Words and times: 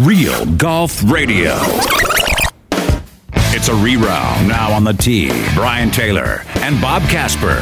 Real 0.00 0.46
Golf 0.56 1.02
Radio. 1.12 1.58
It's 3.52 3.68
a 3.68 3.74
reround 3.74 4.48
now 4.48 4.72
on 4.72 4.82
the 4.82 4.94
tee. 4.94 5.28
Brian 5.54 5.90
Taylor 5.90 6.40
and 6.60 6.80
Bob 6.80 7.02
Casper. 7.02 7.58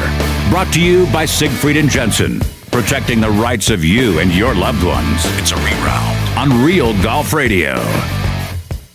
Brought 0.49 0.73
to 0.75 0.81
you 0.81 1.07
by 1.13 1.25
Siegfried 1.25 1.77
and 1.77 1.91
Jensen. 1.91 2.39
Protecting 2.71 3.21
the 3.21 3.31
rights 3.31 3.71
of 3.71 3.85
you 3.85 4.21
and 4.21 4.33
your 4.33 4.55
loved 4.55 4.85
ones. 4.85 5.23
It's 5.37 5.51
a 5.51 5.57
reround 5.57 6.39
on 6.39 6.65
Real 6.65 6.93
Golf 7.03 7.33
Radio. 7.33 7.75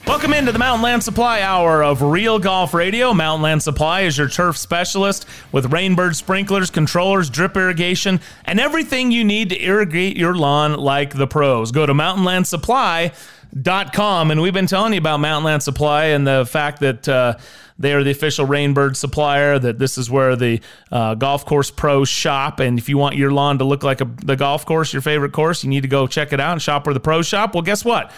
Welcome 0.05 0.33
into 0.33 0.51
the 0.51 0.59
Mountain 0.59 0.83
Land 0.83 1.01
Supply 1.01 1.39
Hour 1.39 1.81
of 1.81 2.01
Real 2.01 2.37
Golf 2.37 2.73
Radio. 2.73 3.13
Mountain 3.13 3.41
Land 3.41 3.63
Supply 3.63 4.01
is 4.01 4.17
your 4.17 4.27
turf 4.27 4.57
specialist 4.57 5.25
with 5.53 5.71
Rainbird 5.71 6.15
sprinklers, 6.15 6.69
controllers, 6.69 7.29
drip 7.29 7.55
irrigation, 7.55 8.19
and 8.43 8.59
everything 8.59 9.11
you 9.11 9.23
need 9.23 9.47
to 9.49 9.63
irrigate 9.63 10.17
your 10.17 10.35
lawn 10.35 10.73
like 10.73 11.15
the 11.15 11.25
pros. 11.25 11.71
Go 11.71 11.85
to 11.85 11.93
mountainlandsupply.com. 11.93 14.31
And 14.31 14.41
we've 14.41 14.53
been 14.53 14.67
telling 14.67 14.91
you 14.91 14.99
about 14.99 15.21
Mountain 15.21 15.45
Land 15.45 15.63
Supply 15.63 16.07
and 16.07 16.27
the 16.27 16.45
fact 16.45 16.81
that 16.81 17.07
uh, 17.07 17.37
they 17.79 17.93
are 17.93 18.03
the 18.03 18.11
official 18.11 18.45
Rainbird 18.45 18.97
supplier, 18.97 19.57
that 19.57 19.79
this 19.79 19.97
is 19.97 20.11
where 20.11 20.35
the 20.35 20.59
uh, 20.91 21.15
golf 21.15 21.45
course 21.45 21.71
pros 21.71 22.09
shop. 22.09 22.59
And 22.59 22.77
if 22.77 22.89
you 22.89 22.97
want 22.97 23.15
your 23.15 23.31
lawn 23.31 23.59
to 23.59 23.63
look 23.63 23.83
like 23.83 24.01
a, 24.01 24.05
the 24.25 24.35
golf 24.35 24.65
course, 24.65 24.91
your 24.91 25.01
favorite 25.01 25.31
course, 25.31 25.63
you 25.63 25.69
need 25.69 25.83
to 25.83 25.87
go 25.87 26.07
check 26.07 26.33
it 26.33 26.41
out 26.41 26.51
and 26.51 26.61
shop 26.61 26.87
where 26.87 26.93
the 26.93 26.99
pros 26.99 27.25
shop. 27.25 27.53
Well, 27.53 27.63
guess 27.63 27.85
what? 27.85 28.11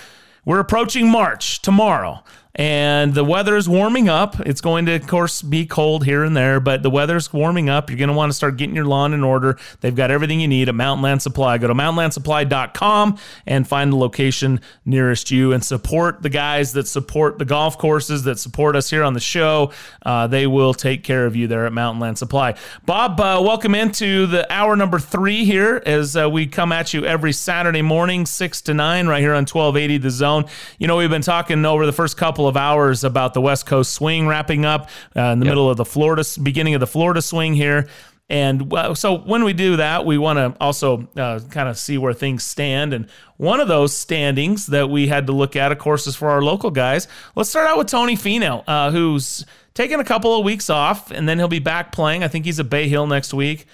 We're 0.45 0.59
approaching 0.59 1.09
March 1.09 1.59
tomorrow 1.63 2.23
and 2.55 3.13
the 3.13 3.23
weather 3.23 3.57
is 3.57 3.67
warming 3.67 4.07
up. 4.07 4.39
It's 4.39 4.61
going 4.61 4.85
to, 4.85 4.93
of 4.95 5.07
course, 5.07 5.41
be 5.41 5.65
cold 5.65 6.05
here 6.05 6.23
and 6.23 6.35
there, 6.35 6.61
but 6.61 6.83
the 6.83 6.89
weather's 6.89 7.33
warming 7.33 7.69
up. 7.69 7.89
You're 7.89 7.99
going 7.99 8.09
to 8.09 8.15
want 8.15 8.31
to 8.31 8.33
start 8.33 8.55
getting 8.55 8.75
your 8.75 8.85
lawn 8.85 9.13
in 9.13 9.25
order. 9.25 9.57
They've 9.81 9.95
got 9.95 10.09
everything 10.09 10.39
you 10.39 10.47
need 10.47 10.69
at 10.69 10.75
Mountain 10.75 11.03
Land 11.03 11.21
Supply. 11.21 11.57
Go 11.57 11.67
to 11.67 11.73
mountainlandsupply.com 11.73 13.17
and 13.45 13.67
find 13.67 13.91
the 13.91 13.97
location 13.97 14.61
nearest 14.85 15.31
you 15.31 15.51
and 15.51 15.63
support 15.63 16.21
the 16.21 16.29
guys 16.29 16.71
that 16.73 16.87
support 16.87 17.39
the 17.39 17.45
golf 17.45 17.77
courses 17.77 18.23
that 18.23 18.39
support 18.39 18.77
us 18.77 18.89
here 18.89 19.03
on 19.03 19.13
the 19.13 19.19
show. 19.19 19.73
Uh, 20.05 20.27
they 20.27 20.47
will 20.47 20.73
take 20.73 21.03
care 21.03 21.25
of 21.25 21.35
you 21.35 21.47
there 21.47 21.65
at 21.65 21.73
Mountain 21.73 21.99
Land 21.99 22.17
Supply. 22.17 22.55
Bob, 22.85 23.19
uh, 23.19 23.41
welcome 23.43 23.75
into 23.75 24.27
the 24.27 24.49
hour 24.51 24.77
number 24.77 24.99
three 24.99 25.43
here 25.43 25.83
as 25.85 26.15
uh, 26.15 26.29
we 26.29 26.47
come 26.47 26.71
at 26.71 26.93
you 26.93 27.05
every 27.05 27.33
Saturday 27.33 27.81
morning, 27.81 28.25
6 28.25 28.61
to 28.61 28.73
9, 28.73 29.07
right 29.07 29.19
here 29.19 29.33
on 29.33 29.43
1280 29.43 29.97
The 29.97 30.09
Zone. 30.09 30.45
You 30.79 30.87
know, 30.87 30.95
we've 30.95 31.09
been 31.09 31.21
talking 31.21 31.65
over 31.65 31.85
the 31.85 31.91
first 31.91 32.15
couple 32.15 32.44
couple 32.45 32.61
of 32.61 32.63
hours 32.63 33.03
about 33.03 33.33
the 33.33 33.41
West 33.41 33.65
Coast 33.65 33.93
swing 33.93 34.27
wrapping 34.27 34.65
up 34.65 34.89
uh, 35.15 35.33
in 35.33 35.39
the 35.39 35.45
yep. 35.45 35.51
middle 35.51 35.69
of 35.69 35.77
the 35.77 35.85
Florida, 35.85 36.23
beginning 36.43 36.75
of 36.75 36.79
the 36.79 36.87
Florida 36.87 37.21
swing 37.21 37.55
here. 37.55 37.87
And 38.29 38.71
so 38.95 39.17
when 39.17 39.43
we 39.43 39.53
do 39.53 39.77
that, 39.77 40.05
we 40.05 40.17
want 40.19 40.37
to 40.37 40.55
also 40.61 41.07
uh, 41.17 41.39
kind 41.49 41.69
of 41.69 41.77
see 41.77 41.97
where 41.97 42.13
things 42.13 42.43
stand. 42.43 42.93
And 42.93 43.07
one 43.37 43.59
of 43.59 43.67
those 43.67 43.95
standings 43.95 44.67
that 44.67 44.89
we 44.89 45.07
had 45.07 45.27
to 45.27 45.33
look 45.33 45.55
at, 45.55 45.71
of 45.71 45.79
course, 45.79 46.05
is 46.05 46.15
for 46.15 46.29
our 46.29 46.41
local 46.41 46.69
guys. 46.69 47.07
Let's 47.35 47.49
start 47.49 47.67
out 47.67 47.77
with 47.79 47.87
Tony 47.87 48.15
Finau, 48.15 48.63
uh, 48.67 48.91
who's 48.91 49.45
taking 49.73 49.99
a 49.99 50.03
couple 50.03 50.37
of 50.37 50.45
weeks 50.45 50.69
off, 50.69 51.11
and 51.11 51.27
then 51.27 51.39
he'll 51.39 51.47
be 51.47 51.59
back 51.59 51.91
playing. 51.91 52.23
I 52.23 52.27
think 52.27 52.45
he's 52.45 52.59
at 52.59 52.69
Bay 52.69 52.87
Hill 52.87 53.07
next 53.07 53.33
week. 53.33 53.65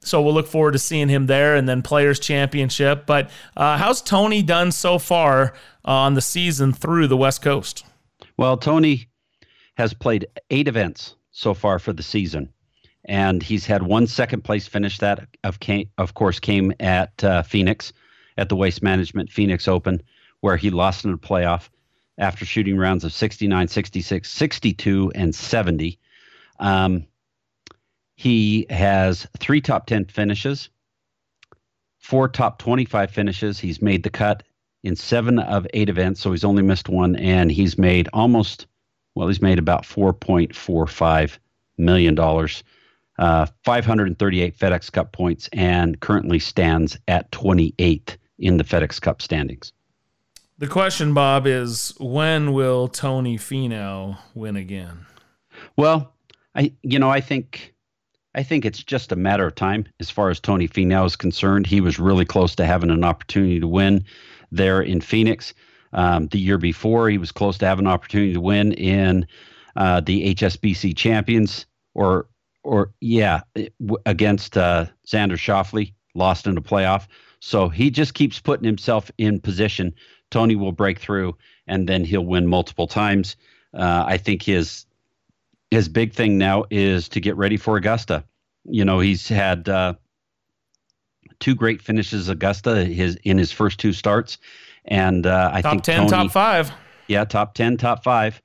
So 0.00 0.22
we'll 0.22 0.34
look 0.34 0.46
forward 0.46 0.72
to 0.72 0.78
seeing 0.78 1.08
him 1.08 1.26
there 1.26 1.56
and 1.56 1.68
then 1.68 1.82
Players 1.82 2.20
Championship. 2.20 3.06
But 3.06 3.30
uh, 3.56 3.76
how's 3.76 4.02
Tony 4.02 4.42
done 4.42 4.72
so 4.72 4.98
far 4.98 5.54
on 5.84 6.14
the 6.14 6.20
season 6.20 6.72
through 6.72 7.08
the 7.08 7.16
West 7.16 7.42
Coast? 7.42 7.84
Well, 8.38 8.56
Tony 8.56 9.08
has 9.76 9.94
played 9.94 10.26
eight 10.50 10.68
events 10.68 11.14
so 11.30 11.54
far 11.54 11.78
for 11.78 11.92
the 11.92 12.02
season, 12.02 12.52
and 13.04 13.42
he's 13.42 13.66
had 13.66 13.82
one 13.82 14.06
second 14.06 14.42
place 14.42 14.66
finish. 14.66 14.98
That 14.98 15.28
of 15.42 15.60
came, 15.60 15.88
of 15.96 16.14
course 16.14 16.38
came 16.38 16.72
at 16.80 17.22
uh, 17.24 17.42
Phoenix, 17.42 17.92
at 18.36 18.48
the 18.48 18.56
Waste 18.56 18.82
Management 18.82 19.30
Phoenix 19.30 19.68
Open, 19.68 20.02
where 20.40 20.56
he 20.56 20.70
lost 20.70 21.04
in 21.04 21.12
the 21.12 21.18
playoff 21.18 21.68
after 22.18 22.44
shooting 22.44 22.76
rounds 22.76 23.04
of 23.04 23.12
69, 23.12 23.68
66, 23.68 24.30
62, 24.30 25.12
and 25.14 25.34
70. 25.34 25.98
Um, 26.58 27.06
he 28.16 28.66
has 28.70 29.26
three 29.38 29.60
top 29.60 29.86
10 29.86 30.06
finishes, 30.06 30.70
four 31.98 32.28
top 32.28 32.58
25 32.58 33.10
finishes. 33.10 33.58
He's 33.58 33.82
made 33.82 34.02
the 34.02 34.10
cut 34.10 34.42
in 34.86 34.94
seven 34.94 35.40
of 35.40 35.66
eight 35.74 35.88
events, 35.88 36.20
so 36.20 36.30
he's 36.30 36.44
only 36.44 36.62
missed 36.62 36.88
one, 36.88 37.16
and 37.16 37.50
he's 37.50 37.76
made 37.76 38.08
almost, 38.12 38.68
well, 39.16 39.26
he's 39.26 39.42
made 39.42 39.58
about 39.58 39.82
$4.45 39.82 41.38
million, 41.76 42.16
uh, 43.18 43.46
538 43.64 44.56
FedEx 44.56 44.92
Cup 44.92 45.10
points, 45.10 45.48
and 45.52 45.98
currently 45.98 46.38
stands 46.38 46.96
at 47.08 47.32
twenty 47.32 47.74
eighth 47.80 48.16
in 48.38 48.58
the 48.58 48.64
FedEx 48.64 49.00
Cup 49.00 49.20
standings. 49.20 49.72
The 50.58 50.68
question, 50.68 51.14
Bob, 51.14 51.48
is 51.48 51.92
when 51.98 52.52
will 52.52 52.86
Tony 52.86 53.38
Finau 53.38 54.16
win 54.34 54.54
again? 54.54 55.04
Well, 55.76 56.14
I 56.54 56.72
you 56.82 56.98
know 56.98 57.10
I 57.10 57.20
think 57.20 57.74
I 58.34 58.42
think 58.42 58.64
it's 58.64 58.82
just 58.82 59.12
a 59.12 59.16
matter 59.16 59.46
of 59.46 59.54
time 59.54 59.86
as 59.98 60.10
far 60.10 60.30
as 60.30 60.38
Tony 60.38 60.68
Finau 60.68 61.06
is 61.06 61.16
concerned. 61.16 61.66
He 61.66 61.80
was 61.80 61.98
really 61.98 62.24
close 62.24 62.54
to 62.56 62.66
having 62.66 62.90
an 62.90 63.02
opportunity 63.02 63.58
to 63.58 63.66
win 63.66 64.04
there 64.50 64.80
in 64.80 65.00
Phoenix. 65.00 65.54
Um, 65.92 66.28
the 66.28 66.38
year 66.38 66.58
before, 66.58 67.08
he 67.08 67.18
was 67.18 67.32
close 67.32 67.58
to 67.58 67.66
having 67.66 67.86
an 67.86 67.92
opportunity 67.92 68.34
to 68.34 68.40
win 68.40 68.72
in 68.72 69.26
uh, 69.76 70.00
the 70.00 70.34
HSBC 70.34 70.96
Champions, 70.96 71.66
or 71.94 72.26
or 72.62 72.92
yeah, 73.00 73.42
against 74.04 74.56
uh, 74.56 74.86
Xander 75.06 75.38
Schauffele, 75.38 75.92
lost 76.14 76.46
in 76.46 76.54
the 76.54 76.60
playoff. 76.60 77.06
So 77.40 77.68
he 77.68 77.90
just 77.90 78.14
keeps 78.14 78.40
putting 78.40 78.64
himself 78.64 79.10
in 79.18 79.40
position. 79.40 79.94
Tony 80.30 80.56
will 80.56 80.72
break 80.72 80.98
through, 80.98 81.36
and 81.66 81.88
then 81.88 82.04
he'll 82.04 82.24
win 82.24 82.46
multiple 82.46 82.86
times. 82.86 83.36
Uh, 83.72 84.04
I 84.06 84.16
think 84.16 84.42
his 84.42 84.86
his 85.70 85.88
big 85.88 86.12
thing 86.12 86.38
now 86.38 86.64
is 86.70 87.08
to 87.10 87.20
get 87.20 87.36
ready 87.36 87.56
for 87.56 87.76
Augusta. 87.76 88.24
You 88.64 88.84
know, 88.84 88.98
he's 89.00 89.28
had 89.28 89.68
uh, 89.68 89.94
two 91.40 91.54
great 91.54 91.82
finishes 91.82 92.28
Augusta 92.28 92.84
his 92.84 93.16
in 93.24 93.38
his 93.38 93.52
first 93.52 93.78
two 93.78 93.92
starts, 93.92 94.38
and 94.84 95.26
uh, 95.26 95.50
I 95.52 95.62
top 95.62 95.72
think 95.72 95.84
10, 95.84 95.96
Tony, 95.96 96.10
top 96.10 96.30
five. 96.32 96.72
Yeah, 97.08 97.24
top 97.24 97.54
ten, 97.54 97.76
top 97.76 98.02
five, 98.02 98.42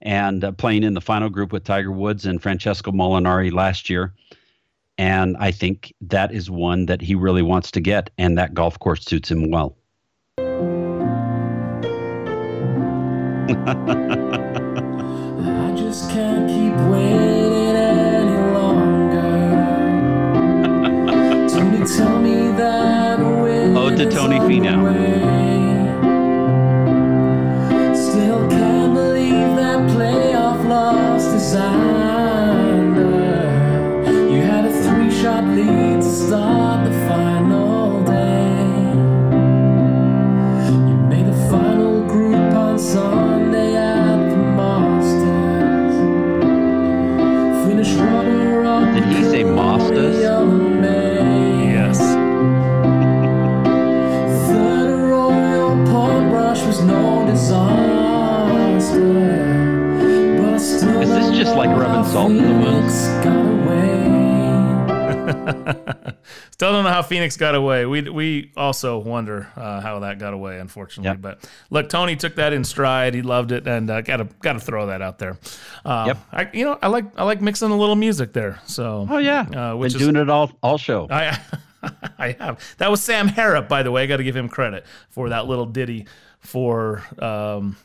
and 0.00 0.44
uh, 0.44 0.52
playing 0.52 0.84
in 0.84 0.94
the 0.94 1.00
final 1.00 1.28
group 1.28 1.52
with 1.52 1.64
Tiger 1.64 1.92
Woods 1.92 2.26
and 2.26 2.42
Francesco 2.42 2.90
Molinari 2.90 3.52
last 3.52 3.90
year. 3.90 4.14
And 4.96 5.36
I 5.38 5.52
think 5.52 5.94
that 6.00 6.32
is 6.32 6.50
one 6.50 6.86
that 6.86 7.00
he 7.00 7.14
really 7.14 7.42
wants 7.42 7.70
to 7.72 7.80
get, 7.80 8.10
and 8.18 8.36
that 8.36 8.54
golf 8.54 8.78
course 8.80 9.04
suits 9.04 9.30
him 9.30 9.50
well. 9.50 9.76
I 13.50 13.54
just 15.76 16.10
can't 16.10 16.47
to 23.98 24.08
Tony 24.08 24.38
Finau. 24.38 25.47
Still 66.68 66.82
don't 66.82 66.84
know 66.84 66.90
how 66.90 67.00
Phoenix 67.00 67.38
got 67.38 67.54
away. 67.54 67.86
We 67.86 68.02
we 68.10 68.52
also 68.54 68.98
wonder 68.98 69.50
uh, 69.56 69.80
how 69.80 70.00
that 70.00 70.18
got 70.18 70.34
away, 70.34 70.58
unfortunately. 70.58 71.08
Yep. 71.08 71.22
But 71.22 71.50
look, 71.70 71.88
Tony 71.88 72.14
took 72.14 72.34
that 72.34 72.52
in 72.52 72.62
stride. 72.62 73.14
He 73.14 73.22
loved 73.22 73.52
it, 73.52 73.66
and 73.66 73.88
uh, 73.88 74.02
gotta 74.02 74.28
gotta 74.42 74.60
throw 74.60 74.88
that 74.88 75.00
out 75.00 75.18
there. 75.18 75.38
Uh, 75.82 76.04
yep. 76.08 76.18
I 76.30 76.50
you 76.52 76.66
know 76.66 76.78
I 76.82 76.88
like 76.88 77.06
I 77.18 77.24
like 77.24 77.40
mixing 77.40 77.70
a 77.70 77.76
little 77.76 77.96
music 77.96 78.34
there. 78.34 78.60
So 78.66 79.06
oh 79.08 79.16
yeah, 79.16 79.40
uh, 79.72 79.76
which 79.76 79.94
Been 79.94 80.02
is, 80.02 80.08
doing 80.08 80.16
it 80.16 80.28
all 80.28 80.52
all 80.62 80.76
show. 80.76 81.06
I 81.10 81.40
I 82.18 82.36
have 82.38 82.62
that 82.76 82.90
was 82.90 83.02
Sam 83.02 83.28
Harrop, 83.28 83.66
by 83.66 83.82
the 83.82 83.90
way. 83.90 84.02
I 84.02 84.06
got 84.06 84.18
to 84.18 84.24
give 84.24 84.36
him 84.36 84.50
credit 84.50 84.84
for 85.08 85.30
that 85.30 85.46
little 85.46 85.64
ditty 85.64 86.06
for 86.40 87.02
um, 87.18 87.76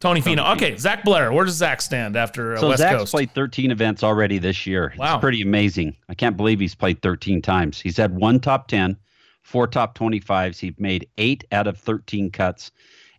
Tony 0.00 0.22
Finau. 0.22 0.54
Okay, 0.56 0.76
Zach 0.78 1.04
Blair. 1.04 1.30
Where 1.30 1.44
does 1.44 1.56
Zach 1.56 1.82
stand 1.82 2.16
after 2.16 2.54
uh, 2.54 2.60
so 2.60 2.68
West 2.68 2.80
Zach's 2.80 2.96
Coast? 2.96 3.12
played 3.12 3.34
13 3.34 3.70
events 3.70 4.02
already 4.02 4.38
this 4.38 4.66
year. 4.66 4.94
Wow. 4.96 5.16
It's 5.16 5.20
pretty 5.20 5.42
amazing. 5.42 5.94
I 6.08 6.14
can't 6.14 6.38
believe 6.38 6.58
he's 6.58 6.74
played 6.74 7.02
13 7.02 7.42
times. 7.42 7.78
He's 7.78 7.98
had 7.98 8.16
one 8.16 8.40
top 8.40 8.68
10, 8.68 8.96
four 9.42 9.66
top 9.66 9.96
25s. 9.96 10.58
He's 10.58 10.72
made 10.78 11.06
eight 11.18 11.44
out 11.52 11.66
of 11.66 11.76
13 11.78 12.30
cuts, 12.30 12.70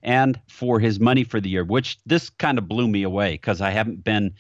and 0.02 0.42
for 0.48 0.80
his 0.80 1.00
money 1.00 1.24
for 1.24 1.40
the 1.40 1.50
year, 1.50 1.64
which 1.64 2.00
this 2.08 2.32
kind 2.32 2.58
of 2.58 2.68
blew 2.68 2.88
me 2.88 3.04
away 3.04 3.34
because 3.34 3.62
I 3.62 3.70
haven't 3.70 4.04
been 4.04 4.34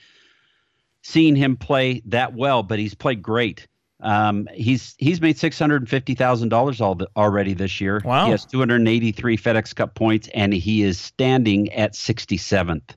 seeing 1.04 1.36
him 1.36 1.58
play 1.58 2.02
that 2.06 2.34
well, 2.34 2.64
but 2.64 2.80
he's 2.80 2.96
played 2.96 3.22
great. 3.22 3.68
Um, 4.02 4.48
he's 4.54 4.96
he's 4.98 5.22
made 5.22 5.38
six 5.38 5.60
hundred 5.60 5.82
and 5.84 5.90
fifty 5.90 6.16
thousand 6.16 6.50
dollars 6.50 6.82
already 6.82 7.54
this 7.54 7.80
year. 7.80 8.02
Wow! 8.04 8.26
He 8.26 8.32
has 8.32 8.46
two 8.46 8.60
hundred 8.60 8.78
and 8.78 8.88
eighty 8.88 9.12
three 9.12 9.38
FedEx 9.38 9.76
Cup 9.76 9.96
points, 9.96 10.28
and 10.34 10.54
he 10.54 10.84
is 10.84 11.00
standing 11.00 11.72
at 11.74 11.96
sixty 11.96 12.38
seventh. 12.38 12.96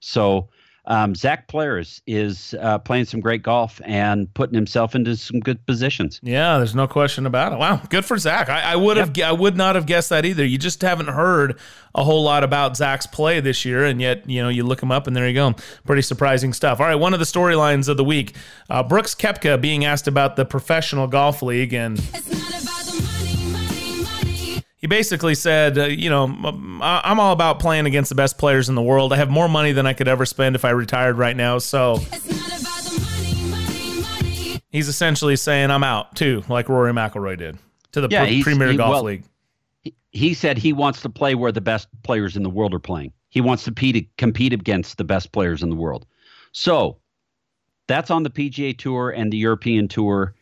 So 0.00 0.48
um, 0.86 1.14
Zach 1.14 1.48
Players 1.48 2.00
is 2.06 2.54
uh, 2.60 2.78
playing 2.78 3.06
some 3.06 3.20
great 3.20 3.42
golf 3.42 3.80
and 3.84 4.32
putting 4.34 4.54
himself 4.54 4.94
into 4.94 5.16
some 5.16 5.40
good 5.40 5.64
positions. 5.66 6.20
Yeah, 6.22 6.58
there's 6.58 6.74
no 6.74 6.86
question 6.86 7.26
about 7.26 7.52
it. 7.52 7.58
Wow, 7.58 7.82
good 7.88 8.04
for 8.04 8.16
Zach. 8.18 8.48
I, 8.48 8.72
I 8.72 8.76
would 8.76 8.96
have, 8.96 9.16
yep. 9.16 9.28
I 9.28 9.32
would 9.32 9.56
not 9.56 9.74
have 9.74 9.86
guessed 9.86 10.10
that 10.10 10.24
either. 10.24 10.44
You 10.44 10.58
just 10.58 10.82
haven't 10.82 11.08
heard 11.08 11.58
a 11.94 12.04
whole 12.04 12.22
lot 12.22 12.44
about 12.44 12.76
Zach's 12.76 13.06
play 13.06 13.40
this 13.40 13.64
year, 13.64 13.84
and 13.84 14.00
yet 14.00 14.28
you 14.28 14.42
know 14.42 14.48
you 14.48 14.64
look 14.64 14.82
him 14.82 14.92
up, 14.92 15.06
and 15.06 15.16
there 15.16 15.26
you 15.26 15.34
go. 15.34 15.54
Pretty 15.84 16.02
surprising 16.02 16.52
stuff. 16.52 16.80
All 16.80 16.86
right, 16.86 16.94
one 16.94 17.14
of 17.14 17.18
the 17.18 17.26
storylines 17.26 17.88
of 17.88 17.96
the 17.96 18.04
week: 18.04 18.36
uh, 18.70 18.82
Brooks 18.82 19.14
Koepka 19.14 19.60
being 19.60 19.84
asked 19.84 20.06
about 20.06 20.36
the 20.36 20.44
professional 20.44 21.06
golf 21.06 21.42
league 21.42 21.72
and 21.72 21.98
he 24.86 24.88
basically 24.88 25.34
said, 25.34 25.76
uh, 25.78 25.86
you 25.86 26.08
know, 26.08 26.26
I'm 26.80 27.18
all 27.18 27.32
about 27.32 27.58
playing 27.58 27.86
against 27.86 28.08
the 28.08 28.14
best 28.14 28.38
players 28.38 28.68
in 28.68 28.76
the 28.76 28.82
world. 28.82 29.12
I 29.12 29.16
have 29.16 29.28
more 29.28 29.48
money 29.48 29.72
than 29.72 29.84
I 29.84 29.92
could 29.92 30.06
ever 30.06 30.24
spend 30.24 30.54
if 30.54 30.64
I 30.64 30.70
retired 30.70 31.18
right 31.18 31.36
now. 31.36 31.58
So 31.58 31.96
he's 34.70 34.86
essentially 34.86 35.34
saying 35.34 35.72
I'm 35.72 35.82
out 35.82 36.14
too, 36.14 36.44
like 36.48 36.68
Rory 36.68 36.92
McIlroy 36.92 37.36
did 37.36 37.58
to 37.92 38.00
the 38.00 38.06
yeah, 38.08 38.42
Premier 38.44 38.70
he, 38.70 38.76
Golf 38.76 38.90
well, 38.90 39.02
League. 39.02 39.24
He 40.12 40.34
said 40.34 40.56
he 40.56 40.72
wants 40.72 41.02
to 41.02 41.08
play 41.08 41.34
where 41.34 41.50
the 41.50 41.60
best 41.60 41.88
players 42.04 42.36
in 42.36 42.44
the 42.44 42.50
world 42.50 42.72
are 42.72 42.78
playing. 42.78 43.12
He 43.30 43.40
wants 43.40 43.64
to 43.64 43.70
compete, 43.70 44.08
compete 44.18 44.52
against 44.52 44.98
the 44.98 45.04
best 45.04 45.32
players 45.32 45.64
in 45.64 45.70
the 45.70 45.74
world. 45.74 46.06
So 46.52 46.98
that's 47.88 48.12
on 48.12 48.22
the 48.22 48.30
PGA 48.30 48.78
Tour 48.78 49.10
and 49.10 49.32
the 49.32 49.36
European 49.36 49.88
Tour 49.88 50.36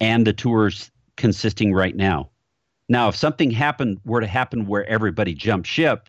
and 0.00 0.26
the 0.26 0.32
tours 0.32 0.90
consisting 1.18 1.74
right 1.74 1.94
now. 1.94 2.30
Now, 2.88 3.08
if 3.08 3.16
something 3.16 3.50
happened 3.50 4.00
were 4.04 4.20
to 4.20 4.26
happen 4.26 4.66
where 4.66 4.86
everybody 4.86 5.34
jumped 5.34 5.66
ship, 5.68 6.08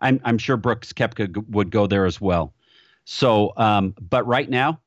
I'm 0.00 0.20
I'm 0.24 0.38
sure 0.38 0.56
Brooks 0.56 0.92
Koepka 0.92 1.34
g- 1.34 1.42
would 1.50 1.70
go 1.70 1.86
there 1.86 2.06
as 2.06 2.20
well. 2.20 2.54
So, 3.04 3.52
um, 3.56 3.94
but 4.00 4.26
right 4.26 4.48
now, 4.48 4.80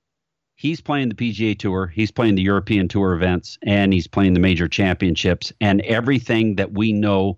he's 0.56 0.82
playing 0.82 1.10
the 1.10 1.16
PGA 1.16 1.58
Tour, 1.58 1.88
he's 1.88 2.12
playing 2.12 2.36
the 2.36 2.42
European 2.42 2.88
Tour 2.88 3.14
events, 3.14 3.58
and 3.64 3.94
he's 3.94 4.08
playing 4.08 4.34
the 4.34 4.40
major 4.40 4.68
championships, 4.68 5.54
and 5.62 5.82
everything 5.82 6.56
that 6.56 6.74
we 6.74 6.92
know 6.92 7.38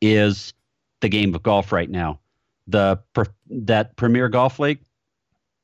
is 0.00 0.54
the 1.00 1.08
game 1.08 1.34
of 1.34 1.42
golf 1.42 1.72
right 1.72 1.90
now. 1.90 2.20
The 2.68 2.98
that 3.50 3.96
Premier 3.96 4.28
Golf 4.28 4.60
League, 4.60 4.80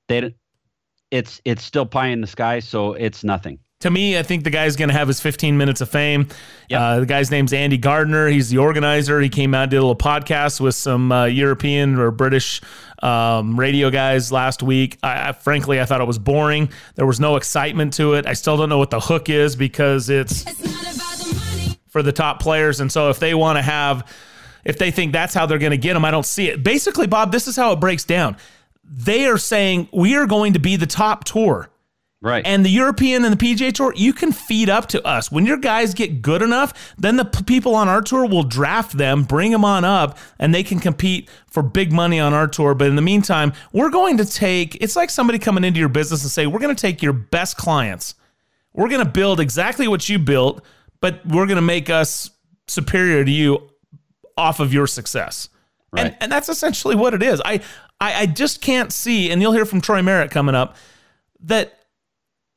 they 0.09 0.35
it's 1.13 1.41
it's 1.45 1.63
still 1.63 1.87
pie 1.87 2.09
in 2.09 2.21
the 2.21 2.27
sky, 2.27 2.59
so 2.59 2.95
it's 2.95 3.23
nothing 3.23 3.61
to 3.81 3.91
me, 3.91 4.19
I 4.19 4.25
think 4.25 4.43
the 4.43 4.51
guy's 4.51 4.75
going 4.75 4.89
to 4.89 4.95
have 4.95 5.07
his 5.07 5.21
15 5.21 5.57
minutes 5.57 5.81
of 5.81 5.89
fame. 5.89 6.29
Yep. 6.69 6.81
Uh, 6.81 7.01
the 7.01 7.07
guy's 7.07 7.31
name's 7.31 7.53
Andy 7.53 7.79
Gardiner. 7.79 8.27
He's 8.27 8.51
the 8.51 8.59
organizer. 8.59 9.21
He 9.21 9.29
came 9.29 9.55
out, 9.55 9.71
did 9.71 9.77
a 9.77 9.81
little 9.81 9.95
podcast 9.95 10.61
with 10.61 10.75
some 10.75 11.13
uh, 11.13 11.27
European 11.27 11.97
or 11.97 12.11
British 12.11 12.61
um, 13.05 13.59
radio 13.59 13.89
guys 13.91 14.33
last 14.33 14.65
week. 14.65 14.99
I, 15.05 15.29
I, 15.29 15.33
frankly, 15.33 15.81
I 15.81 15.85
thought 15.85 16.01
it 16.01 16.09
was 16.09 16.19
boring. 16.19 16.71
There 16.97 17.07
was 17.07 17.21
no 17.21 17.37
excitement 17.37 17.93
to 17.95 18.15
it. 18.15 18.27
I 18.27 18.33
still 18.33 18.57
don't 18.57 18.69
know 18.69 18.79
what 18.79 18.91
the 18.91 18.99
hook 18.99 19.29
is 19.29 19.55
because 19.55 20.11
it's, 20.11 20.45
it's 20.45 21.77
for 21.87 22.03
the 22.03 22.13
top 22.13 22.41
players. 22.41 22.81
And 22.81 22.91
so 22.91 23.11
if 23.11 23.21
they 23.21 23.33
want 23.33 23.59
to 23.59 23.63
have, 23.63 24.13
if 24.65 24.77
they 24.79 24.91
think 24.91 25.13
that's 25.13 25.35
how 25.35 25.47
they're 25.47 25.59
going 25.59 25.71
to 25.71 25.79
get 25.79 25.95
them, 25.95 26.05
I 26.05 26.11
don't 26.11 26.27
see 26.27 26.49
it. 26.49 26.65
Basically, 26.65 27.07
Bob, 27.07 27.31
this 27.31 27.47
is 27.47 27.55
how 27.55 27.71
it 27.71 27.77
breaks 27.77 28.03
down. 28.03 28.39
They 28.83 29.27
are 29.27 29.39
saying 29.39 29.89
we 29.93 30.17
are 30.17 30.27
going 30.27 30.55
to 30.55 30.59
be 30.59 30.75
the 30.75 30.87
top 30.87 31.23
tour 31.23 31.71
Right. 32.21 32.45
And 32.45 32.65
the 32.65 32.71
European 32.71 33.25
and 33.25 33.39
the 33.39 33.45
PGA 33.45 33.73
Tour, 33.73 33.93
you 33.95 34.13
can 34.13 34.33
feed 34.33 34.69
up 34.69 34.89
to 34.89 35.07
us. 35.07 35.31
When 35.31 35.47
your 35.47 35.57
guys 35.57 35.95
get 35.95 36.21
good 36.21 36.43
enough, 36.43 36.95
then 36.99 37.17
the 37.17 37.25
p- 37.25 37.45
people 37.45 37.77
on 37.77 37.89
our 37.89 38.03
tour 38.03 38.27
will 38.27 38.43
draft 38.43 38.99
them, 38.99 39.23
bring 39.23 39.53
them 39.53 39.65
on 39.65 39.85
up, 39.85 40.19
and 40.37 40.53
they 40.53 40.65
can 40.65 40.81
compete 40.81 41.31
for 41.47 41.63
big 41.63 41.93
money 41.93 42.19
on 42.19 42.35
our 42.35 42.49
tour. 42.49 42.75
But 42.75 42.89
in 42.89 42.97
the 42.97 43.03
meantime, 43.03 43.53
we're 43.73 43.91
going 43.91 44.17
to 44.17 44.25
take 44.25 44.77
it's 44.81 44.97
like 44.97 45.11
somebody 45.11 45.39
coming 45.39 45.63
into 45.63 45.79
your 45.79 45.89
business 45.89 46.25
and 46.25 46.31
say, 46.31 46.49
We're 46.49 46.59
going 46.59 46.75
to 46.75 46.81
take 46.81 47.03
your 47.03 47.13
best 47.13 47.57
clients. 47.57 48.17
We're 48.73 48.89
going 48.89 49.05
to 49.05 49.11
build 49.11 49.39
exactly 49.39 49.87
what 49.87 50.09
you 50.09 50.19
built, 50.19 50.65
but 51.01 51.25
we're 51.25 51.47
going 51.47 51.57
to 51.57 51.63
make 51.63 51.89
us 51.89 52.31
superior 52.67 53.25
to 53.25 53.31
you 53.31 53.71
off 54.37 54.59
of 54.59 54.73
your 54.73 54.89
success. 54.89 55.49
Right. 55.93 56.07
And, 56.07 56.17
and 56.21 56.33
that's 56.33 56.49
essentially 56.49 56.97
what 56.97 57.15
it 57.15 57.23
is. 57.23 57.41
I, 57.45 57.61
I, 58.01 58.23
I 58.23 58.27
just 58.27 58.61
can't 58.61 58.93
see, 58.93 59.31
and 59.31 59.41
you'll 59.41 59.53
hear 59.53 59.65
from 59.65 59.81
Troy 59.81 60.03
Merritt 60.03 60.31
coming 60.31 60.55
up, 60.55 60.77
that 61.41 61.78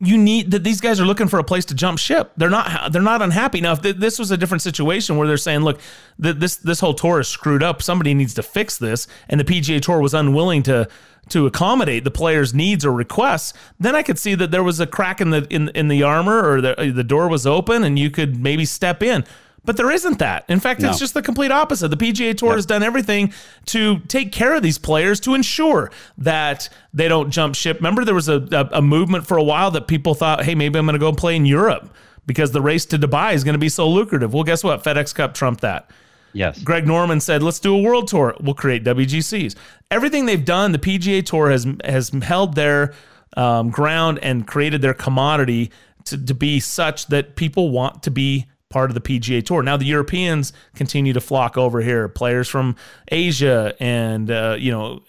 you 0.03 0.17
need 0.17 0.51
that 0.51 0.63
these 0.63 0.81
guys 0.81 0.99
are 0.99 1.05
looking 1.05 1.27
for 1.27 1.37
a 1.37 1.43
place 1.43 1.63
to 1.65 1.75
jump 1.75 1.99
ship. 1.99 2.31
They're 2.35 2.49
not 2.49 2.91
they're 2.91 3.01
not 3.01 3.21
unhappy. 3.21 3.61
Now, 3.61 3.73
if 3.73 3.81
th- 3.81 3.97
this 3.97 4.17
was 4.17 4.31
a 4.31 4.37
different 4.37 4.63
situation 4.63 5.15
where 5.15 5.27
they're 5.27 5.37
saying, 5.37 5.61
"Look, 5.61 5.79
th- 6.21 6.37
this 6.37 6.55
this 6.55 6.79
whole 6.79 6.95
tour 6.95 7.19
is 7.19 7.27
screwed 7.27 7.61
up. 7.61 7.81
Somebody 7.83 8.13
needs 8.13 8.33
to 8.33 8.43
fix 8.43 8.77
this," 8.77 9.07
and 9.29 9.39
the 9.39 9.45
PGA 9.45 9.79
Tour 9.79 9.99
was 9.99 10.13
unwilling 10.13 10.63
to 10.63 10.87
to 11.29 11.45
accommodate 11.45 12.03
the 12.03 12.11
players' 12.11 12.53
needs 12.53 12.83
or 12.83 12.91
requests, 12.91 13.53
then 13.79 13.95
I 13.95 14.03
could 14.03 14.17
see 14.17 14.35
that 14.35 14.51
there 14.51 14.63
was 14.63 14.79
a 14.79 14.87
crack 14.87 15.21
in 15.21 15.29
the 15.29 15.47
in 15.49 15.69
in 15.69 15.87
the 15.87 16.03
armor 16.03 16.49
or 16.49 16.61
the 16.61 16.91
the 16.93 17.03
door 17.03 17.27
was 17.27 17.45
open 17.45 17.83
and 17.83 17.97
you 17.97 18.09
could 18.09 18.41
maybe 18.41 18.65
step 18.65 19.03
in. 19.03 19.23
But 19.63 19.77
there 19.77 19.91
isn't 19.91 20.17
that. 20.19 20.45
In 20.49 20.59
fact, 20.59 20.81
no. 20.81 20.89
it's 20.89 20.97
just 20.97 21.13
the 21.13 21.21
complete 21.21 21.51
opposite. 21.51 21.89
The 21.89 21.97
PGA 21.97 22.35
Tour 22.35 22.49
yep. 22.49 22.55
has 22.55 22.65
done 22.65 22.81
everything 22.81 23.31
to 23.67 23.99
take 24.07 24.31
care 24.31 24.55
of 24.55 24.63
these 24.63 24.79
players 24.79 25.19
to 25.21 25.35
ensure 25.35 25.91
that 26.17 26.67
they 26.93 27.07
don't 27.07 27.29
jump 27.29 27.53
ship. 27.53 27.77
Remember, 27.77 28.03
there 28.03 28.15
was 28.15 28.27
a, 28.27 28.47
a, 28.51 28.77
a 28.77 28.81
movement 28.81 29.27
for 29.27 29.37
a 29.37 29.43
while 29.43 29.69
that 29.71 29.87
people 29.87 30.15
thought, 30.15 30.43
hey, 30.45 30.55
maybe 30.55 30.79
I'm 30.79 30.85
going 30.85 30.93
to 30.93 30.99
go 30.99 31.13
play 31.13 31.35
in 31.35 31.45
Europe 31.45 31.93
because 32.25 32.51
the 32.51 32.61
race 32.61 32.85
to 32.87 32.97
Dubai 32.97 33.33
is 33.33 33.43
going 33.43 33.53
to 33.53 33.59
be 33.59 33.69
so 33.69 33.87
lucrative. 33.87 34.33
Well, 34.33 34.43
guess 34.43 34.63
what? 34.63 34.83
FedEx 34.83 35.13
Cup 35.13 35.35
trumped 35.35 35.61
that. 35.61 35.91
Yes. 36.33 36.61
Greg 36.63 36.87
Norman 36.87 37.19
said, 37.19 37.43
"Let's 37.43 37.59
do 37.59 37.75
a 37.75 37.81
world 37.81 38.07
tour. 38.07 38.35
We'll 38.39 38.53
create 38.53 38.83
WGCs." 38.83 39.55
Everything 39.89 40.25
they've 40.25 40.43
done, 40.43 40.71
the 40.71 40.79
PGA 40.79 41.25
Tour 41.25 41.49
has 41.49 41.67
has 41.83 42.09
held 42.23 42.55
their 42.55 42.93
um, 43.35 43.69
ground 43.69 44.19
and 44.21 44.47
created 44.47 44.81
their 44.81 44.93
commodity 44.93 45.71
to, 46.05 46.25
to 46.25 46.33
be 46.33 46.59
such 46.59 47.07
that 47.07 47.35
people 47.35 47.69
want 47.69 48.03
to 48.03 48.11
be 48.11 48.47
part 48.71 48.89
of 48.89 48.95
the 48.95 49.01
PGA 49.01 49.45
Tour. 49.45 49.61
Now 49.61 49.77
the 49.77 49.85
Europeans 49.85 50.53
continue 50.75 51.13
to 51.13 51.21
flock 51.21 51.57
over 51.57 51.81
here. 51.81 52.07
Players 52.07 52.47
from 52.47 52.75
Asia 53.09 53.75
and 53.79 54.31
uh, 54.31 54.55
you 54.57 54.71
know 54.71 55.01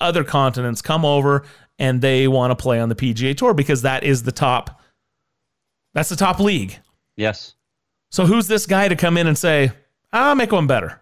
other 0.00 0.24
continents 0.24 0.82
come 0.82 1.04
over 1.04 1.44
and 1.78 2.00
they 2.00 2.28
want 2.28 2.50
to 2.50 2.56
play 2.56 2.80
on 2.80 2.88
the 2.88 2.94
PGA 2.94 3.36
Tour 3.36 3.54
because 3.54 3.82
that 3.82 4.02
is 4.02 4.22
the 4.22 4.32
top. 4.32 4.80
That's 5.94 6.08
the 6.08 6.16
top 6.16 6.40
league. 6.40 6.78
Yes. 7.16 7.54
So 8.10 8.26
who's 8.26 8.48
this 8.48 8.66
guy 8.66 8.88
to 8.88 8.96
come 8.96 9.16
in 9.16 9.26
and 9.26 9.38
say, 9.38 9.72
"I'll 10.12 10.34
make 10.34 10.52
one 10.52 10.66
better"? 10.66 10.99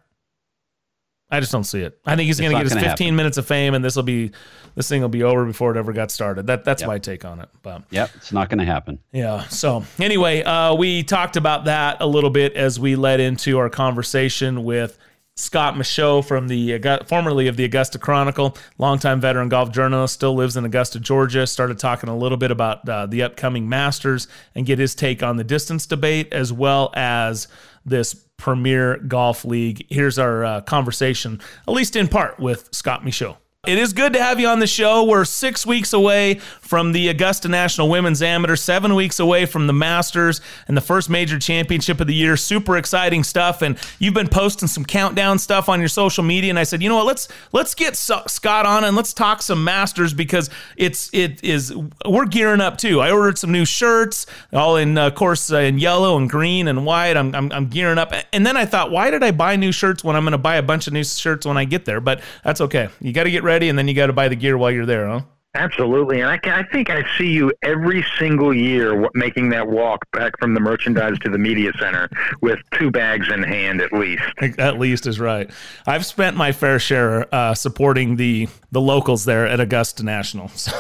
I 1.31 1.41
just 1.41 1.53
don't 1.53 1.65
see 1.65 1.81
it. 1.81 1.99
I 2.07 2.17
think 2.17 2.27
he's 2.27 2.41
going 2.41 2.53
to 2.53 2.57
get 2.57 2.65
his 2.65 2.73
15 2.73 2.89
happen. 2.89 3.17
minutes 3.17 3.37
of 3.37 3.47
fame, 3.47 3.75
and 3.75 3.85
this 3.85 3.97
will 3.97 4.03
be 4.03 4.31
this 4.75 4.89
thing 4.89 5.03
will 5.03 5.09
be 5.09 5.23
over 5.23 5.45
before 5.45 5.71
it 5.73 5.77
ever 5.77 5.93
got 5.93 6.11
started. 6.11 6.47
That 6.47 6.65
that's 6.65 6.83
yep. 6.83 6.89
my 6.89 6.99
take 6.99 7.25
on 7.25 7.41
it. 7.41 7.49
But 7.63 7.83
yep, 7.91 8.11
it's 8.15 8.33
not 8.33 8.49
going 8.49 8.59
to 8.59 8.65
happen. 8.65 8.99
Yeah. 9.13 9.47
So 9.49 9.85
anyway, 9.99 10.43
uh, 10.43 10.75
we 10.75 11.03
talked 11.03 11.37
about 11.37 11.67
that 11.67 11.99
a 12.01 12.07
little 12.07 12.31
bit 12.31 12.55
as 12.55 12.81
we 12.81 12.97
led 12.97 13.21
into 13.21 13.59
our 13.59 13.69
conversation 13.69 14.65
with 14.65 14.97
Scott 15.39 15.77
Michaux 15.77 16.25
from 16.25 16.49
the 16.49 16.81
formerly 17.07 17.47
of 17.47 17.57
the 17.57 17.65
Augusta 17.65 17.99
Chronicle, 17.99 18.57
longtime 18.79 19.21
veteran 19.21 19.49
golf 19.49 19.71
journalist, 19.71 20.15
still 20.15 20.35
lives 20.35 20.57
in 20.57 20.65
Augusta, 20.65 20.99
Georgia. 20.99 21.47
Started 21.47 21.79
talking 21.79 22.09
a 22.09 22.17
little 22.17 22.39
bit 22.39 22.51
about 22.51 22.89
uh, 22.89 23.07
the 23.07 23.23
upcoming 23.23 23.69
Masters 23.69 24.27
and 24.57 24.67
get 24.67 24.81
his 24.81 24.97
take 24.97 25.23
on 25.23 25.37
the 25.37 25.45
distance 25.45 25.87
debate 25.87 26.33
as 26.33 26.53
well 26.53 26.91
as 26.95 27.47
this 27.89 28.15
Premier 28.37 28.99
Golf 28.99 29.45
League. 29.45 29.87
Here's 29.91 30.19
our 30.19 30.45
uh, 30.45 30.61
conversation, 30.63 31.41
at 31.67 31.75
least 31.75 31.97
in 31.97 32.09
part, 32.09 32.39
with 32.39 32.69
Scott 32.73 33.03
Michaux. 33.05 33.37
It 33.67 33.77
is 33.77 33.93
good 33.93 34.13
to 34.13 34.23
have 34.23 34.39
you 34.39 34.47
on 34.47 34.61
the 34.61 34.67
show. 34.67 35.05
We're 35.05 35.25
six 35.25 35.67
weeks 35.67 35.93
away 35.93 36.41
from 36.69 36.93
the 36.93 37.09
Augusta 37.09 37.49
National 37.49 37.89
Women's 37.89 38.21
Amateur, 38.21 38.55
seven 38.55 38.95
weeks 38.95 39.19
away 39.19 39.47
from 39.47 39.67
the 39.67 39.73
Masters 39.73 40.43
and 40.67 40.77
the 40.77 40.83
first 40.83 41.09
major 41.09 41.39
championship 41.39 41.99
of 41.99 42.07
the 42.07 42.15
year. 42.15 42.37
Super 42.37 42.77
exciting 42.77 43.25
stuff. 43.25 43.63
And 43.63 43.79
you've 43.99 44.13
been 44.13 44.29
posting 44.29 44.69
some 44.69 44.85
countdown 44.85 45.39
stuff 45.39 45.71
on 45.71 45.81
your 45.81 45.89
social 45.89 46.23
media. 46.23 46.51
And 46.51 46.59
I 46.59 46.65
said, 46.65 46.83
you 46.83 46.91
know 46.91 46.97
what? 46.97 47.07
Let's 47.07 47.29
let's 47.53 47.75
get 47.75 47.97
Scott 47.97 48.67
on 48.67 48.85
and 48.85 48.95
let's 48.95 49.15
talk 49.15 49.41
some 49.41 49.65
Masters 49.65 50.13
because 50.13 50.51
it's 50.77 51.09
it 51.15 51.43
is 51.43 51.75
we're 52.07 52.27
gearing 52.27 52.61
up 52.61 52.77
too. 52.77 53.01
I 53.01 53.13
ordered 53.13 53.39
some 53.39 53.51
new 53.51 53.65
shirts, 53.65 54.27
all 54.53 54.77
in 54.77 54.99
of 54.99 55.15
course 55.15 55.51
uh, 55.51 55.61
in 55.61 55.79
yellow 55.79 56.19
and 56.19 56.29
green 56.29 56.69
and 56.69 56.85
white. 56.85 57.17
I'm, 57.17 57.35
I'm 57.35 57.51
I'm 57.51 57.69
gearing 57.69 57.97
up. 57.97 58.13
And 58.35 58.45
then 58.45 58.59
I 58.59 58.67
thought, 58.67 58.91
why 58.91 59.11
did 59.11 59.23
I 59.23 59.31
buy 59.31 59.57
new 59.57 59.73
shirts 59.73 60.05
when 60.05 60.17
I'm 60.17 60.25
going 60.25 60.33
to 60.33 60.39
buy 60.39 60.57
a 60.57 60.63
bunch 60.63 60.87
of 60.87 60.93
new 60.93 61.03
shirts 61.05 61.47
when 61.47 61.57
I 61.57 61.65
get 61.65 61.87
there? 61.87 62.03
But 62.03 62.21
that's 62.45 62.61
okay. 62.61 62.91
You 63.01 63.15
got 63.15 63.25
to 63.25 63.31
get 63.31 63.43
ready, 63.43 63.71
and 63.71 63.79
then 63.79 63.89
you 63.89 63.95
got 63.95 64.09
to 64.09 64.13
buy 64.13 64.29
the 64.29 64.37
gear 64.37 64.59
while 64.59 64.71
you're 64.71 64.85
there, 64.85 65.09
huh? 65.09 65.23
Absolutely, 65.59 66.21
and 66.21 66.31
I, 66.31 66.39
I 66.45 66.63
think 66.63 66.89
I 66.89 67.05
see 67.19 67.33
you 67.33 67.53
every 67.63 68.05
single 68.17 68.55
year 68.55 69.09
making 69.15 69.49
that 69.51 69.67
walk 69.67 70.09
back 70.13 70.39
from 70.39 70.55
the 70.55 70.61
merchandise 70.61 71.19
to 71.25 71.31
the 71.31 71.37
media 71.37 71.73
center 71.81 72.09
with 72.41 72.61
two 72.75 72.93
bags 72.93 73.27
in 73.29 73.43
hand 73.43 73.81
at 73.81 73.93
least. 73.93 74.23
At 74.57 74.79
least 74.79 75.09
is 75.09 75.19
right. 75.19 75.51
I've 75.85 76.07
spent 76.07 76.37
my 76.37 76.53
fair 76.53 76.79
share 76.79 77.33
uh, 77.35 77.55
supporting 77.55 78.15
the 78.15 78.47
the 78.71 78.81
locals 78.81 79.25
there 79.25 79.49
at 79.49 79.59
Augusta 79.59 80.05
National. 80.05 80.49
So 80.59 80.73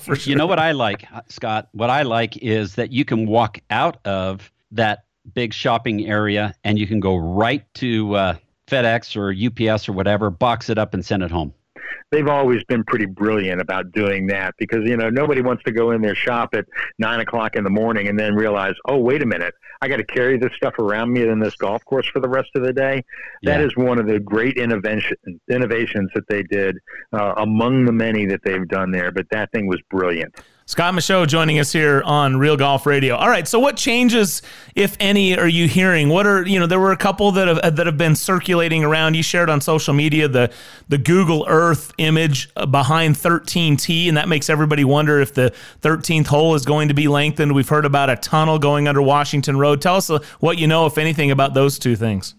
for 0.00 0.16
sure. 0.16 0.30
You 0.30 0.36
know 0.36 0.46
what 0.46 0.58
I 0.58 0.72
like, 0.72 1.06
Scott? 1.28 1.68
What 1.72 1.88
I 1.88 2.02
like 2.02 2.36
is 2.36 2.74
that 2.74 2.92
you 2.92 3.04
can 3.04 3.26
walk 3.26 3.58
out 3.70 3.98
of 4.04 4.50
that 4.72 5.04
big 5.32 5.54
shopping 5.54 6.06
area 6.06 6.54
and 6.62 6.78
you 6.78 6.86
can 6.86 7.00
go 7.00 7.16
right 7.16 7.64
to 7.74 8.14
uh, 8.14 8.34
FedEx 8.66 9.16
or 9.16 9.32
UPS 9.32 9.88
or 9.88 9.92
whatever, 9.92 10.30
box 10.30 10.68
it 10.68 10.78
up 10.78 10.94
and 10.94 11.04
send 11.04 11.22
it 11.22 11.30
home 11.30 11.54
they've 12.10 12.28
always 12.28 12.62
been 12.64 12.84
pretty 12.84 13.06
brilliant 13.06 13.60
about 13.60 13.92
doing 13.92 14.26
that 14.26 14.54
because 14.58 14.84
you 14.84 14.96
know 14.96 15.10
nobody 15.10 15.42
wants 15.42 15.62
to 15.64 15.72
go 15.72 15.90
in 15.90 16.00
there 16.00 16.14
shop 16.14 16.54
at 16.54 16.64
nine 16.98 17.20
o'clock 17.20 17.56
in 17.56 17.64
the 17.64 17.70
morning 17.70 18.08
and 18.08 18.18
then 18.18 18.34
realize 18.34 18.74
oh 18.86 18.98
wait 18.98 19.22
a 19.22 19.26
minute 19.26 19.54
I 19.84 19.88
got 19.88 19.96
to 19.98 20.04
carry 20.04 20.38
this 20.38 20.52
stuff 20.56 20.78
around 20.78 21.12
me 21.12 21.28
in 21.28 21.40
this 21.40 21.56
golf 21.56 21.84
course 21.84 22.08
for 22.08 22.18
the 22.18 22.28
rest 22.28 22.48
of 22.54 22.62
the 22.62 22.72
day. 22.72 23.04
Yeah. 23.42 23.58
That 23.58 23.66
is 23.66 23.76
one 23.76 23.98
of 23.98 24.06
the 24.06 24.18
great 24.18 24.56
innovation 24.56 25.16
innovations 25.50 26.10
that 26.14 26.26
they 26.26 26.42
did 26.42 26.78
uh, 27.12 27.34
among 27.36 27.84
the 27.84 27.92
many 27.92 28.24
that 28.26 28.40
they've 28.44 28.66
done 28.66 28.90
there. 28.92 29.12
But 29.12 29.26
that 29.30 29.52
thing 29.52 29.66
was 29.66 29.80
brilliant. 29.90 30.34
Scott 30.66 30.94
Michaux 30.94 31.26
joining 31.26 31.58
us 31.58 31.72
here 31.72 32.02
on 32.06 32.38
Real 32.38 32.56
Golf 32.56 32.86
Radio. 32.86 33.16
All 33.16 33.28
right, 33.28 33.46
so 33.46 33.58
what 33.58 33.76
changes, 33.76 34.40
if 34.74 34.96
any, 34.98 35.36
are 35.36 35.46
you 35.46 35.68
hearing? 35.68 36.08
What 36.08 36.26
are 36.26 36.46
you 36.46 36.58
know? 36.58 36.66
There 36.66 36.80
were 36.80 36.92
a 36.92 36.96
couple 36.96 37.32
that 37.32 37.48
have 37.48 37.76
that 37.76 37.84
have 37.86 37.98
been 37.98 38.16
circulating 38.16 38.82
around. 38.82 39.14
You 39.14 39.22
shared 39.22 39.50
on 39.50 39.60
social 39.60 39.92
media 39.92 40.26
the 40.26 40.50
the 40.88 40.96
Google 40.96 41.44
Earth 41.46 41.92
image 41.98 42.48
behind 42.70 43.16
13T, 43.16 44.08
and 44.08 44.16
that 44.16 44.26
makes 44.26 44.48
everybody 44.48 44.84
wonder 44.84 45.20
if 45.20 45.34
the 45.34 45.52
13th 45.82 46.28
hole 46.28 46.54
is 46.54 46.64
going 46.64 46.88
to 46.88 46.94
be 46.94 47.08
lengthened. 47.08 47.54
We've 47.54 47.68
heard 47.68 47.84
about 47.84 48.08
a 48.08 48.16
tunnel 48.16 48.58
going 48.58 48.88
under 48.88 49.02
Washington 49.02 49.58
Road. 49.58 49.82
Tell 49.82 49.96
us 49.96 50.08
uh, 50.08 50.20
what 50.40 50.56
you 50.56 50.66
know, 50.66 50.86
if 50.86 50.96
anything, 50.96 51.30
about 51.30 51.52
those 51.52 51.78
two 51.78 51.94
things. 51.94 52.34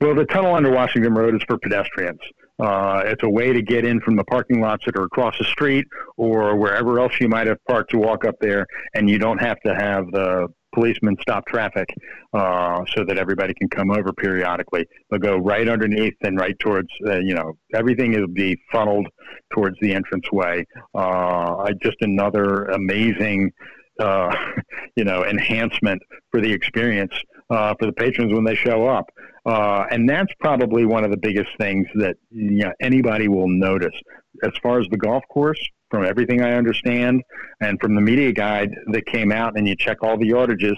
Well, 0.00 0.14
the 0.14 0.24
tunnel 0.24 0.54
under 0.54 0.70
Washington 0.70 1.12
Road 1.12 1.34
is 1.34 1.42
for 1.46 1.58
pedestrians. 1.58 2.20
Uh, 2.62 3.02
it's 3.04 3.22
a 3.22 3.28
way 3.28 3.52
to 3.52 3.62
get 3.62 3.84
in 3.84 4.00
from 4.00 4.16
the 4.16 4.24
parking 4.24 4.60
lots 4.60 4.84
that 4.84 4.96
are 4.96 5.04
across 5.04 5.36
the 5.38 5.44
street 5.44 5.86
or 6.16 6.56
wherever 6.56 7.00
else 7.00 7.12
you 7.20 7.28
might 7.28 7.46
have 7.46 7.58
parked 7.68 7.90
to 7.90 7.98
walk 7.98 8.24
up 8.24 8.36
there, 8.40 8.66
and 8.94 9.10
you 9.10 9.18
don't 9.18 9.38
have 9.38 9.60
to 9.60 9.74
have 9.74 10.10
the 10.12 10.46
policemen 10.74 11.16
stop 11.20 11.46
traffic 11.46 11.88
uh, 12.32 12.84
so 12.94 13.04
that 13.04 13.16
everybody 13.16 13.54
can 13.54 13.68
come 13.68 13.90
over 13.90 14.12
periodically. 14.12 14.84
They'll 15.10 15.20
go 15.20 15.36
right 15.36 15.68
underneath 15.68 16.14
and 16.22 16.38
right 16.38 16.58
towards, 16.58 16.88
uh, 17.06 17.18
you 17.18 17.34
know, 17.34 17.56
everything 17.74 18.12
will 18.12 18.26
be 18.26 18.58
funneled 18.72 19.06
towards 19.52 19.76
the 19.80 19.92
entranceway. 19.92 20.66
Uh, 20.94 21.70
just 21.82 21.96
another 22.00 22.64
amazing, 22.64 23.52
uh, 24.00 24.34
you 24.96 25.04
know, 25.04 25.24
enhancement 25.24 26.02
for 26.30 26.40
the 26.40 26.52
experience 26.52 27.12
uh, 27.50 27.74
for 27.78 27.86
the 27.86 27.92
patrons 27.92 28.32
when 28.32 28.44
they 28.44 28.54
show 28.54 28.86
up. 28.86 29.06
Uh, 29.46 29.84
and 29.90 30.08
that's 30.08 30.32
probably 30.40 30.86
one 30.86 31.04
of 31.04 31.10
the 31.10 31.16
biggest 31.16 31.50
things 31.58 31.86
that 31.96 32.16
you 32.30 32.64
know, 32.64 32.72
anybody 32.80 33.28
will 33.28 33.48
notice. 33.48 33.94
As 34.42 34.52
far 34.62 34.80
as 34.80 34.86
the 34.90 34.96
golf 34.96 35.22
course, 35.28 35.60
from 35.90 36.04
everything 36.04 36.42
I 36.42 36.54
understand, 36.54 37.22
and 37.60 37.78
from 37.80 37.94
the 37.94 38.00
media 38.00 38.32
guide 38.32 38.74
that 38.88 39.06
came 39.06 39.30
out, 39.30 39.56
and 39.56 39.68
you 39.68 39.76
check 39.76 39.98
all 40.02 40.16
the 40.16 40.30
yardages 40.30 40.76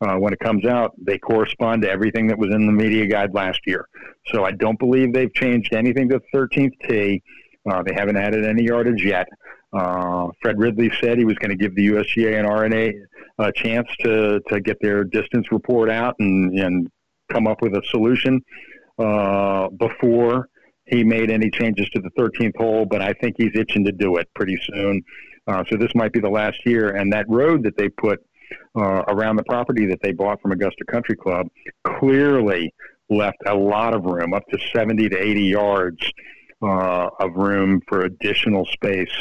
uh, 0.00 0.16
when 0.16 0.32
it 0.32 0.40
comes 0.40 0.64
out, 0.64 0.92
they 0.98 1.18
correspond 1.18 1.82
to 1.82 1.90
everything 1.90 2.26
that 2.28 2.38
was 2.38 2.52
in 2.52 2.66
the 2.66 2.72
media 2.72 3.06
guide 3.06 3.32
last 3.34 3.60
year. 3.66 3.86
So 4.26 4.44
I 4.44 4.52
don't 4.52 4.78
believe 4.78 5.12
they've 5.12 5.32
changed 5.32 5.74
anything 5.74 6.08
to 6.08 6.18
the 6.18 6.38
13th 6.38 6.72
tee. 6.88 7.22
Uh, 7.70 7.82
they 7.82 7.94
haven't 7.94 8.16
added 8.16 8.44
any 8.44 8.64
yardage 8.64 9.04
yet. 9.04 9.28
Uh, 9.72 10.28
Fred 10.40 10.58
Ridley 10.58 10.90
said 11.00 11.18
he 11.18 11.24
was 11.24 11.36
going 11.36 11.50
to 11.50 11.56
give 11.56 11.74
the 11.74 11.88
USGA 11.88 12.38
and 12.38 12.46
R&A 12.46 12.94
a 13.38 13.52
chance 13.52 13.88
to, 14.00 14.40
to 14.48 14.60
get 14.60 14.78
their 14.80 15.04
distance 15.04 15.50
report 15.50 15.90
out 15.90 16.14
and, 16.18 16.58
and 16.58 16.90
come 17.30 17.46
up 17.46 17.62
with 17.62 17.74
a 17.74 17.82
solution 17.90 18.40
uh, 18.98 19.68
before 19.68 20.48
he 20.86 21.02
made 21.02 21.30
any 21.30 21.50
changes 21.50 21.88
to 21.90 22.00
the 22.00 22.10
13th 22.10 22.56
hole, 22.56 22.86
but 22.86 23.02
I 23.02 23.12
think 23.14 23.34
he's 23.38 23.54
itching 23.54 23.84
to 23.84 23.92
do 23.92 24.16
it 24.16 24.28
pretty 24.34 24.58
soon. 24.72 25.02
Uh, 25.46 25.64
so 25.68 25.76
this 25.76 25.90
might 25.94 26.12
be 26.12 26.20
the 26.20 26.30
last 26.30 26.58
year. 26.64 26.90
And 26.96 27.12
that 27.12 27.26
road 27.28 27.62
that 27.64 27.76
they 27.76 27.88
put 27.88 28.20
uh, 28.76 29.02
around 29.08 29.36
the 29.36 29.44
property 29.44 29.86
that 29.86 30.00
they 30.02 30.12
bought 30.12 30.40
from 30.40 30.52
Augusta 30.52 30.84
Country 30.84 31.16
Club 31.16 31.48
clearly 31.84 32.72
left 33.08 33.38
a 33.46 33.54
lot 33.54 33.94
of 33.94 34.04
room, 34.04 34.34
up 34.34 34.42
to 34.50 34.58
70 34.74 35.08
to 35.08 35.16
80 35.16 35.42
yards 35.42 36.12
uh, 36.62 37.08
of 37.20 37.34
room 37.34 37.80
for 37.88 38.02
additional 38.02 38.64
space 38.66 39.12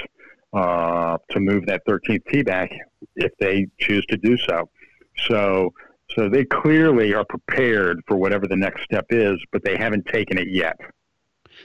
uh, 0.54 1.18
to 1.32 1.40
move 1.40 1.66
that 1.66 1.82
13th 1.88 2.22
tee 2.32 2.44
back 2.44 2.72
if 3.16 3.32
they 3.40 3.68
choose 3.80 4.06
to 4.08 4.18
do 4.18 4.38
so. 4.38 4.70
So, 5.28 5.74
so 6.12 6.30
they 6.30 6.46
clearly 6.46 7.14
are 7.14 7.26
prepared 7.26 8.02
for 8.08 8.18
whatever 8.18 8.48
the 8.48 8.56
next 8.56 8.84
step 8.84 9.06
is, 9.10 9.40
but 9.52 9.64
they 9.64 9.78
haven't 9.78 10.06
taken 10.06 10.38
it 10.38 10.48
yet. 10.50 10.80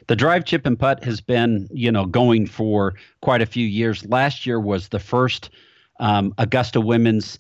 The 0.06 0.16
drive, 0.16 0.44
chip, 0.44 0.66
and 0.66 0.78
putt 0.78 1.04
has 1.04 1.20
been, 1.20 1.68
you 1.73 1.92
know, 1.92 2.06
going 2.06 2.47
for 2.47 2.94
quite 3.23 3.42
a 3.42 3.47
few 3.47 3.66
years. 3.66 4.04
Last 4.06 4.47
year 4.47 4.61
was 4.61 4.88
the 4.88 4.99
first 4.99 5.50
um, 5.99 6.35
Augusta 6.38 6.80
Women's 6.80 7.38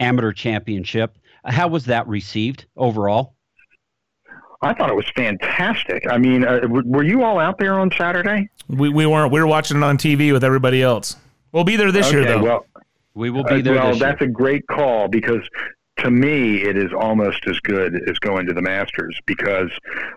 Amateur 0.00 0.32
Championship. 0.32 1.18
How 1.44 1.68
was 1.68 1.84
that 1.86 2.06
received 2.08 2.66
overall? 2.76 3.34
I 4.60 4.74
thought 4.74 4.90
it 4.90 4.96
was 4.96 5.08
fantastic. 5.14 6.04
I 6.10 6.18
mean, 6.18 6.44
uh, 6.44 6.60
were 6.68 7.04
you 7.04 7.22
all 7.22 7.38
out 7.38 7.58
there 7.58 7.78
on 7.78 7.90
Saturday? 7.96 8.48
We, 8.68 8.88
we 8.88 9.06
weren't. 9.06 9.32
We 9.32 9.40
were 9.40 9.46
watching 9.46 9.76
it 9.76 9.84
on 9.84 9.98
TV 9.98 10.32
with 10.32 10.42
everybody 10.42 10.82
else. 10.82 11.16
We'll 11.52 11.64
be 11.64 11.76
there 11.76 11.92
this 11.92 12.08
okay, 12.08 12.16
year, 12.16 12.26
though. 12.26 12.42
Well, 12.42 12.66
we 13.14 13.30
will 13.30 13.44
be 13.44 13.60
there. 13.60 13.78
Uh, 13.78 13.90
well, 13.90 13.98
that's 13.98 14.20
year. 14.20 14.30
a 14.30 14.32
great 14.32 14.66
call 14.66 15.06
because 15.06 15.42
to 15.98 16.10
me, 16.10 16.62
it 16.62 16.76
is 16.76 16.92
almost 16.92 17.46
as 17.46 17.58
good 17.60 18.08
as 18.08 18.18
going 18.18 18.46
to 18.46 18.52
the 18.52 18.62
Masters 18.62 19.18
because 19.26 19.70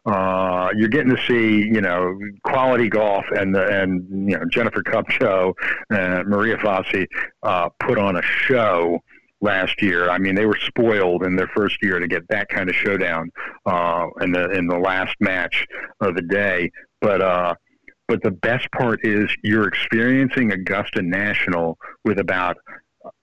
uh, 0.06 0.70
you're 0.76 0.90
getting 0.90 1.16
to 1.16 1.22
see, 1.28 1.58
you 1.58 1.82
know, 1.82 2.18
quality 2.44 2.88
golf 2.88 3.26
and 3.36 3.54
the, 3.56 3.82
and 3.82 4.30
you 4.30 4.38
know 4.38 4.46
Jennifer 4.46 4.84
Kupcho 4.84 5.54
and 5.90 6.28
Maria 6.28 6.58
Fassi 6.58 7.08
uh, 7.44 7.70
put 7.80 7.98
on 7.98 8.16
a 8.16 8.22
show 8.22 9.00
last 9.42 9.82
year. 9.82 10.10
I 10.10 10.20
mean, 10.20 10.36
they 10.36 10.46
were 10.46 10.60
spoiled 10.62 11.24
in 11.24 11.36
their 11.36 11.50
first 11.56 11.78
year 11.82 12.00
to 12.00 12.08
get 12.08 12.28
that 12.30 12.50
kind 12.50 12.70
of 12.70 12.76
showdown 12.76 13.32
uh, 13.66 14.08
in 14.22 14.32
the 14.32 14.52
in 14.52 14.68
the 14.68 14.78
last 14.78 15.16
match 15.20 15.66
of 16.00 16.16
the 16.16 16.22
day. 16.22 16.72
But 17.02 17.22
uh, 17.22 17.56
but 18.08 18.22
the 18.22 18.32
best 18.32 18.72
part 18.72 19.00
is 19.04 19.30
you're 19.44 19.68
experiencing 19.68 20.52
Augusta 20.52 21.02
National 21.02 21.78
with 22.06 22.20
about 22.20 22.58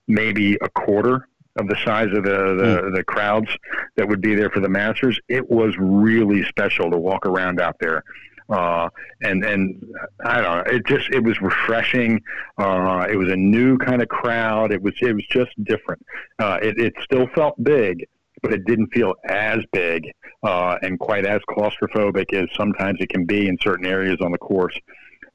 maybe 0.07 0.57
a 0.61 0.69
quarter 0.69 1.25
of 1.57 1.67
the 1.67 1.77
size 1.83 2.07
of 2.07 2.23
the 2.23 2.55
the, 2.55 2.81
mm. 2.81 2.95
the 2.95 3.03
crowds 3.03 3.49
that 3.95 4.07
would 4.07 4.21
be 4.21 4.35
there 4.35 4.49
for 4.49 4.59
the 4.59 4.69
Masters. 4.69 5.19
It 5.27 5.49
was 5.49 5.73
really 5.77 6.43
special 6.45 6.89
to 6.91 6.97
walk 6.97 7.25
around 7.25 7.59
out 7.59 7.77
there 7.79 8.03
uh, 8.49 8.89
and 9.21 9.45
and 9.45 9.93
I 10.25 10.41
don't 10.41 10.57
know. 10.67 10.73
It 10.73 10.85
just 10.85 11.09
it 11.11 11.23
was 11.23 11.39
refreshing. 11.41 12.21
Uh, 12.57 13.05
it 13.09 13.15
was 13.15 13.29
a 13.29 13.35
new 13.35 13.77
kind 13.77 14.01
of 14.01 14.09
crowd. 14.09 14.71
It 14.71 14.81
was 14.81 14.93
it 15.01 15.13
was 15.13 15.25
just 15.27 15.51
different. 15.63 16.03
Uh, 16.39 16.57
it 16.61 16.79
it 16.79 16.93
still 17.01 17.27
felt 17.27 17.61
big, 17.63 18.07
but 18.41 18.51
it 18.51 18.65
didn't 18.65 18.87
feel 18.87 19.13
as 19.25 19.59
big 19.71 20.11
uh, 20.43 20.77
and 20.81 20.99
quite 20.99 21.25
as 21.25 21.41
claustrophobic 21.49 22.33
as 22.33 22.47
sometimes 22.55 22.99
it 22.99 23.09
can 23.09 23.25
be 23.25 23.47
in 23.47 23.57
certain 23.61 23.85
areas 23.85 24.17
on 24.21 24.31
the 24.31 24.37
course. 24.37 24.77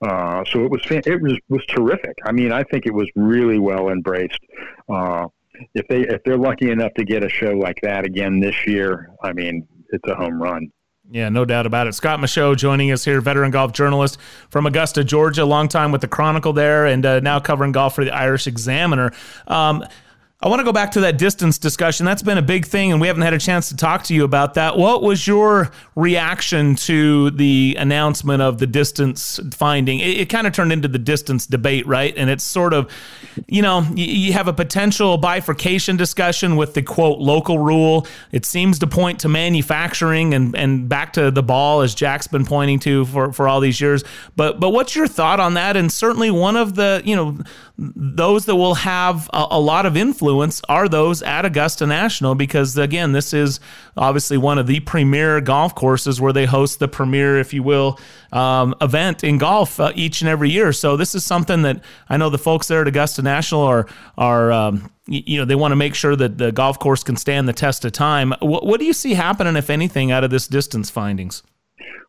Uh, 0.02 0.44
so 0.50 0.64
it 0.64 0.70
was 0.70 0.80
it 0.90 1.22
was 1.22 1.38
was 1.48 1.64
terrific. 1.66 2.16
I 2.26 2.32
mean, 2.32 2.50
I 2.50 2.64
think 2.64 2.86
it 2.86 2.94
was 2.94 3.08
really 3.14 3.60
well 3.60 3.90
embraced. 3.90 4.40
If 5.74 5.86
they 5.88 6.00
if 6.00 6.22
they're 6.24 6.38
lucky 6.38 6.70
enough 6.70 6.92
to 6.94 7.04
get 7.04 7.24
a 7.24 7.28
show 7.28 7.52
like 7.52 7.78
that 7.82 8.04
again 8.04 8.40
this 8.40 8.66
year, 8.66 9.10
I 9.22 9.32
mean, 9.32 9.66
it's 9.90 10.08
a 10.08 10.14
home 10.14 10.40
run. 10.40 10.70
Yeah, 11.10 11.28
no 11.28 11.44
doubt 11.44 11.66
about 11.66 11.86
it. 11.86 11.94
Scott 11.94 12.18
Michaux 12.18 12.56
joining 12.56 12.90
us 12.90 13.04
here, 13.04 13.20
veteran 13.20 13.50
golf 13.50 13.72
journalist 13.72 14.18
from 14.48 14.64
Augusta, 14.64 15.04
Georgia, 15.04 15.44
long 15.44 15.68
time 15.68 15.92
with 15.92 16.00
the 16.00 16.08
Chronicle 16.08 16.54
there, 16.54 16.86
and 16.86 17.04
uh, 17.04 17.20
now 17.20 17.38
covering 17.38 17.72
golf 17.72 17.94
for 17.94 18.04
the 18.04 18.14
Irish 18.14 18.46
Examiner. 18.46 19.12
Um, 19.46 19.84
I 20.44 20.48
want 20.48 20.60
to 20.60 20.64
go 20.64 20.72
back 20.72 20.90
to 20.90 21.00
that 21.00 21.16
distance 21.16 21.56
discussion. 21.56 22.04
That's 22.04 22.20
been 22.20 22.36
a 22.36 22.42
big 22.42 22.66
thing, 22.66 22.92
and 22.92 23.00
we 23.00 23.06
haven't 23.06 23.22
had 23.22 23.32
a 23.32 23.38
chance 23.38 23.70
to 23.70 23.76
talk 23.76 24.02
to 24.04 24.14
you 24.14 24.24
about 24.24 24.52
that. 24.54 24.76
What 24.76 25.02
was 25.02 25.26
your 25.26 25.70
reaction 25.96 26.74
to 26.74 27.30
the 27.30 27.74
announcement 27.78 28.42
of 28.42 28.58
the 28.58 28.66
distance 28.66 29.40
finding? 29.54 30.00
It, 30.00 30.20
it 30.20 30.28
kind 30.28 30.46
of 30.46 30.52
turned 30.52 30.70
into 30.70 30.86
the 30.86 30.98
distance 30.98 31.46
debate, 31.46 31.86
right? 31.86 32.12
And 32.14 32.28
it's 32.28 32.44
sort 32.44 32.74
of, 32.74 32.92
you 33.48 33.62
know, 33.62 33.86
you, 33.94 34.04
you 34.04 34.32
have 34.34 34.46
a 34.46 34.52
potential 34.52 35.16
bifurcation 35.16 35.96
discussion 35.96 36.56
with 36.56 36.74
the 36.74 36.82
quote 36.82 37.20
local 37.20 37.58
rule. 37.58 38.06
It 38.30 38.44
seems 38.44 38.78
to 38.80 38.86
point 38.86 39.20
to 39.20 39.30
manufacturing 39.30 40.34
and, 40.34 40.54
and 40.54 40.90
back 40.90 41.14
to 41.14 41.30
the 41.30 41.42
ball, 41.42 41.80
as 41.80 41.94
Jack's 41.94 42.26
been 42.26 42.44
pointing 42.44 42.80
to 42.80 43.06
for, 43.06 43.32
for 43.32 43.48
all 43.48 43.60
these 43.60 43.80
years. 43.80 44.04
But 44.36 44.60
but 44.60 44.72
what's 44.74 44.94
your 44.94 45.08
thought 45.08 45.40
on 45.40 45.54
that? 45.54 45.74
And 45.74 45.90
certainly 45.90 46.30
one 46.30 46.56
of 46.56 46.74
the, 46.74 47.00
you 47.02 47.16
know, 47.16 47.38
those 47.76 48.46
that 48.46 48.54
will 48.54 48.74
have 48.74 49.28
a, 49.32 49.46
a 49.50 49.60
lot 49.60 49.84
of 49.84 49.96
influence 49.96 50.62
are 50.68 50.88
those 50.88 51.22
at 51.22 51.44
Augusta 51.44 51.86
National 51.86 52.34
because 52.36 52.78
again, 52.78 53.12
this 53.12 53.32
is 53.32 53.58
obviously 53.96 54.36
one 54.36 54.58
of 54.58 54.68
the 54.68 54.80
premier 54.80 55.40
golf 55.40 55.74
courses 55.74 56.20
where 56.20 56.32
they 56.32 56.46
host 56.46 56.78
the 56.78 56.86
premier, 56.86 57.38
if 57.38 57.52
you 57.52 57.64
will, 57.64 57.98
um, 58.32 58.74
event 58.80 59.24
in 59.24 59.38
golf 59.38 59.80
uh, 59.80 59.90
each 59.96 60.20
and 60.20 60.28
every 60.28 60.50
year. 60.50 60.72
So 60.72 60.96
this 60.96 61.16
is 61.16 61.24
something 61.24 61.62
that 61.62 61.82
I 62.08 62.16
know 62.16 62.30
the 62.30 62.38
folks 62.38 62.68
there 62.68 62.80
at 62.80 62.86
Augusta 62.86 63.22
National 63.22 63.62
are 63.62 63.88
are 64.16 64.52
um, 64.52 64.90
you 65.06 65.38
know 65.38 65.44
they 65.44 65.56
want 65.56 65.72
to 65.72 65.76
make 65.76 65.96
sure 65.96 66.14
that 66.14 66.38
the 66.38 66.52
golf 66.52 66.78
course 66.78 67.02
can 67.02 67.16
stand 67.16 67.48
the 67.48 67.52
test 67.52 67.84
of 67.84 67.90
time. 67.90 68.32
What, 68.38 68.64
what 68.64 68.78
do 68.78 68.86
you 68.86 68.92
see 68.92 69.14
happening, 69.14 69.56
if 69.56 69.68
anything, 69.68 70.12
out 70.12 70.22
of 70.22 70.30
this 70.30 70.46
distance 70.46 70.90
findings? 70.90 71.42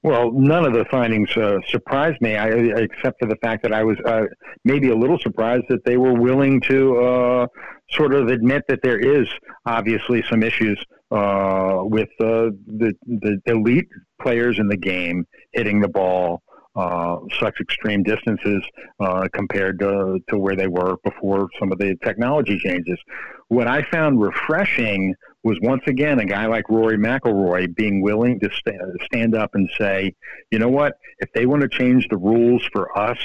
Well, 0.03 0.31
none 0.31 0.65
of 0.65 0.73
the 0.73 0.85
findings 0.91 1.35
uh, 1.35 1.59
surprised 1.69 2.21
me, 2.21 2.35
I, 2.35 2.47
except 2.47 3.19
for 3.19 3.27
the 3.27 3.37
fact 3.37 3.63
that 3.63 3.73
I 3.73 3.83
was 3.83 3.97
uh, 4.05 4.23
maybe 4.63 4.89
a 4.89 4.95
little 4.95 5.19
surprised 5.19 5.65
that 5.69 5.83
they 5.85 5.97
were 5.97 6.13
willing 6.13 6.61
to 6.61 6.97
uh, 6.97 7.47
sort 7.91 8.13
of 8.13 8.27
admit 8.27 8.63
that 8.67 8.79
there 8.83 8.99
is 8.99 9.27
obviously 9.65 10.23
some 10.29 10.43
issues 10.43 10.83
uh, 11.11 11.79
with 11.83 12.09
uh, 12.19 12.49
the 12.67 12.93
the 13.05 13.39
elite 13.45 13.87
players 14.21 14.59
in 14.59 14.67
the 14.67 14.77
game 14.77 15.25
hitting 15.53 15.79
the 15.79 15.87
ball 15.87 16.41
uh, 16.75 17.17
such 17.39 17.59
extreme 17.61 18.03
distances 18.03 18.61
uh, 18.99 19.27
compared 19.33 19.79
to, 19.79 20.19
to 20.27 20.37
where 20.37 20.55
they 20.55 20.67
were 20.67 20.97
before 21.05 21.47
some 21.57 21.71
of 21.71 21.77
the 21.77 21.95
technology 22.03 22.59
changes. 22.59 22.99
What 23.47 23.67
I 23.67 23.81
found 23.83 24.19
refreshing 24.19 25.15
was 25.45 25.59
once 25.61 25.83
again 25.85 26.19
a 26.19 26.25
guy 26.25 26.47
like 26.47 26.67
Rory 26.69 26.97
McIlroy 26.97 27.73
being 27.75 28.01
willing 28.01 28.39
to 28.39 28.49
st- 28.49 28.81
stand 29.03 29.35
up 29.35 29.51
and 29.53 29.69
say, 29.77 30.15
you 30.49 30.57
know 30.57 30.69
what, 30.69 30.97
if 31.19 31.31
they 31.33 31.45
want 31.45 31.61
to 31.61 31.69
change 31.69 32.07
the 32.09 32.17
rules 32.17 32.67
for 32.73 32.97
us, 32.97 33.19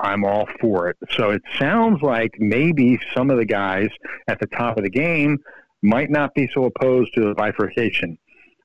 I'm 0.00 0.24
all 0.24 0.48
for 0.60 0.88
it. 0.88 0.96
So 1.12 1.30
it 1.30 1.42
sounds 1.60 2.02
like 2.02 2.32
maybe 2.40 2.98
some 3.14 3.30
of 3.30 3.38
the 3.38 3.44
guys 3.44 3.90
at 4.26 4.40
the 4.40 4.48
top 4.48 4.76
of 4.76 4.82
the 4.82 4.90
game 4.90 5.38
might 5.82 6.10
not 6.10 6.34
be 6.34 6.50
so 6.52 6.64
opposed 6.64 7.14
to 7.14 7.28
a 7.28 7.34
bifurcation. 7.36 8.18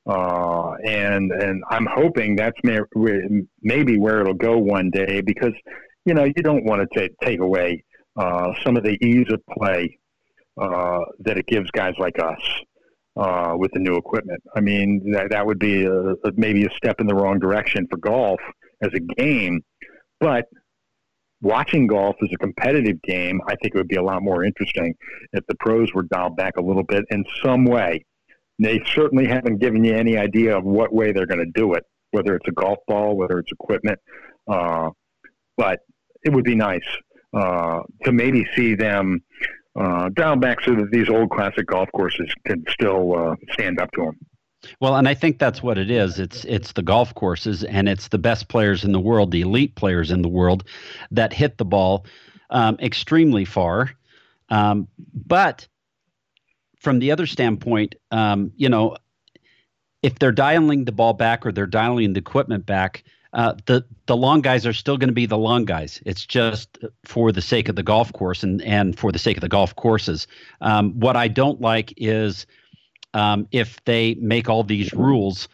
Uh, 0.08 0.72
and 0.84 1.32
and 1.32 1.64
I'm 1.70 1.86
hoping 1.86 2.36
that's 2.36 2.58
may, 2.64 2.80
maybe 3.62 4.00
where 4.00 4.22
it'll 4.22 4.34
go 4.34 4.58
one 4.58 4.90
day 4.90 5.22
because 5.22 5.54
you 6.06 6.16
know 6.16 6.24
you 6.24 6.42
don't 6.42 6.64
want 6.64 6.82
to 6.82 7.00
take 7.00 7.12
take 7.20 7.42
away 7.42 7.84
uh, 8.16 8.54
some 8.64 8.76
of 8.76 8.84
the 8.84 8.98
ease 9.06 9.28
of 9.32 9.42
play 9.56 10.00
uh, 10.60 11.02
that 11.20 11.38
it 11.38 11.46
gives 11.46 11.70
guys 11.72 11.94
like 12.00 12.18
us 12.20 12.42
uh, 13.18 13.56
with 13.58 13.72
the 13.74 13.80
new 13.80 13.96
equipment. 13.96 14.42
I 14.56 14.62
mean 14.62 15.12
that 15.12 15.32
that 15.32 15.46
would 15.46 15.60
be 15.60 15.86
a, 15.86 16.16
maybe 16.36 16.66
a 16.66 16.70
step 16.76 17.00
in 17.00 17.08
the 17.08 17.16
wrong 17.16 17.40
direction 17.40 17.88
for 17.90 17.98
golf 17.98 18.40
as 18.82 18.92
a 18.94 19.00
game, 19.00 19.62
but 20.20 20.46
watching 21.42 21.88
golf 21.88 22.16
as 22.22 22.30
a 22.34 22.38
competitive 22.38 23.02
game, 23.04 23.42
I 23.48 23.56
think 23.56 23.76
it 23.76 23.78
would 23.78 23.88
be 23.88 23.96
a 23.96 24.04
lot 24.04 24.24
more 24.24 24.44
interesting 24.44 24.96
if 25.34 25.46
the 25.48 25.56
pros 25.60 25.94
were 25.94 26.04
dialed 26.04 26.36
back 26.36 26.58
a 26.58 26.62
little 26.62 26.84
bit 26.84 27.06
in 27.10 27.24
some 27.44 27.66
way. 27.66 28.06
They 28.60 28.82
certainly 28.96 29.28
haven't 29.28 29.60
given 29.60 29.84
you 29.84 29.94
any 29.94 30.18
idea 30.18 30.58
of 30.58 30.64
what 30.64 30.92
way 30.92 31.12
they're 31.12 31.28
going 31.28 31.46
to 31.46 31.52
do 31.54 31.74
it, 31.74 31.84
whether 32.12 32.36
it's 32.36 32.48
a 32.48 32.52
golf 32.52 32.80
ball, 32.88 33.16
whether 33.16 33.38
it's 33.38 33.52
equipment. 33.52 34.00
Uh, 34.48 34.90
but 35.58 35.80
it 36.24 36.34
would 36.34 36.44
be 36.44 36.56
nice 36.56 36.82
uh, 37.34 37.82
to 38.04 38.12
maybe 38.12 38.48
see 38.56 38.74
them 38.74 39.22
uh, 39.78 40.10
down 40.10 40.40
back 40.40 40.62
so 40.62 40.76
that 40.76 40.92
these 40.92 41.10
old 41.10 41.30
classic 41.30 41.68
golf 41.68 41.90
courses 41.94 42.34
can 42.46 42.66
still 42.70 43.16
uh, 43.16 43.36
stand 43.52 43.80
up 43.80 43.92
to 43.92 44.02
them. 44.02 44.18
Well, 44.82 44.96
and 44.96 45.08
I 45.08 45.14
think 45.14 45.40
that's 45.40 45.62
what 45.62 45.78
it 45.78 45.92
is. 45.92 46.20
It's 46.20 46.44
it's 46.46 46.74
the 46.74 46.82
golf 46.82 47.14
courses 47.14 47.64
and 47.64 47.88
it's 47.88 48.08
the 48.08 48.18
best 48.18 48.48
players 48.48 48.84
in 48.84 48.92
the 48.92 49.00
world, 49.00 49.32
the 49.32 49.42
elite 49.42 49.76
players 49.76 50.12
in 50.12 50.24
the 50.24 50.28
world, 50.28 50.68
that 51.12 51.32
hit 51.32 51.58
the 51.58 51.66
ball 51.66 52.06
um, 52.50 52.78
extremely 52.80 53.46
far. 53.46 53.92
Um, 54.50 54.88
but 55.14 55.68
from 56.80 57.00
the 57.00 57.12
other 57.12 57.28
standpoint, 57.28 57.96
um, 58.12 58.52
you 58.56 58.70
know, 58.70 58.98
if 60.02 60.18
they're 60.20 60.32
dialing 60.32 60.86
the 60.86 60.92
ball 60.92 61.14
back 61.14 61.46
or 61.46 61.52
they're 61.52 61.66
dialing 61.66 62.14
the 62.14 62.20
equipment 62.20 62.66
back, 62.66 63.04
uh, 63.34 63.54
the 63.66 63.86
the 64.06 64.16
long 64.16 64.42
guys 64.42 64.66
are 64.66 64.74
still 64.74 64.98
going 64.98 65.10
to 65.10 65.14
be 65.14 65.26
the 65.26 65.38
long 65.38 65.66
guys. 65.66 66.02
It's 66.06 66.26
just 66.26 66.78
for 67.06 67.32
the 67.32 67.42
sake 67.42 67.70
of 67.70 67.76
the 67.76 67.84
golf 67.84 68.12
course 68.14 68.44
and 68.44 68.62
and 68.62 68.98
for 68.98 69.12
the 69.12 69.20
sake 69.20 69.38
of 69.38 69.42
the 69.42 69.50
golf 69.50 69.76
courses. 69.76 70.28
Um, 70.62 71.00
what 71.00 71.16
I 71.16 71.28
don't 71.28 71.62
like 71.62 71.94
is 71.98 72.46
um, 73.14 73.48
if 73.52 73.84
they 73.86 74.16
make 74.16 74.50
all 74.50 74.64
these 74.64 74.94
rules 74.94 75.48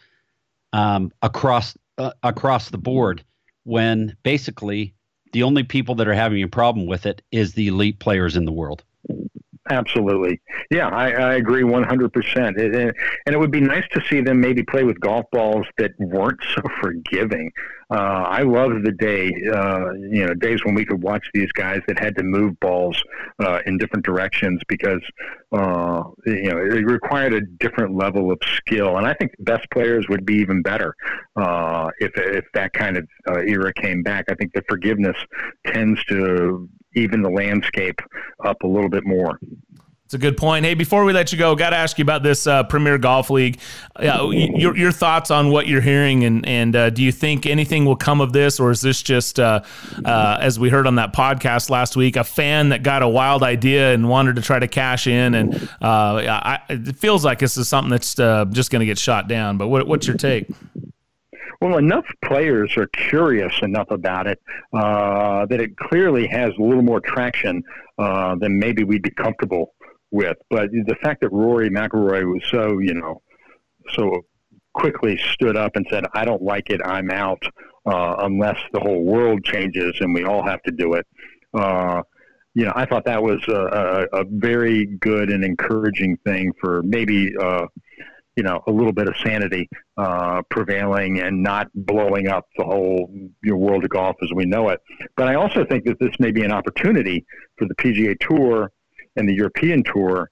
um, 0.72 1.12
across 1.22 1.76
uh, 1.98 2.12
across 2.22 2.70
the 2.70 2.78
board 2.78 3.24
when 3.64 4.16
basically 4.22 4.94
the 5.32 5.42
only 5.42 5.64
people 5.64 5.96
that 5.96 6.06
are 6.08 6.14
having 6.14 6.42
a 6.42 6.48
problem 6.48 6.86
with 6.86 7.06
it 7.06 7.22
is 7.32 7.54
the 7.54 7.68
elite 7.68 7.98
players 7.98 8.36
in 8.36 8.44
the 8.44 8.52
world. 8.52 8.84
Absolutely. 9.70 10.40
Yeah, 10.70 10.88
I, 10.88 11.10
I 11.12 11.34
agree 11.36 11.62
100%. 11.62 12.58
It, 12.58 12.94
and 13.26 13.34
it 13.34 13.38
would 13.38 13.50
be 13.50 13.60
nice 13.60 13.86
to 13.92 14.02
see 14.10 14.20
them 14.20 14.38
maybe 14.38 14.62
play 14.62 14.84
with 14.84 15.00
golf 15.00 15.24
balls 15.32 15.66
that 15.78 15.92
weren't 15.98 16.40
so 16.54 16.60
forgiving. 16.82 17.50
Uh, 17.90 18.24
I 18.26 18.42
love 18.42 18.82
the 18.82 18.92
day, 18.92 19.32
uh, 19.54 19.92
you 19.92 20.26
know, 20.26 20.34
days 20.34 20.64
when 20.64 20.74
we 20.74 20.84
could 20.84 21.02
watch 21.02 21.26
these 21.32 21.50
guys 21.52 21.80
that 21.86 21.98
had 21.98 22.16
to 22.16 22.22
move 22.22 22.58
balls 22.60 23.02
uh, 23.42 23.60
in 23.66 23.78
different 23.78 24.04
directions 24.04 24.60
because, 24.68 25.02
uh, 25.52 26.02
you 26.26 26.50
know, 26.50 26.58
it 26.58 26.84
required 26.84 27.32
a 27.32 27.40
different 27.40 27.94
level 27.94 28.30
of 28.30 28.38
skill. 28.56 28.98
And 28.98 29.06
I 29.06 29.14
think 29.14 29.34
the 29.38 29.44
best 29.44 29.70
players 29.70 30.06
would 30.08 30.26
be 30.26 30.34
even 30.36 30.60
better 30.62 30.94
uh, 31.36 31.90
if, 32.00 32.12
if 32.16 32.44
that 32.52 32.72
kind 32.74 32.98
of 32.98 33.08
uh, 33.28 33.40
era 33.40 33.72
came 33.72 34.02
back. 34.02 34.26
I 34.28 34.34
think 34.34 34.52
the 34.52 34.62
forgiveness 34.68 35.16
tends 35.66 36.02
to 36.06 36.68
even 36.94 37.22
the 37.22 37.30
landscape 37.30 38.00
up 38.44 38.62
a 38.62 38.66
little 38.66 38.90
bit 38.90 39.04
more. 39.04 39.38
It's 40.04 40.12
a 40.12 40.18
good 40.18 40.36
point. 40.36 40.66
Hey, 40.66 40.74
before 40.74 41.06
we 41.06 41.14
let 41.14 41.32
you 41.32 41.38
go, 41.38 41.54
got 41.56 41.70
to 41.70 41.76
ask 41.76 41.96
you 41.96 42.02
about 42.02 42.22
this 42.22 42.46
uh, 42.46 42.62
Premier 42.64 42.98
Golf 42.98 43.30
League. 43.30 43.58
Uh, 43.96 44.28
your, 44.30 44.76
your 44.76 44.92
thoughts 44.92 45.30
on 45.30 45.50
what 45.50 45.66
you're 45.66 45.80
hearing, 45.80 46.24
and 46.24 46.46
and 46.46 46.76
uh, 46.76 46.90
do 46.90 47.02
you 47.02 47.10
think 47.10 47.46
anything 47.46 47.86
will 47.86 47.96
come 47.96 48.20
of 48.20 48.34
this, 48.34 48.60
or 48.60 48.70
is 48.70 48.82
this 48.82 49.00
just, 49.02 49.40
uh, 49.40 49.62
uh, 50.04 50.38
as 50.42 50.58
we 50.58 50.68
heard 50.68 50.86
on 50.86 50.96
that 50.96 51.14
podcast 51.14 51.70
last 51.70 51.96
week, 51.96 52.16
a 52.16 52.24
fan 52.24 52.68
that 52.68 52.82
got 52.82 53.02
a 53.02 53.08
wild 53.08 53.42
idea 53.42 53.94
and 53.94 54.06
wanted 54.06 54.36
to 54.36 54.42
try 54.42 54.58
to 54.58 54.68
cash 54.68 55.06
in? 55.06 55.34
And 55.34 55.54
uh, 55.80 56.20
I, 56.28 56.60
it 56.68 56.96
feels 56.96 57.24
like 57.24 57.38
this 57.38 57.56
is 57.56 57.66
something 57.66 57.90
that's 57.90 58.14
just 58.14 58.70
going 58.70 58.80
to 58.80 58.86
get 58.86 58.98
shot 58.98 59.26
down. 59.26 59.56
But 59.56 59.68
what, 59.68 59.86
what's 59.88 60.06
your 60.06 60.18
take? 60.18 60.48
Well, 61.64 61.78
enough 61.78 62.04
players 62.22 62.76
are 62.76 62.88
curious 62.88 63.54
enough 63.62 63.90
about 63.90 64.26
it 64.26 64.38
uh, 64.74 65.46
that 65.46 65.62
it 65.62 65.74
clearly 65.78 66.26
has 66.26 66.52
a 66.58 66.62
little 66.62 66.82
more 66.82 67.00
traction 67.00 67.62
uh, 67.96 68.34
than 68.34 68.58
maybe 68.58 68.84
we'd 68.84 69.00
be 69.00 69.10
comfortable 69.10 69.72
with. 70.10 70.36
But 70.50 70.72
the 70.72 70.94
fact 71.02 71.22
that 71.22 71.30
Rory 71.30 71.70
McIlroy 71.70 72.30
was 72.30 72.42
so, 72.50 72.80
you 72.80 72.92
know, 72.92 73.22
so 73.94 74.26
quickly 74.74 75.18
stood 75.32 75.56
up 75.56 75.76
and 75.76 75.86
said, 75.88 76.04
"I 76.12 76.26
don't 76.26 76.42
like 76.42 76.68
it. 76.68 76.82
I'm 76.84 77.10
out," 77.10 77.42
uh, 77.86 78.16
unless 78.18 78.60
the 78.74 78.80
whole 78.80 79.02
world 79.02 79.42
changes 79.42 79.96
and 80.00 80.12
we 80.12 80.24
all 80.24 80.42
have 80.44 80.62
to 80.64 80.70
do 80.70 80.92
it. 80.92 81.06
Uh, 81.54 82.02
you 82.52 82.66
know, 82.66 82.72
I 82.76 82.84
thought 82.84 83.06
that 83.06 83.22
was 83.22 83.42
a, 83.48 84.08
a, 84.12 84.20
a, 84.20 84.24
very 84.28 84.86
good 85.00 85.30
and 85.30 85.42
encouraging 85.42 86.18
thing 86.26 86.52
for 86.60 86.82
maybe 86.84 87.34
uh, 87.40 87.66
you 88.36 88.42
know 88.42 88.62
a 88.66 88.70
little 88.70 88.92
bit 88.92 89.08
of 89.08 89.14
sanity 89.24 89.68
uh, 89.96 90.42
prevailing 90.50 91.20
and 91.20 91.42
not 91.42 91.68
blowing 91.74 92.28
up 92.28 92.46
the 92.56 92.64
whole 92.64 93.10
world 93.46 93.84
of 93.84 93.90
golf 93.90 94.16
as 94.22 94.30
we 94.34 94.44
know 94.44 94.68
it. 94.68 94.80
But 95.16 95.28
I 95.28 95.34
also 95.34 95.64
think 95.64 95.84
that 95.84 95.98
this 96.00 96.14
may 96.18 96.32
be 96.32 96.42
an 96.42 96.52
opportunity 96.52 97.24
for 97.56 97.66
the 97.66 97.74
PGA 97.74 98.16
Tour 98.20 98.70
and 99.16 99.28
the 99.28 99.34
European 99.34 99.82
Tour 99.84 100.30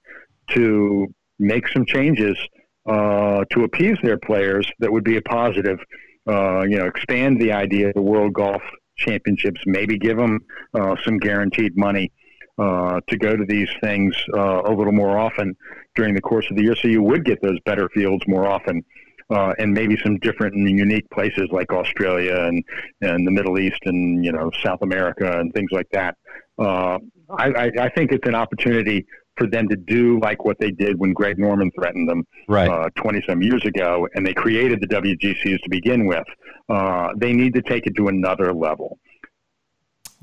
to 0.49 1.07
make 1.39 1.67
some 1.69 1.85
changes 1.85 2.37
uh, 2.85 3.45
to 3.51 3.63
appease 3.63 3.97
their 4.03 4.17
players 4.17 4.69
that 4.79 4.91
would 4.91 5.03
be 5.03 5.17
a 5.17 5.21
positive. 5.21 5.79
Uh, 6.27 6.61
you 6.61 6.77
know, 6.77 6.85
expand 6.85 7.39
the 7.41 7.51
idea 7.51 7.89
of 7.89 7.93
the 7.95 8.01
World 8.01 8.33
Golf 8.33 8.61
Championships, 8.97 9.61
maybe 9.65 9.97
give 9.97 10.17
them 10.17 10.39
uh, 10.73 10.95
some 11.03 11.17
guaranteed 11.17 11.75
money 11.75 12.11
uh, 12.57 13.01
to 13.07 13.17
go 13.17 13.35
to 13.35 13.45
these 13.45 13.69
things 13.81 14.15
uh, 14.33 14.61
a 14.65 14.71
little 14.71 14.93
more 14.93 15.17
often 15.17 15.55
during 15.95 16.13
the 16.13 16.21
course 16.21 16.45
of 16.49 16.57
the 16.57 16.63
year, 16.63 16.75
so 16.75 16.87
you 16.87 17.01
would 17.01 17.25
get 17.25 17.41
those 17.41 17.59
better 17.65 17.89
fields 17.89 18.23
more 18.27 18.47
often. 18.47 18.83
Uh, 19.29 19.53
and 19.57 19.73
maybe 19.73 19.97
some 20.03 20.19
different 20.19 20.53
and 20.53 20.69
unique 20.77 21.09
places 21.09 21.47
like 21.51 21.71
Australia 21.71 22.41
and, 22.41 22.63
and 23.01 23.25
the 23.25 23.31
Middle 23.31 23.57
East 23.57 23.79
and 23.85 24.23
you 24.23 24.31
know 24.31 24.51
South 24.61 24.81
America 24.81 25.39
and 25.39 25.51
things 25.53 25.71
like 25.71 25.87
that. 25.91 26.17
Uh, 26.59 26.99
I, 27.29 27.71
I, 27.79 27.89
think 27.89 28.11
it's 28.11 28.27
an 28.27 28.35
opportunity 28.35 29.05
for 29.37 29.47
them 29.47 29.67
to 29.69 29.75
do 29.75 30.19
like 30.19 30.45
what 30.45 30.59
they 30.59 30.71
did 30.71 30.99
when 30.99 31.13
Greg 31.13 31.39
Norman 31.39 31.71
threatened 31.71 32.07
them 32.07 32.25
right. 32.47 32.91
20 32.95 33.17
uh, 33.17 33.21
some 33.27 33.41
years 33.41 33.65
ago, 33.65 34.07
and 34.13 34.25
they 34.25 34.33
created 34.33 34.81
the 34.81 34.87
WGCs 34.87 35.61
to 35.61 35.69
begin 35.69 36.05
with. 36.05 36.25
Uh, 36.69 37.09
they 37.17 37.33
need 37.33 37.53
to 37.53 37.61
take 37.61 37.87
it 37.87 37.95
to 37.95 38.07
another 38.07 38.53
level. 38.53 38.99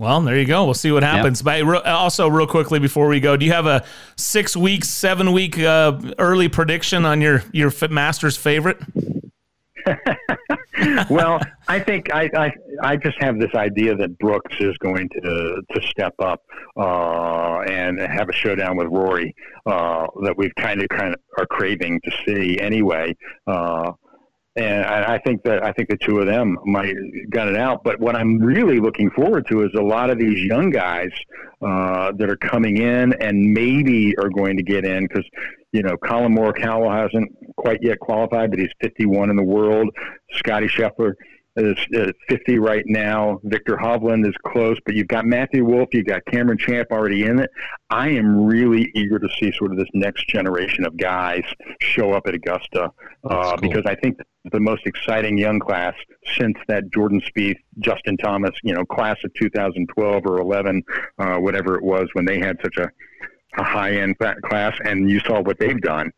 Well, 0.00 0.22
there 0.22 0.38
you 0.38 0.46
go. 0.46 0.64
We'll 0.64 0.72
see 0.72 0.90
what 0.90 1.02
happens. 1.02 1.42
Yep. 1.44 1.66
But 1.66 1.84
also, 1.86 2.26
real 2.26 2.46
quickly 2.46 2.78
before 2.78 3.06
we 3.06 3.20
go, 3.20 3.36
do 3.36 3.44
you 3.44 3.52
have 3.52 3.66
a 3.66 3.84
six 4.16 4.56
week, 4.56 4.82
seven 4.82 5.30
week 5.32 5.58
uh, 5.58 6.00
early 6.18 6.48
prediction 6.48 7.04
on 7.04 7.20
your 7.20 7.44
your 7.52 7.70
Masters 7.90 8.34
favorite? 8.34 8.80
well, 11.10 11.38
I 11.68 11.80
think 11.80 12.14
I, 12.14 12.30
I 12.34 12.52
I 12.82 12.96
just 12.96 13.20
have 13.20 13.38
this 13.38 13.54
idea 13.54 13.94
that 13.94 14.18
Brooks 14.18 14.56
is 14.58 14.74
going 14.78 15.10
to 15.10 15.62
to 15.70 15.82
step 15.82 16.14
up 16.18 16.44
uh, 16.78 17.60
and 17.68 18.00
have 18.00 18.30
a 18.30 18.32
showdown 18.32 18.78
with 18.78 18.86
Rory 18.86 19.34
uh, 19.66 20.06
that 20.22 20.34
we've 20.34 20.54
kind 20.54 20.80
of 20.80 20.88
kind 20.88 21.12
of 21.12 21.20
are 21.36 21.44
craving 21.44 22.00
to 22.04 22.10
see 22.26 22.58
anyway. 22.58 23.14
Uh, 23.46 23.92
and 24.60 24.84
I, 24.84 25.14
I 25.14 25.18
think 25.18 25.42
that 25.44 25.64
I 25.64 25.72
think 25.72 25.88
the 25.88 25.96
two 25.96 26.18
of 26.18 26.26
them 26.26 26.58
might 26.64 26.94
gun 27.30 27.48
it 27.48 27.56
out. 27.56 27.82
But 27.82 27.98
what 27.98 28.14
I'm 28.14 28.38
really 28.38 28.78
looking 28.78 29.10
forward 29.10 29.46
to 29.48 29.62
is 29.62 29.70
a 29.74 29.82
lot 29.82 30.10
of 30.10 30.18
these 30.18 30.44
young 30.44 30.70
guys 30.70 31.10
uh, 31.62 32.12
that 32.12 32.28
are 32.28 32.36
coming 32.36 32.76
in 32.76 33.14
and 33.14 33.54
maybe 33.54 34.14
are 34.18 34.28
going 34.28 34.58
to 34.58 34.62
get 34.62 34.84
in 34.84 35.06
because 35.06 35.24
you 35.72 35.82
know 35.82 35.96
Collin 36.04 36.36
Morikawa 36.36 36.94
hasn't 37.02 37.34
quite 37.56 37.78
yet 37.82 38.00
qualified, 38.00 38.50
but 38.50 38.58
he's 38.58 38.72
51 38.82 39.30
in 39.30 39.36
the 39.36 39.42
world. 39.42 39.88
Scottie 40.32 40.68
Scheffler 40.68 41.14
is 41.56 41.76
at 41.94 42.14
50 42.28 42.58
right 42.58 42.84
now. 42.86 43.40
Viktor 43.44 43.76
Hovland 43.76 44.26
is 44.26 44.34
close, 44.46 44.78
but 44.84 44.94
you've 44.94 45.08
got 45.08 45.26
Matthew 45.26 45.64
Wolff, 45.64 45.88
you've 45.92 46.06
got 46.06 46.24
Cameron 46.26 46.58
Champ 46.58 46.88
already 46.90 47.24
in 47.24 47.40
it. 47.40 47.50
I 47.90 48.08
am 48.10 48.44
really 48.44 48.90
eager 48.94 49.18
to 49.18 49.28
see 49.38 49.52
sort 49.52 49.72
of 49.72 49.78
this 49.78 49.88
next 49.92 50.28
generation 50.28 50.84
of 50.84 50.96
guys 50.96 51.42
show 51.80 52.12
up 52.12 52.26
at 52.26 52.34
Augusta 52.34 52.90
uh, 53.24 53.56
cool. 53.56 53.56
because 53.56 53.84
I 53.86 53.94
think 53.96 54.18
the 54.52 54.60
most 54.60 54.86
exciting 54.86 55.36
young 55.36 55.58
class 55.58 55.94
since 56.38 56.56
that 56.68 56.90
Jordan 56.92 57.20
Spieth, 57.20 57.58
Justin 57.80 58.16
Thomas, 58.16 58.52
you 58.62 58.72
know, 58.72 58.84
class 58.84 59.16
of 59.24 59.32
2012 59.34 60.26
or 60.26 60.40
11, 60.40 60.82
uh, 61.18 61.36
whatever 61.36 61.76
it 61.76 61.82
was 61.82 62.08
when 62.12 62.24
they 62.24 62.38
had 62.38 62.58
such 62.62 62.76
a, 62.78 62.88
a 63.58 63.64
high 63.64 63.92
end 63.92 64.16
class, 64.18 64.76
and 64.84 65.10
you 65.10 65.20
saw 65.20 65.40
what 65.42 65.58
they've 65.58 65.80
done. 65.80 66.10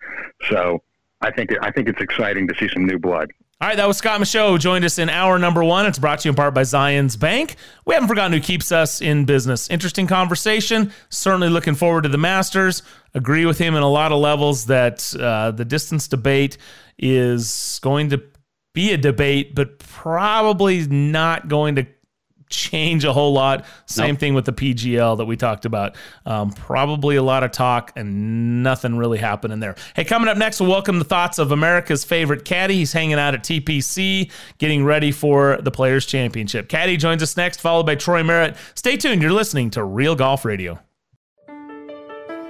So 0.51 0.83
I 1.23 1.31
think 1.31 1.51
I 1.63 1.71
think 1.71 1.89
it's 1.89 2.01
exciting 2.01 2.47
to 2.49 2.55
see 2.57 2.69
some 2.69 2.85
new 2.85 2.99
blood. 2.99 3.31
All 3.63 3.69
right, 3.69 3.77
that 3.77 3.87
was 3.87 3.99
Scott 3.99 4.21
Michaux. 4.21 4.59
Joined 4.59 4.85
us 4.85 4.99
in 4.99 5.09
hour 5.09 5.39
number 5.39 5.63
one. 5.63 5.87
It's 5.87 5.97
brought 5.97 6.19
to 6.19 6.29
you 6.29 6.31
in 6.31 6.35
part 6.35 6.53
by 6.53 6.63
Zions 6.63 7.17
Bank. 7.17 7.55
We 7.87 7.95
haven't 7.95 8.09
forgotten 8.09 8.33
who 8.33 8.41
keeps 8.41 8.73
us 8.73 9.01
in 9.01 9.25
business. 9.25 9.71
Interesting 9.71 10.09
conversation. 10.09 10.93
Certainly 11.11 11.51
looking 11.51 11.77
forward 11.77 12.03
to 12.03 12.09
the 12.09 12.19
Masters. 12.19 12.83
Agree 13.15 13.47
with 13.47 13.59
him 13.59 13.77
in 13.77 13.85
a 13.85 13.89
lot 13.89 14.11
of 14.11 14.19
levels 14.19 14.67
that 14.67 15.15
uh, 15.15 15.53
the 15.53 15.65
distance 15.65 16.09
debate 16.09 16.59
is 16.99 17.79
going 17.85 18.11
to 18.11 18.21
be 18.75 18.91
a 18.95 18.97
debate, 18.97 19.55
but 19.55 19.79
probably 19.79 20.85
not 20.89 21.47
going 21.47 21.77
to 21.77 21.87
change 22.53 23.05
a 23.05 23.13
whole 23.13 23.33
lot. 23.33 23.65
Same 23.87 24.11
nope. 24.11 24.21
thing 24.21 24.35
with 24.35 24.45
the 24.45 24.53
PGL 24.53 25.17
that 25.19 25.25
we 25.25 25.37
talked 25.37 25.65
about. 25.65 25.97
Um, 26.25 26.53
probably 26.53 27.17
a 27.17 27.23
lot 27.23 27.43
of 27.43 27.51
talk 27.51 27.93
and 27.97 28.63
nothing 28.63 28.97
really 28.97 29.19
happening 29.19 29.59
there. 29.59 29.75
Hey, 29.97 30.05
coming 30.05 30.29
up 30.29 30.37
next, 30.37 30.61
we'll 30.61 30.71
welcome 30.71 30.99
the 30.99 31.05
thoughts 31.05 31.39
of 31.39 31.51
America's 31.51 32.05
favorite 32.05 32.45
caddy. 32.45 32.77
He's 32.77 32.93
hanging 32.93 33.19
out 33.19 33.35
at 33.35 33.43
TPC, 33.43 34.31
getting 34.59 34.85
ready 34.85 35.11
for 35.11 35.59
the 35.61 35.71
Players 35.71 36.07
Championship. 36.07 36.69
Caddy 36.69 36.97
joins 36.97 37.23
us 37.23 37.37
next, 37.37 37.61
followed 37.61 37.87
by 37.87 37.95
Troy 37.95 38.23
Merritt. 38.23 38.57
Stay 38.75 38.97
tuned. 38.97 39.23
You're 39.23 39.33
listening 39.33 39.71
to 39.71 39.83
Real 39.83 40.15
Golf 40.15 40.45
Radio. 40.45 40.79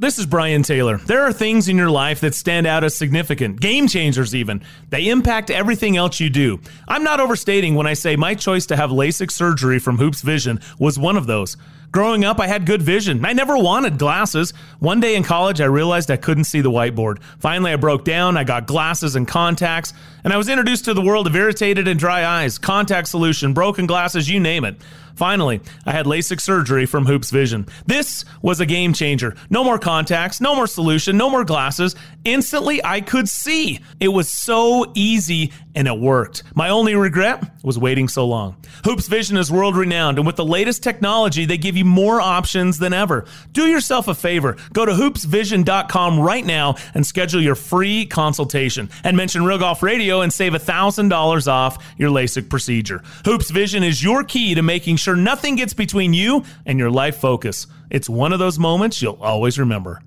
This 0.00 0.18
is 0.18 0.24
Brian 0.24 0.62
Taylor. 0.62 0.96
There 0.96 1.20
are 1.20 1.32
things 1.32 1.68
in 1.68 1.76
your 1.76 1.90
life 1.90 2.20
that 2.20 2.34
stand 2.34 2.66
out 2.66 2.84
as 2.84 2.94
significant, 2.94 3.60
game 3.60 3.86
changers 3.86 4.34
even. 4.34 4.62
They 4.88 5.10
impact 5.10 5.50
everything 5.50 5.98
else 5.98 6.20
you 6.20 6.30
do. 6.30 6.58
I'm 6.88 7.04
not 7.04 7.20
overstating 7.20 7.74
when 7.74 7.86
I 7.86 7.92
say 7.92 8.16
my 8.16 8.34
choice 8.34 8.64
to 8.68 8.76
have 8.76 8.88
LASIK 8.88 9.30
surgery 9.30 9.78
from 9.78 9.98
Hoopes 9.98 10.22
Vision 10.22 10.58
was 10.78 10.98
one 10.98 11.18
of 11.18 11.26
those. 11.26 11.58
Growing 11.92 12.24
up, 12.24 12.38
I 12.38 12.46
had 12.46 12.66
good 12.66 12.82
vision. 12.82 13.24
I 13.24 13.32
never 13.32 13.58
wanted 13.58 13.98
glasses. 13.98 14.52
One 14.78 15.00
day 15.00 15.16
in 15.16 15.24
college, 15.24 15.60
I 15.60 15.64
realized 15.64 16.08
I 16.10 16.16
couldn't 16.16 16.44
see 16.44 16.60
the 16.60 16.70
whiteboard. 16.70 17.20
Finally, 17.40 17.72
I 17.72 17.76
broke 17.76 18.04
down. 18.04 18.36
I 18.36 18.44
got 18.44 18.66
glasses 18.66 19.16
and 19.16 19.26
contacts, 19.26 19.92
and 20.22 20.32
I 20.32 20.36
was 20.36 20.48
introduced 20.48 20.84
to 20.84 20.94
the 20.94 21.02
world 21.02 21.26
of 21.26 21.34
irritated 21.34 21.88
and 21.88 21.98
dry 21.98 22.24
eyes, 22.24 22.58
contact 22.58 23.08
solution, 23.08 23.54
broken 23.54 23.86
glasses, 23.86 24.30
you 24.30 24.38
name 24.38 24.64
it. 24.64 24.76
Finally, 25.16 25.60
I 25.84 25.92
had 25.92 26.06
LASIK 26.06 26.40
surgery 26.40 26.86
from 26.86 27.04
Hoopes 27.04 27.30
Vision. 27.30 27.66
This 27.86 28.24
was 28.40 28.60
a 28.60 28.64
game 28.64 28.94
changer. 28.94 29.34
No 29.50 29.62
more 29.62 29.78
contacts, 29.78 30.40
no 30.40 30.54
more 30.54 30.66
solution, 30.66 31.18
no 31.18 31.28
more 31.28 31.44
glasses. 31.44 31.94
Instantly, 32.24 32.82
I 32.82 33.02
could 33.02 33.28
see. 33.28 33.80
It 33.98 34.08
was 34.08 34.30
so 34.30 34.90
easy 34.94 35.52
and 35.74 35.86
it 35.86 35.98
worked. 35.98 36.42
My 36.54 36.70
only 36.70 36.94
regret 36.94 37.44
was 37.62 37.78
waiting 37.78 38.08
so 38.08 38.26
long. 38.26 38.56
Hoopes 38.84 39.08
Vision 39.08 39.36
is 39.36 39.52
world 39.52 39.76
renowned, 39.76 40.16
and 40.16 40.26
with 40.26 40.36
the 40.36 40.44
latest 40.44 40.82
technology, 40.82 41.44
they 41.44 41.58
give 41.58 41.76
you 41.76 41.79
more 41.82 42.22
options 42.22 42.78
than 42.78 42.94
ever. 42.94 43.26
Do 43.52 43.66
yourself 43.66 44.08
a 44.08 44.14
favor. 44.14 44.56
Go 44.72 44.86
to 44.86 44.92
hoopesvision.com 44.92 46.18
right 46.18 46.46
now 46.46 46.76
and 46.94 47.06
schedule 47.06 47.42
your 47.42 47.56
free 47.56 48.06
consultation. 48.06 48.88
And 49.04 49.18
mention 49.18 49.44
Real 49.44 49.58
Golf 49.58 49.82
Radio 49.82 50.22
and 50.22 50.32
save 50.32 50.54
$1,000 50.54 51.46
off 51.46 51.94
your 51.98 52.10
LASIK 52.10 52.48
procedure. 52.48 53.02
Hoopes 53.26 53.50
Vision 53.50 53.82
is 53.82 54.02
your 54.02 54.24
key 54.24 54.54
to 54.54 54.62
making 54.62 54.96
sure 54.96 55.10
sure 55.10 55.16
nothing 55.16 55.56
gets 55.56 55.74
between 55.74 56.12
you 56.14 56.44
and 56.66 56.78
your 56.78 56.90
life 56.90 57.16
focus. 57.16 57.66
It's 57.90 58.08
one 58.08 58.32
of 58.32 58.38
those 58.38 58.58
moments 58.60 59.02
you'll 59.02 59.18
always 59.20 59.58
remember. 59.58 60.00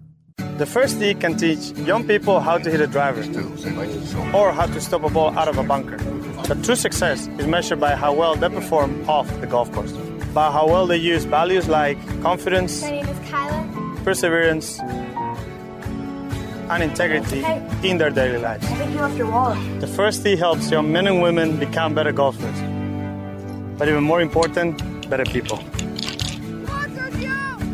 The 0.57 0.65
first 0.65 0.99
tee 0.99 1.13
can 1.13 1.35
teach 1.35 1.77
young 1.79 2.07
people 2.07 2.39
how 2.39 2.57
to 2.57 2.69
hit 2.71 2.79
a 2.79 2.87
driver 2.87 3.21
or 4.33 4.53
how 4.53 4.65
to 4.65 4.79
stop 4.79 5.03
a 5.03 5.09
ball 5.09 5.37
out 5.37 5.49
of 5.49 5.57
a 5.57 5.63
bunker. 5.63 5.97
But 6.47 6.63
true 6.63 6.75
success 6.75 7.27
is 7.39 7.47
measured 7.47 7.81
by 7.81 7.95
how 7.95 8.13
well 8.13 8.35
they 8.35 8.49
perform 8.49 9.09
off 9.09 9.27
the 9.41 9.47
golf 9.47 9.71
course, 9.73 9.91
by 10.33 10.51
how 10.51 10.67
well 10.67 10.87
they 10.87 10.97
use 10.97 11.25
values 11.25 11.67
like 11.67 11.97
confidence, 12.21 12.81
perseverance, 14.03 14.79
and 16.69 16.83
integrity 16.83 17.41
hey, 17.41 17.61
in 17.83 17.97
their 17.97 18.09
daily 18.09 18.39
lives. 18.39 18.67
The 19.79 19.91
first 19.95 20.23
tee 20.23 20.35
helps 20.35 20.71
young 20.71 20.91
men 20.91 21.07
and 21.07 21.21
women 21.21 21.57
become 21.59 21.93
better 21.93 22.11
golfers. 22.11 22.59
But 23.77 23.87
even 23.89 24.03
more 24.03 24.21
important, 24.21 25.09
better 25.09 25.25
people. 25.25 25.59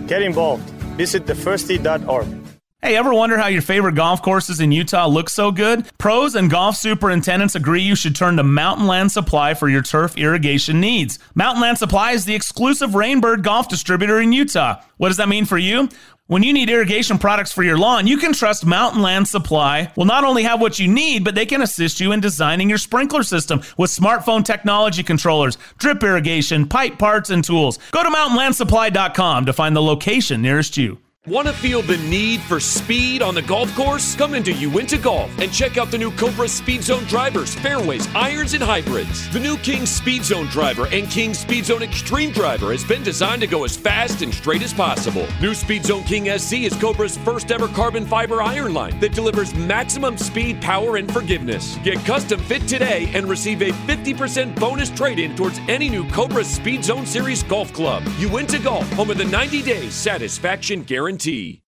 Get 0.07 0.21
involved. 0.21 0.67
Visit 0.97 1.25
thefirsttee.org. 1.25 2.38
Hey, 2.81 2.95
ever 2.95 3.13
wonder 3.13 3.37
how 3.37 3.47
your 3.47 3.61
favorite 3.61 3.95
golf 3.95 4.21
courses 4.21 4.61
in 4.61 4.71
Utah 4.71 5.05
look 5.05 5.29
so 5.29 5.51
good? 5.51 5.85
Pros 5.97 6.33
and 6.33 6.49
golf 6.49 6.77
superintendents 6.77 7.53
agree 7.53 7.81
you 7.81 7.93
should 7.93 8.15
turn 8.15 8.37
to 8.37 8.43
Mountain 8.43 8.87
Land 8.87 9.11
Supply 9.11 9.53
for 9.53 9.67
your 9.67 9.81
turf 9.81 10.17
irrigation 10.17 10.79
needs. 10.79 11.19
Mountain 11.35 11.61
Land 11.61 11.77
Supply 11.77 12.13
is 12.13 12.23
the 12.23 12.35
exclusive 12.35 12.91
Rainbird 12.91 13.43
golf 13.43 13.67
distributor 13.67 14.21
in 14.21 14.31
Utah. 14.31 14.81
What 14.95 15.09
does 15.09 15.17
that 15.17 15.27
mean 15.27 15.43
for 15.43 15.57
you? 15.57 15.89
When 16.27 16.41
you 16.41 16.53
need 16.53 16.69
irrigation 16.69 17.17
products 17.17 17.51
for 17.51 17.63
your 17.63 17.77
lawn, 17.77 18.07
you 18.07 18.17
can 18.17 18.31
trust 18.31 18.65
Mountain 18.65 19.01
Land 19.01 19.27
Supply 19.27 19.91
will 19.97 20.05
not 20.05 20.23
only 20.23 20.43
have 20.43 20.61
what 20.61 20.79
you 20.79 20.87
need, 20.87 21.25
but 21.25 21.35
they 21.35 21.45
can 21.45 21.61
assist 21.61 21.99
you 21.99 22.13
in 22.13 22.21
designing 22.21 22.69
your 22.69 22.77
sprinkler 22.77 23.23
system 23.23 23.61
with 23.77 23.91
smartphone 23.91 24.45
technology 24.45 25.03
controllers, 25.03 25.57
drip 25.79 26.01
irrigation, 26.01 26.65
pipe 26.65 26.97
parts, 26.97 27.29
and 27.29 27.43
tools. 27.43 27.77
Go 27.91 28.03
to 28.03 28.09
mountainlandsupply.com 28.09 29.47
to 29.47 29.51
find 29.51 29.75
the 29.75 29.81
location 29.81 30.41
nearest 30.41 30.77
you. 30.77 30.97
Want 31.29 31.47
to 31.47 31.53
feel 31.53 31.83
the 31.83 31.97
need 31.97 32.41
for 32.41 32.59
speed 32.59 33.21
on 33.21 33.35
the 33.35 33.43
golf 33.43 33.71
course? 33.75 34.15
Come 34.15 34.33
into 34.33 34.51
Uinta 34.51 34.97
Golf 34.97 35.29
and 35.37 35.53
check 35.53 35.77
out 35.77 35.91
the 35.91 35.97
new 35.99 36.09
Cobra 36.09 36.47
Speed 36.47 36.81
Zone 36.81 37.03
drivers, 37.03 37.53
fairways, 37.53 38.07
irons, 38.15 38.55
and 38.55 38.63
hybrids. 38.63 39.29
The 39.31 39.39
new 39.39 39.55
King 39.57 39.85
Speed 39.85 40.23
Zone 40.23 40.47
driver 40.47 40.87
and 40.87 41.07
King 41.11 41.35
Speed 41.35 41.65
Zone 41.65 41.83
Extreme 41.83 42.31
driver 42.31 42.71
has 42.71 42.83
been 42.83 43.03
designed 43.03 43.41
to 43.41 43.47
go 43.47 43.63
as 43.63 43.77
fast 43.77 44.23
and 44.23 44.33
straight 44.33 44.63
as 44.63 44.73
possible. 44.73 45.27
New 45.39 45.53
Speed 45.53 45.85
Zone 45.85 46.03
King 46.03 46.35
SC 46.35 46.61
is 46.61 46.75
Cobra's 46.77 47.19
first 47.19 47.51
ever 47.51 47.67
carbon 47.67 48.07
fiber 48.07 48.41
iron 48.41 48.73
line 48.73 48.99
that 48.99 49.13
delivers 49.13 49.53
maximum 49.53 50.17
speed, 50.17 50.59
power, 50.63 50.97
and 50.97 51.13
forgiveness. 51.13 51.77
Get 51.83 52.03
custom 52.05 52.39
fit 52.39 52.67
today 52.67 53.07
and 53.13 53.29
receive 53.29 53.61
a 53.61 53.69
50% 53.69 54.59
bonus 54.59 54.89
trade 54.89 55.19
in 55.19 55.35
towards 55.35 55.59
any 55.67 55.89
new 55.89 56.09
Cobra 56.09 56.43
Speed 56.43 56.83
Zone 56.83 57.05
Series 57.05 57.43
golf 57.43 57.71
club. 57.71 58.01
Uinta 58.17 58.57
Golf, 58.57 58.91
home 58.93 59.11
of 59.11 59.19
the 59.19 59.25
90 59.25 59.61
day 59.61 59.91
satisfaction 59.91 60.81
guarantee 60.81 61.18
guarantee. 61.19 61.61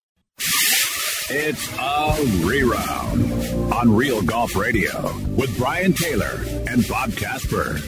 It's 1.33 1.71
a 1.77 2.45
reround 2.45 3.73
on 3.73 3.93
Real 3.93 4.21
Golf 4.21 4.55
Radio 4.55 5.15
with 5.29 5.55
Brian 5.57 5.93
Taylor 5.93 6.43
and 6.69 6.87
Bob 6.87 7.15
Casper. 7.15 7.79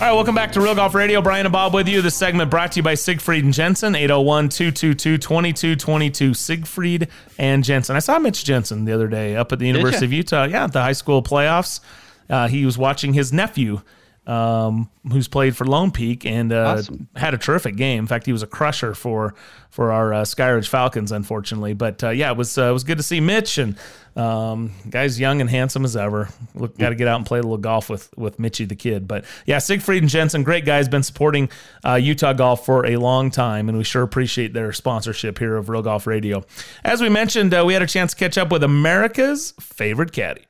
All 0.00 0.06
right, 0.06 0.14
welcome 0.14 0.34
back 0.34 0.52
to 0.52 0.60
Real 0.60 0.74
Golf 0.74 0.94
Radio. 0.94 1.20
Brian 1.20 1.44
and 1.44 1.52
Bob 1.52 1.74
with 1.74 1.86
you. 1.88 2.00
This 2.02 2.14
segment 2.14 2.50
brought 2.50 2.72
to 2.72 2.78
you 2.78 2.82
by 2.82 2.94
Siegfried 2.94 3.44
and 3.44 3.52
Jensen, 3.52 3.94
801 3.94 4.48
222 4.48 5.18
2222. 5.18 6.34
Siegfried 6.34 7.08
and 7.38 7.62
Jensen. 7.62 7.96
I 7.96 7.98
saw 7.98 8.18
Mitch 8.18 8.44
Jensen 8.44 8.84
the 8.84 8.92
other 8.92 9.08
day 9.08 9.36
up 9.36 9.52
at 9.52 9.58
the 9.58 9.66
University 9.66 10.06
of 10.06 10.12
Utah. 10.12 10.44
Yeah, 10.44 10.64
at 10.64 10.72
the 10.72 10.82
high 10.82 10.92
school 10.92 11.22
playoffs. 11.22 11.80
Uh, 12.28 12.48
he 12.48 12.64
was 12.64 12.78
watching 12.78 13.12
his 13.12 13.32
nephew 13.32 13.82
um, 14.30 14.88
who's 15.10 15.26
played 15.26 15.56
for 15.56 15.64
Lone 15.64 15.90
Peak 15.90 16.24
and 16.24 16.52
uh, 16.52 16.76
awesome. 16.78 17.08
had 17.16 17.34
a 17.34 17.38
terrific 17.38 17.74
game. 17.74 17.98
In 17.98 18.06
fact, 18.06 18.26
he 18.26 18.32
was 18.32 18.44
a 18.44 18.46
crusher 18.46 18.94
for 18.94 19.34
for 19.70 19.90
our 19.90 20.14
uh, 20.14 20.22
Skyridge 20.22 20.68
Falcons, 20.68 21.10
unfortunately. 21.10 21.74
But 21.74 22.04
uh, 22.04 22.10
yeah, 22.10 22.30
it 22.30 22.36
was 22.36 22.56
uh, 22.56 22.70
it 22.70 22.72
was 22.72 22.84
good 22.84 22.98
to 22.98 23.02
see 23.02 23.18
Mitch 23.18 23.58
and 23.58 23.76
um, 24.14 24.70
guy's 24.88 25.18
young 25.18 25.40
and 25.40 25.50
handsome 25.50 25.84
as 25.84 25.96
ever. 25.96 26.28
Look, 26.54 26.78
got 26.78 26.90
to 26.90 26.94
get 26.94 27.08
out 27.08 27.16
and 27.16 27.26
play 27.26 27.40
a 27.40 27.42
little 27.42 27.58
golf 27.58 27.90
with 27.90 28.08
with 28.16 28.38
Mitchy 28.38 28.66
the 28.66 28.76
kid. 28.76 29.08
But 29.08 29.24
yeah, 29.46 29.58
Siegfried 29.58 30.04
and 30.04 30.10
Jensen, 30.10 30.44
great 30.44 30.64
guys, 30.64 30.88
been 30.88 31.02
supporting 31.02 31.50
uh, 31.84 31.94
Utah 31.94 32.32
golf 32.32 32.64
for 32.64 32.86
a 32.86 32.98
long 32.98 33.32
time, 33.32 33.68
and 33.68 33.76
we 33.76 33.82
sure 33.82 34.04
appreciate 34.04 34.52
their 34.52 34.72
sponsorship 34.72 35.40
here 35.40 35.56
of 35.56 35.68
Real 35.68 35.82
Golf 35.82 36.06
Radio. 36.06 36.44
As 36.84 37.02
we 37.02 37.08
mentioned, 37.08 37.52
uh, 37.52 37.64
we 37.66 37.72
had 37.72 37.82
a 37.82 37.86
chance 37.86 38.12
to 38.12 38.16
catch 38.16 38.38
up 38.38 38.52
with 38.52 38.62
America's 38.62 39.54
favorite 39.58 40.12
caddy. 40.12 40.46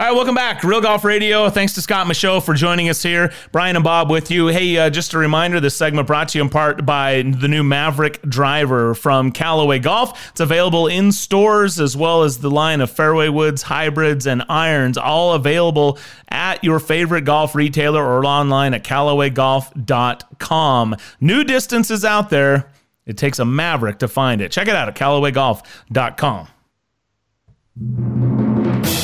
All 0.00 0.06
right, 0.06 0.14
welcome 0.14 0.34
back. 0.34 0.64
Real 0.64 0.80
Golf 0.80 1.04
Radio. 1.04 1.50
Thanks 1.50 1.74
to 1.74 1.82
Scott 1.82 2.06
Michaux 2.06 2.42
for 2.42 2.54
joining 2.54 2.88
us 2.88 3.02
here. 3.02 3.34
Brian 3.52 3.76
and 3.76 3.84
Bob 3.84 4.10
with 4.10 4.30
you. 4.30 4.46
Hey, 4.46 4.78
uh, 4.78 4.88
just 4.88 5.12
a 5.12 5.18
reminder 5.18 5.60
this 5.60 5.76
segment 5.76 6.06
brought 6.06 6.30
to 6.30 6.38
you 6.38 6.42
in 6.42 6.48
part 6.48 6.86
by 6.86 7.20
the 7.20 7.48
new 7.48 7.62
Maverick 7.62 8.22
driver 8.22 8.94
from 8.94 9.30
Callaway 9.30 9.78
Golf. 9.78 10.30
It's 10.30 10.40
available 10.40 10.86
in 10.86 11.12
stores 11.12 11.78
as 11.78 11.98
well 11.98 12.22
as 12.22 12.38
the 12.38 12.50
line 12.50 12.80
of 12.80 12.90
fairway 12.90 13.28
woods, 13.28 13.60
hybrids, 13.60 14.26
and 14.26 14.42
irons, 14.48 14.96
all 14.96 15.34
available 15.34 15.98
at 16.30 16.64
your 16.64 16.80
favorite 16.80 17.26
golf 17.26 17.54
retailer 17.54 18.02
or 18.02 18.24
online 18.24 18.72
at 18.72 18.84
CallawayGolf.com. 18.84 20.96
New 21.20 21.44
distances 21.44 22.06
out 22.06 22.30
there. 22.30 22.72
It 23.04 23.18
takes 23.18 23.38
a 23.38 23.44
Maverick 23.44 23.98
to 23.98 24.08
find 24.08 24.40
it. 24.40 24.50
Check 24.50 24.66
it 24.66 24.74
out 24.74 24.88
at 24.88 24.96
CallawayGolf.com. 24.96 26.48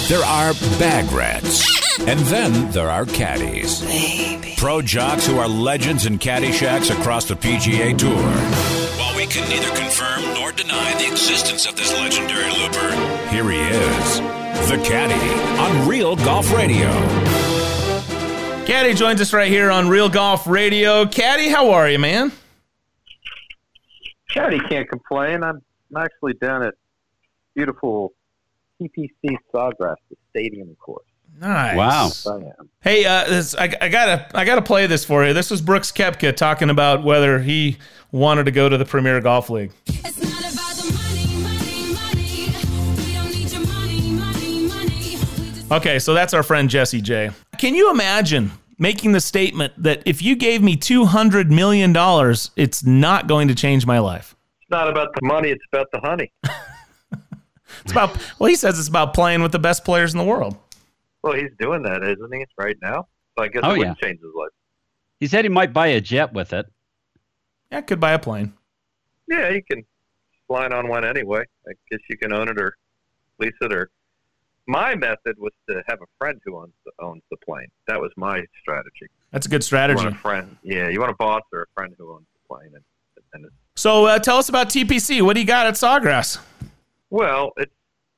There 0.08 0.22
are 0.22 0.54
bag 0.78 1.10
rats. 1.10 1.66
And 1.98 2.20
then 2.20 2.70
there 2.70 2.88
are 2.88 3.04
caddies. 3.06 3.80
Baby. 3.80 4.54
Pro 4.56 4.80
jocks 4.80 5.26
who 5.26 5.36
are 5.38 5.48
legends 5.48 6.06
in 6.06 6.18
caddy 6.18 6.52
shacks 6.52 6.90
across 6.90 7.24
the 7.24 7.34
PGA 7.34 7.98
Tour. 7.98 8.12
While 9.00 9.16
we 9.16 9.26
can 9.26 9.48
neither 9.48 9.68
confirm 9.74 10.22
nor 10.34 10.52
deny 10.52 10.94
the 10.94 11.10
existence 11.10 11.66
of 11.66 11.74
this 11.74 11.92
legendary 11.92 12.52
looper, 12.52 12.88
here 13.30 13.50
he 13.50 13.58
is, 13.58 14.18
the 14.70 14.80
caddy 14.86 15.14
on 15.60 15.88
Real 15.88 16.14
Golf 16.14 16.54
Radio. 16.54 16.88
Caddy 18.64 18.94
joins 18.94 19.20
us 19.20 19.32
right 19.32 19.50
here 19.50 19.72
on 19.72 19.88
Real 19.88 20.08
Golf 20.08 20.46
Radio. 20.46 21.04
Caddy, 21.06 21.48
how 21.48 21.70
are 21.70 21.90
you, 21.90 21.98
man? 21.98 22.30
Caddy 24.30 24.60
can't 24.68 24.88
complain. 24.88 25.42
I'm 25.42 25.62
actually 25.96 26.34
down 26.34 26.62
at 26.62 26.74
beautiful 27.56 28.12
TPC 28.80 29.36
Sawgrass, 29.54 29.96
the 30.10 30.16
stadium 30.30 30.74
course. 30.76 31.06
Nice. 31.38 32.24
Wow. 32.24 32.52
Hey, 32.80 33.04
uh, 33.04 33.24
this, 33.28 33.54
I, 33.54 33.64
I, 33.80 33.88
gotta, 33.88 34.26
I 34.34 34.44
gotta 34.44 34.62
play 34.62 34.86
this 34.86 35.04
for 35.04 35.24
you. 35.24 35.32
This 35.34 35.50
was 35.50 35.60
Brooks 35.60 35.92
Koepka 35.92 36.34
talking 36.34 36.70
about 36.70 37.04
whether 37.04 37.38
he 37.38 37.76
wanted 38.10 38.44
to 38.44 38.50
go 38.52 38.68
to 38.68 38.78
the 38.78 38.84
Premier 38.84 39.20
Golf 39.20 39.50
League. 39.50 39.72
Okay, 45.68 45.98
so 45.98 46.14
that's 46.14 46.32
our 46.32 46.44
friend 46.44 46.70
Jesse 46.70 47.00
J. 47.00 47.30
Can 47.58 47.74
you 47.74 47.90
imagine 47.90 48.52
making 48.78 49.12
the 49.12 49.20
statement 49.20 49.72
that 49.82 50.00
if 50.06 50.22
you 50.22 50.36
gave 50.36 50.62
me 50.62 50.76
two 50.76 51.04
hundred 51.04 51.50
million 51.50 51.92
dollars, 51.92 52.52
it's 52.56 52.84
not 52.84 53.26
going 53.26 53.48
to 53.48 53.54
change 53.54 53.84
my 53.84 53.98
life? 53.98 54.36
It's 54.60 54.70
not 54.70 54.88
about 54.88 55.08
the 55.14 55.26
money; 55.26 55.48
it's 55.48 55.64
about 55.72 55.88
the 55.92 56.00
honey. 56.00 56.32
It's 57.82 57.92
about 57.92 58.16
well, 58.38 58.48
he 58.48 58.56
says 58.56 58.78
it's 58.78 58.88
about 58.88 59.14
playing 59.14 59.42
with 59.42 59.52
the 59.52 59.58
best 59.58 59.84
players 59.84 60.12
in 60.12 60.18
the 60.18 60.24
world. 60.24 60.56
Well, 61.22 61.34
he's 61.34 61.50
doing 61.58 61.82
that, 61.82 62.02
isn't 62.02 62.34
he? 62.34 62.44
Right 62.58 62.76
now, 62.82 63.08
so 63.36 63.44
I 63.44 63.48
guess 63.48 63.62
oh, 63.64 63.74
it 63.74 63.78
wouldn't 63.78 63.98
change 63.98 64.20
his 64.20 64.30
life. 64.34 64.50
He 65.18 65.26
said 65.26 65.44
he 65.44 65.48
might 65.48 65.72
buy 65.72 65.88
a 65.88 66.00
jet 66.00 66.32
with 66.32 66.52
it. 66.52 66.66
Yeah, 67.72 67.80
could 67.80 68.00
buy 68.00 68.12
a 68.12 68.18
plane. 68.18 68.52
Yeah, 69.28 69.50
you 69.50 69.62
can 69.68 69.84
fly 70.46 70.66
on 70.66 70.88
one 70.88 71.04
anyway. 71.04 71.44
I 71.68 71.72
guess 71.90 72.00
you 72.08 72.16
can 72.16 72.32
own 72.32 72.48
it 72.48 72.60
or 72.60 72.76
lease 73.38 73.54
it 73.60 73.72
or. 73.72 73.90
My 74.68 74.96
method 74.96 75.38
was 75.38 75.52
to 75.68 75.80
have 75.86 76.00
a 76.02 76.06
friend 76.18 76.40
who 76.44 76.58
owns 76.58 76.72
the, 76.84 76.90
owns 76.98 77.22
the 77.30 77.36
plane. 77.36 77.68
That 77.86 78.00
was 78.00 78.10
my 78.16 78.42
strategy. 78.60 79.06
That's 79.30 79.46
a 79.46 79.48
good 79.48 79.62
strategy. 79.62 80.00
You 80.00 80.06
want 80.06 80.16
a 80.16 80.18
friend, 80.18 80.56
yeah. 80.64 80.88
You 80.88 80.98
want 80.98 81.12
a 81.12 81.16
boss 81.16 81.42
or 81.52 81.62
a 81.62 81.66
friend 81.72 81.94
who 81.96 82.12
owns 82.12 82.26
the 82.34 82.52
plane. 82.52 82.72
And, 82.74 82.82
and 83.34 83.50
so, 83.76 84.06
uh, 84.06 84.18
tell 84.18 84.38
us 84.38 84.48
about 84.48 84.70
TPC. 84.70 85.22
What 85.22 85.34
do 85.34 85.40
you 85.40 85.46
got 85.46 85.68
at 85.68 85.74
Sawgrass? 85.74 86.38
Well, 87.10 87.52
it's 87.56 87.72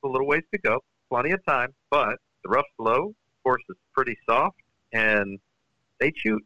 a 0.04 0.08
little 0.08 0.26
ways 0.26 0.44
to 0.52 0.58
go, 0.58 0.80
plenty 1.10 1.32
of 1.32 1.44
time, 1.44 1.74
but 1.90 2.16
the 2.44 2.50
rough's 2.50 2.68
low, 2.78 3.14
course 3.48 3.62
is 3.70 3.76
pretty 3.94 4.16
soft, 4.28 4.58
and 4.92 5.38
they 6.00 6.12
shoot 6.16 6.42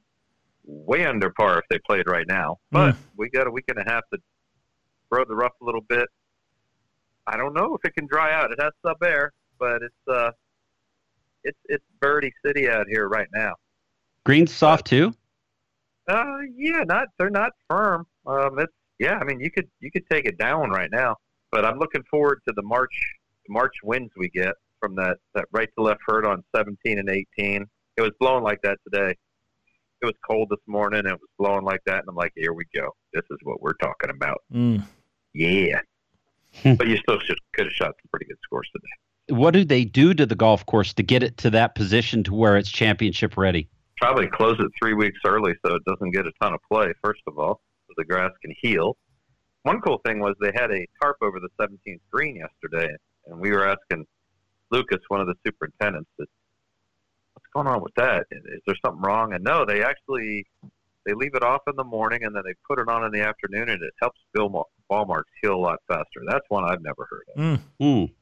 way 0.65 1.05
under 1.05 1.31
par 1.31 1.59
if 1.59 1.65
they 1.69 1.79
played 1.85 2.07
right 2.07 2.27
now. 2.29 2.59
But 2.71 2.95
mm. 2.95 2.99
we 3.17 3.29
got 3.29 3.49
a 3.49 3.51
week 3.51 3.65
and 3.69 3.79
a 3.79 3.91
half 3.91 4.03
to 4.13 4.21
throw 5.09 5.25
the 5.25 5.35
rough 5.35 5.53
a 5.61 5.65
little 5.65 5.81
bit. 5.89 6.09
I 7.27 7.37
don't 7.37 7.55
know 7.55 7.75
if 7.75 7.85
it 7.85 7.95
can 7.95 8.07
dry 8.07 8.33
out. 8.33 8.53
It 8.53 8.61
has 8.61 8.73
sub 8.87 9.03
air, 9.03 9.33
but 9.59 9.83
it's 9.83 10.09
uh, 10.09 10.31
it's 11.43 11.59
it's 11.67 11.85
birdie 12.01 12.33
city 12.45 12.69
out 12.69 12.87
here 12.89 13.09
right 13.09 13.29
now. 13.35 13.55
Green's 14.25 14.53
soft 14.53 14.87
too. 14.87 15.13
Uh, 16.09 16.39
yeah, 16.57 16.83
not 16.85 17.09
they're 17.19 17.31
not 17.31 17.51
firm. 17.69 18.07
Um, 18.27 18.59
it's 18.59 18.73
yeah. 18.99 19.19
I 19.19 19.25
mean, 19.25 19.41
you 19.41 19.51
could 19.51 19.69
you 19.81 19.91
could 19.91 20.09
take 20.09 20.25
it 20.25 20.39
down 20.39 20.71
right 20.71 20.91
now. 20.93 21.17
But 21.53 21.67
I'm 21.67 21.79
looking 21.79 22.03
forward 22.11 22.41
to 22.49 22.55
the 22.57 22.63
March 22.63 22.95
March 23.49 23.75
winds 23.85 24.11
we 24.17 24.29
get 24.31 24.55
from 24.81 24.97
that 24.97 25.19
that 25.35 25.45
right 25.53 25.69
to 25.79 25.85
left 25.85 26.01
hurt 26.07 26.27
on 26.27 26.43
17 26.57 26.99
and 26.99 27.09
18. 27.09 27.67
It 27.99 28.01
was 28.01 28.11
blowing 28.19 28.43
like 28.43 28.61
that 28.63 28.79
today. 28.91 29.15
It 30.01 30.07
was 30.07 30.15
cold 30.29 30.49
this 30.51 30.59
morning. 30.67 31.01
And 31.01 31.09
it 31.09 31.21
was 31.21 31.29
blowing 31.39 31.65
like 31.65 31.83
that, 31.87 32.01
and 32.01 32.09
I'm 32.09 32.17
like, 32.17 32.33
here 32.35 32.55
we 32.55 32.65
go. 32.75 32.91
This 33.13 33.23
is 33.31 33.39
what 33.45 33.61
we're 33.63 33.75
talking 33.75 34.11
about. 34.11 34.43
Mm. 34.53 34.83
Yeah. 35.35 35.81
Hmm. 36.63 36.75
but 36.75 36.87
you 36.87 36.99
still 36.99 37.19
should, 37.21 37.39
could 37.55 37.67
have 37.67 37.73
shot 37.73 37.87
some 37.87 38.09
pretty 38.11 38.27
good 38.27 38.37
scores 38.43 38.69
today. 38.75 39.39
What 39.39 39.53
do 39.53 39.65
they 39.65 39.85
do 39.85 40.13
to 40.13 40.27
the 40.27 40.35
golf 40.35 40.67
course 40.67 40.93
to 40.95 41.03
get 41.03 41.23
it 41.23 41.39
to 41.39 41.51
that 41.51 41.75
position 41.75 42.23
to 42.25 42.35
where 42.35 42.59
it's 42.59 42.71
championship 42.71 43.39
ready? 43.39 43.71
Probably 43.99 44.27
close 44.27 44.59
it 44.59 44.71
three 44.83 44.93
weeks 44.95 45.19
early 45.25 45.55
so 45.65 45.75
it 45.77 45.83
doesn't 45.87 46.11
get 46.11 46.27
a 46.27 46.33
ton 46.43 46.53
of 46.53 46.61
play. 46.71 46.93
First 47.03 47.23
of 47.27 47.39
all, 47.39 47.63
so 47.87 47.95
the 47.97 48.05
grass 48.05 48.33
can 48.43 48.55
heal 48.61 48.97
one 49.63 49.81
cool 49.81 50.01
thing 50.05 50.21
was 50.21 50.35
they 50.41 50.53
had 50.55 50.71
a 50.71 50.87
tarp 51.01 51.17
over 51.23 51.39
the 51.41 51.49
17th 51.61 52.01
green 52.11 52.37
yesterday, 52.37 52.89
and 53.27 53.39
we 53.39 53.51
were 53.51 53.67
asking 53.67 54.07
Lucas, 54.71 54.99
one 55.09 55.21
of 55.21 55.27
the 55.27 55.35
superintendents, 55.47 56.11
that, 56.19 56.27
what's 57.35 57.47
going 57.55 57.67
on 57.67 57.83
with 57.83 57.95
that? 57.97 58.27
Is 58.31 58.61
there 58.67 58.77
something 58.85 59.03
wrong? 59.03 59.35
And 59.35 59.45
no, 59.45 59.65
they 59.65 59.83
actually 59.83 60.47
they 61.05 61.15
leave 61.15 61.35
it 61.35 61.43
off 61.43 61.63
in 61.67 61.75
the 61.77 61.85
morning 61.85 62.23
and 62.25 62.35
then 62.35 62.43
they 62.47 62.55
put 62.69 62.79
it 62.79 62.89
on 62.89 63.05
in 63.05 63.13
the 63.13 63.21
afternoon, 63.21 63.69
and 63.69 63.83
it 63.83 63.93
helps 64.01 64.21
ball 64.35 65.07
marks 65.07 65.31
heal 65.41 65.55
a 65.55 65.57
lot 65.57 65.79
faster. 65.89 66.23
That's 66.27 66.45
one 66.49 66.65
I've 66.65 66.83
never 66.83 67.09
heard 67.11 67.25
of. 67.35 67.43
Mm. 67.43 67.61
Mm. 67.81 68.13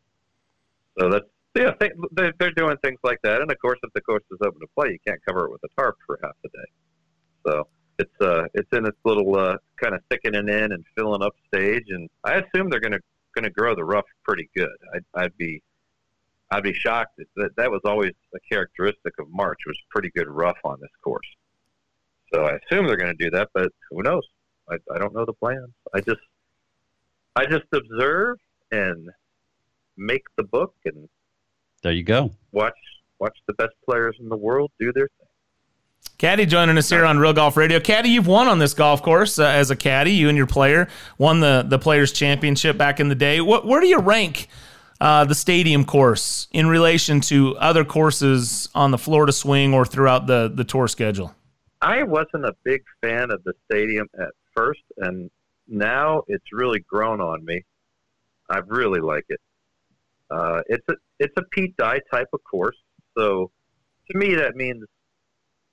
So 0.99 1.11
that's 1.11 1.27
yeah, 1.57 1.73
they, 1.81 1.91
they're 2.39 2.53
doing 2.53 2.77
things 2.83 3.01
like 3.03 3.19
that. 3.25 3.41
And 3.41 3.51
of 3.51 3.59
course, 3.59 3.79
if 3.83 3.93
the 3.93 4.01
course 4.03 4.23
is 4.31 4.39
open 4.45 4.61
to 4.61 4.69
play, 4.77 4.91
you 4.91 4.99
can't 5.05 5.21
cover 5.27 5.47
it 5.47 5.51
with 5.51 5.63
a 5.65 5.69
tarp 5.81 5.97
for 6.07 6.19
half 6.23 6.33
the 6.43 6.49
day. 6.51 6.65
So 7.47 7.67
it's 8.01 8.21
uh 8.21 8.45
it's 8.55 8.69
in 8.73 8.87
its 8.87 8.99
little 9.05 9.37
uh, 9.37 9.57
kind 9.77 9.95
of 9.95 10.01
thickening 10.11 10.49
in 10.49 10.73
and 10.73 10.85
filling 10.97 11.23
up 11.23 11.35
stage, 11.49 11.85
and 11.89 12.09
I 12.25 12.35
assume 12.35 12.71
they're 12.71 12.81
gonna 12.81 13.01
gonna 13.35 13.51
grow 13.51 13.75
the 13.75 13.85
rough 13.85 14.07
pretty 14.25 14.49
good. 14.57 14.77
I'd, 14.95 15.05
I'd 15.15 15.37
be 15.37 15.63
I'd 16.51 16.63
be 16.63 16.75
shocked 16.75 17.21
that 17.37 17.57
that 17.57 17.71
was 17.71 17.81
always 17.85 18.13
a 18.35 18.41
characteristic 18.51 19.15
of 19.19 19.29
March 19.31 19.59
was 19.67 19.77
pretty 19.91 20.11
good 20.17 20.29
rough 20.29 20.59
on 20.65 20.79
this 20.81 20.91
course. 21.03 21.27
So 22.33 22.43
I 22.43 22.59
assume 22.59 22.87
they're 22.87 22.97
going 22.97 23.17
to 23.17 23.25
do 23.25 23.31
that, 23.31 23.49
but 23.55 23.73
who 23.91 24.03
knows? 24.03 24.23
I, 24.69 24.77
I 24.95 24.99
don't 24.99 25.15
know 25.15 25.25
the 25.25 25.33
plans. 25.33 25.71
I 25.95 26.01
just 26.01 26.21
I 27.37 27.47
just 27.47 27.67
observe 27.73 28.39
and 28.73 29.11
make 29.97 30.25
the 30.37 30.45
book 30.45 30.75
and 30.85 31.09
there 31.83 31.93
you 31.93 32.03
go. 32.03 32.31
Watch 32.53 32.75
watch 33.19 33.37
the 33.47 33.55
best 33.55 33.75
players 33.85 34.17
in 34.19 34.29
the 34.29 34.37
world 34.37 34.71
do 34.79 34.93
their 34.93 35.09
thing. 35.19 35.29
Caddy 36.21 36.45
joining 36.45 36.77
us 36.77 36.91
here 36.91 37.07
on 37.07 37.19
Real 37.19 37.33
Golf 37.33 37.57
Radio. 37.57 37.81
Caddy, 37.81 38.11
you've 38.11 38.27
won 38.27 38.47
on 38.47 38.59
this 38.59 38.75
golf 38.75 39.03
course 39.03 39.39
uh, 39.39 39.47
as 39.47 39.71
a 39.71 39.75
caddy. 39.75 40.13
You 40.13 40.29
and 40.29 40.37
your 40.37 40.47
player 40.47 40.87
won 41.17 41.41
the 41.41 41.65
the 41.67 41.79
Players 41.79 42.13
Championship 42.13 42.77
back 42.77 43.01
in 43.01 43.09
the 43.09 43.15
day. 43.15 43.41
What 43.41 43.67
where 43.67 43.81
do 43.81 43.87
you 43.87 43.99
rank 43.99 44.49
uh, 45.01 45.25
the 45.25 45.35
stadium 45.35 45.87
course 45.87 46.47
in 46.53 46.67
relation 46.67 47.23
to 47.23 47.57
other 47.57 47.87
courses 47.87 48.69
on 48.75 48.91
the 48.91 48.99
Florida 48.99 49.33
Swing 49.33 49.73
or 49.73 49.87
throughout 49.87 50.27
the 50.27 50.53
the 50.55 50.63
tour 50.63 50.89
schedule? 50.89 51.35
I 51.81 52.03
wasn't 52.03 52.45
a 52.45 52.55
big 52.65 52.83
fan 53.01 53.31
of 53.31 53.43
the 53.45 53.55
stadium 53.65 54.07
at 54.21 54.33
first, 54.55 54.83
and 54.99 55.31
now 55.69 56.25
it's 56.29 56.53
really 56.53 56.81
grown 56.81 57.23
on 57.23 57.43
me. 57.47 57.65
I 58.51 58.59
really 58.67 59.01
like 59.01 59.25
it. 59.31 59.41
Uh, 60.31 60.61
it's 60.67 60.87
a 60.91 60.97
it's 61.19 61.35
a 61.39 61.43
Pete 61.51 61.75
Dye 61.79 62.01
type 62.13 62.29
of 62.35 62.45
course, 62.45 62.77
so 63.17 63.51
to 64.11 64.19
me 64.19 64.35
that 64.35 64.55
means 64.55 64.85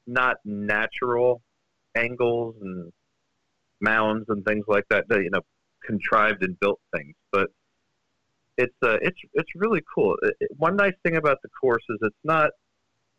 not 0.07 0.37
natural 0.45 1.41
angles 1.95 2.55
and 2.61 2.91
mounds 3.81 4.25
and 4.29 4.45
things 4.45 4.65
like 4.67 4.85
that. 4.89 5.05
You 5.09 5.29
know, 5.29 5.41
contrived 5.85 6.43
and 6.43 6.59
built 6.59 6.79
things, 6.95 7.15
but 7.31 7.49
it's 8.57 8.75
uh, 8.83 8.97
it's 9.01 9.19
it's 9.33 9.49
really 9.55 9.81
cool. 9.93 10.15
It, 10.21 10.51
one 10.57 10.75
nice 10.75 10.95
thing 11.03 11.15
about 11.15 11.41
the 11.43 11.49
course 11.49 11.83
is 11.89 11.97
it's 12.01 12.15
not 12.23 12.51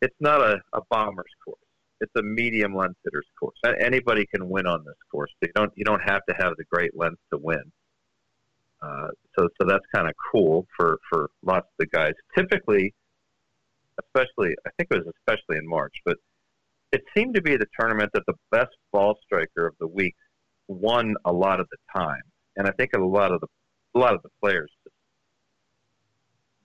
it's 0.02 0.16
not 0.20 0.40
a, 0.40 0.60
a 0.72 0.80
bomber's 0.90 1.32
course. 1.44 1.58
It's 2.00 2.12
a 2.16 2.22
medium 2.22 2.76
length 2.76 2.96
hitters 3.04 3.26
course. 3.38 3.58
Anybody 3.80 4.24
can 4.26 4.48
win 4.48 4.66
on 4.66 4.84
this 4.84 4.96
course. 5.10 5.32
You 5.42 5.48
don't 5.54 5.72
you 5.76 5.84
don't 5.84 6.02
have 6.02 6.24
to 6.28 6.34
have 6.34 6.54
the 6.56 6.64
great 6.70 6.96
length 6.96 7.20
to 7.32 7.38
win. 7.38 7.62
Uh, 8.80 9.08
so 9.36 9.48
so 9.60 9.66
that's 9.66 9.84
kind 9.94 10.08
of 10.08 10.14
cool 10.32 10.66
for 10.76 10.98
for 11.08 11.30
lots 11.42 11.66
of 11.66 11.76
the 11.78 11.86
guys. 11.86 12.12
Typically, 12.36 12.94
especially 14.04 14.54
I 14.66 14.70
think 14.76 14.88
it 14.90 15.04
was 15.04 15.12
especially 15.18 15.58
in 15.58 15.68
March, 15.68 15.94
but 16.04 16.16
it 16.92 17.02
seemed 17.16 17.34
to 17.34 17.42
be 17.42 17.56
the 17.56 17.66
tournament 17.78 18.10
that 18.14 18.24
the 18.26 18.34
best 18.50 18.74
ball 18.92 19.16
striker 19.24 19.66
of 19.66 19.74
the 19.80 19.86
week 19.86 20.14
won 20.68 21.14
a 21.24 21.32
lot 21.32 21.60
of 21.60 21.66
the 21.70 22.00
time, 22.00 22.22
and 22.56 22.66
I 22.66 22.72
think 22.72 22.90
a 22.94 22.98
lot 22.98 23.32
of 23.32 23.40
the 23.40 23.48
a 23.94 23.98
lot 23.98 24.14
of 24.14 24.22
the 24.22 24.28
players 24.40 24.70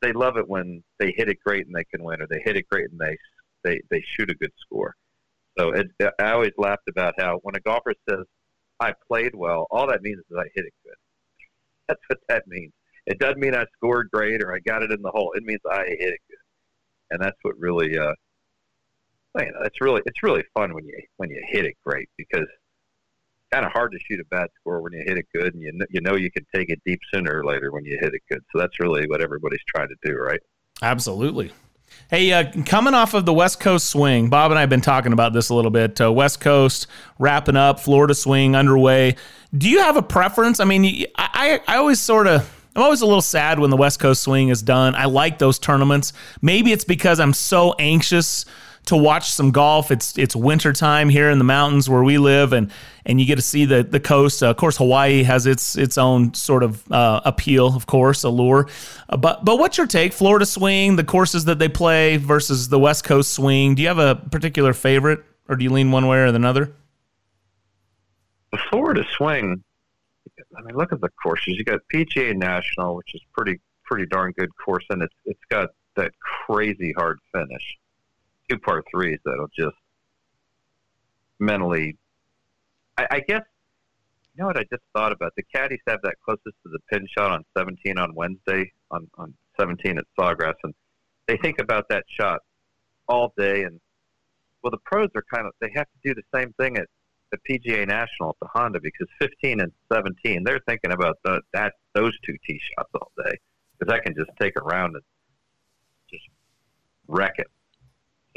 they 0.03 0.11
love 0.11 0.35
it 0.37 0.47
when 0.47 0.83
they 0.99 1.13
hit 1.15 1.29
it 1.29 1.37
great 1.43 1.65
and 1.65 1.73
they 1.73 1.85
can 1.85 2.03
win, 2.03 2.21
or 2.21 2.27
they 2.29 2.41
hit 2.43 2.57
it 2.57 2.67
great 2.69 2.91
and 2.91 2.99
they 2.99 3.17
they 3.63 3.81
they 3.89 4.03
shoot 4.05 4.29
a 4.29 4.35
good 4.35 4.51
score. 4.59 4.93
So 5.57 5.71
it, 5.71 5.87
I 6.19 6.31
always 6.31 6.51
laughed 6.57 6.89
about 6.89 7.13
how 7.17 7.39
when 7.43 7.55
a 7.55 7.61
golfer 7.61 7.93
says 8.09 8.25
I 8.79 8.93
played 9.07 9.33
well, 9.33 9.65
all 9.71 9.87
that 9.87 10.01
means 10.01 10.19
is 10.19 10.37
I 10.37 10.43
hit 10.53 10.65
it 10.65 10.73
good. 10.83 10.95
That's 11.87 12.01
what 12.07 12.19
that 12.27 12.43
means. 12.47 12.73
It 13.05 13.19
doesn't 13.19 13.39
mean 13.39 13.55
I 13.55 13.65
scored 13.75 14.09
great 14.11 14.43
or 14.43 14.53
I 14.53 14.59
got 14.59 14.83
it 14.83 14.91
in 14.91 15.01
the 15.01 15.11
hole. 15.11 15.31
It 15.35 15.43
means 15.43 15.59
I 15.69 15.85
hit 15.87 16.13
it 16.13 16.21
good, 16.29 16.37
and 17.11 17.21
that's 17.21 17.37
what 17.41 17.55
really 17.59 17.97
uh, 17.97 18.13
you 19.39 19.51
know, 19.51 19.61
it's 19.63 19.81
really 19.81 20.01
it's 20.05 20.21
really 20.23 20.43
fun 20.53 20.73
when 20.73 20.85
you 20.85 20.97
when 21.17 21.29
you 21.29 21.41
hit 21.47 21.65
it 21.65 21.75
great 21.85 22.09
because 22.17 22.43
it's 22.43 23.51
kind 23.51 23.65
of 23.65 23.71
hard 23.71 23.91
to 23.91 23.99
shoot 23.99 24.19
a 24.19 24.25
bad 24.25 24.47
score 24.59 24.81
when 24.81 24.93
you 24.93 25.03
hit 25.05 25.17
it 25.17 25.25
good, 25.33 25.53
and 25.53 25.63
you 25.63 25.71
know, 25.73 25.85
you 25.89 26.01
know 26.01 26.15
you 26.15 26.31
can 26.31 26.45
take 26.53 26.69
it 26.69 26.79
deep 26.85 26.99
sooner 27.13 27.39
or 27.39 27.45
later 27.45 27.71
when 27.71 27.85
you 27.85 27.97
hit 27.99 28.13
it 28.13 28.21
good. 28.29 28.41
So 28.51 28.59
that's 28.59 28.79
really 28.79 29.07
what 29.07 29.21
everybody's 29.21 29.63
trying 29.67 29.89
to 29.89 29.95
do, 30.03 30.15
right? 30.15 30.39
Absolutely. 30.81 31.51
Hey, 32.09 32.31
uh, 32.31 32.51
coming 32.65 32.93
off 32.93 33.13
of 33.13 33.25
the 33.25 33.33
West 33.33 33.59
Coast 33.59 33.89
swing, 33.89 34.29
Bob 34.29 34.51
and 34.51 34.57
I 34.57 34.61
have 34.61 34.69
been 34.69 34.81
talking 34.81 35.13
about 35.13 35.33
this 35.33 35.49
a 35.49 35.55
little 35.55 35.71
bit. 35.71 35.99
Uh, 36.01 36.11
West 36.11 36.41
Coast 36.41 36.87
wrapping 37.19 37.55
up, 37.55 37.79
Florida 37.79 38.15
swing 38.15 38.55
underway. 38.55 39.15
Do 39.55 39.69
you 39.69 39.79
have 39.79 39.97
a 39.97 40.01
preference? 40.01 40.59
I 40.59 40.65
mean, 40.65 41.05
I, 41.15 41.59
I 41.67 41.77
always 41.77 41.99
sort 41.99 42.27
of. 42.27 42.49
I'm 42.75 42.81
always 42.81 43.01
a 43.01 43.05
little 43.05 43.21
sad 43.21 43.59
when 43.59 43.69
the 43.69 43.77
West 43.77 43.99
Coast 43.99 44.23
swing 44.23 44.49
is 44.49 44.63
done. 44.63 44.95
I 44.95 45.05
like 45.05 45.37
those 45.37 45.59
tournaments. 45.59 46.11
Maybe 46.41 46.71
it's 46.71 46.85
because 46.85 47.19
I'm 47.19 47.33
so 47.33 47.73
anxious 47.77 48.45
to 48.85 48.97
watch 48.97 49.31
some 49.31 49.51
golf. 49.51 49.91
It's 49.91 50.17
it's 50.17 50.35
wintertime 50.35 51.09
here 51.09 51.29
in 51.29 51.37
the 51.37 51.43
mountains 51.43 51.89
where 51.89 52.03
we 52.03 52.17
live, 52.17 52.53
and 52.53 52.71
and 53.05 53.19
you 53.19 53.25
get 53.25 53.35
to 53.35 53.41
see 53.41 53.65
the 53.65 53.83
the 53.83 53.99
coast. 53.99 54.43
Uh, 54.43 54.49
of 54.49 54.57
course, 54.57 54.77
Hawaii 54.77 55.23
has 55.23 55.45
its 55.45 55.77
its 55.77 55.97
own 55.97 56.33
sort 56.33 56.63
of 56.63 56.89
uh, 56.91 57.21
appeal, 57.25 57.75
of 57.75 57.85
course, 57.85 58.23
allure. 58.23 58.67
Uh, 59.09 59.17
but 59.17 59.45
but 59.45 59.57
what's 59.57 59.77
your 59.77 59.87
take? 59.87 60.13
Florida 60.13 60.45
swing, 60.45 60.95
the 60.95 61.03
courses 61.03 61.45
that 61.45 61.59
they 61.59 61.69
play 61.69 62.17
versus 62.17 62.69
the 62.69 62.79
West 62.79 63.03
Coast 63.03 63.33
swing. 63.33 63.75
Do 63.75 63.81
you 63.81 63.87
have 63.87 63.99
a 63.99 64.15
particular 64.15 64.73
favorite, 64.73 65.23
or 65.47 65.55
do 65.55 65.63
you 65.63 65.71
lean 65.71 65.91
one 65.91 66.07
way 66.07 66.17
or 66.17 66.25
another? 66.25 66.73
The 68.51 68.59
Florida 68.69 69.05
swing. 69.15 69.63
I 70.57 70.61
mean, 70.61 70.75
look 70.75 70.93
at 70.93 71.01
the 71.01 71.09
courses. 71.21 71.55
You 71.57 71.63
got 71.63 71.79
PGA 71.93 72.35
National, 72.35 72.95
which 72.95 73.15
is 73.15 73.21
pretty 73.33 73.59
pretty 73.85 74.05
darn 74.07 74.33
good 74.37 74.49
course, 74.63 74.85
and 74.89 75.01
it's 75.01 75.15
it's 75.25 75.43
got 75.49 75.69
that 75.95 76.11
crazy 76.19 76.91
hard 76.97 77.19
finish 77.31 77.77
two 78.49 78.57
par 78.59 78.83
threes 78.91 79.19
that'll 79.25 79.49
just 79.57 79.75
mentally. 81.39 81.97
I, 82.97 83.07
I 83.11 83.19
guess 83.19 83.43
you 84.35 84.41
know 84.41 84.47
what 84.47 84.57
I 84.57 84.63
just 84.63 84.83
thought 84.95 85.11
about. 85.11 85.33
The 85.35 85.43
caddies 85.53 85.79
have 85.87 85.99
that 86.03 86.15
closest 86.25 86.55
to 86.63 86.69
the 86.71 86.79
pin 86.91 87.07
shot 87.17 87.31
on 87.31 87.43
17 87.57 87.97
on 87.97 88.15
Wednesday 88.15 88.71
on 88.91 89.07
on 89.17 89.33
17 89.59 89.97
at 89.97 90.05
Sawgrass, 90.17 90.55
and 90.63 90.73
they 91.27 91.37
think 91.37 91.59
about 91.59 91.85
that 91.89 92.03
shot 92.19 92.39
all 93.07 93.33
day. 93.37 93.63
And 93.63 93.79
well, 94.63 94.71
the 94.71 94.79
pros 94.85 95.09
are 95.15 95.23
kind 95.33 95.45
of 95.45 95.53
they 95.61 95.71
have 95.75 95.85
to 95.85 96.13
do 96.13 96.15
the 96.15 96.23
same 96.37 96.53
thing 96.53 96.77
at 96.77 96.87
the 97.31 97.37
PGA 97.49 97.87
National 97.87 98.29
at 98.29 98.35
the 98.41 98.47
Honda 98.53 98.79
because 98.81 99.07
15 99.19 99.59
and 99.59 99.71
17 99.91 100.43
they're 100.43 100.59
thinking 100.67 100.91
about 100.91 101.17
the, 101.23 101.41
that 101.53 101.73
those 101.95 102.13
two 102.25 102.35
tee 102.47 102.59
shots 102.77 102.89
all 102.93 103.11
day 103.25 103.37
because 103.77 103.91
that 103.91 104.03
can 104.03 104.13
just 104.15 104.29
take 104.39 104.53
a 104.55 104.63
round 104.63 104.95
and 104.95 105.03
just 106.09 106.23
wreck 107.07 107.35
it. 107.37 107.47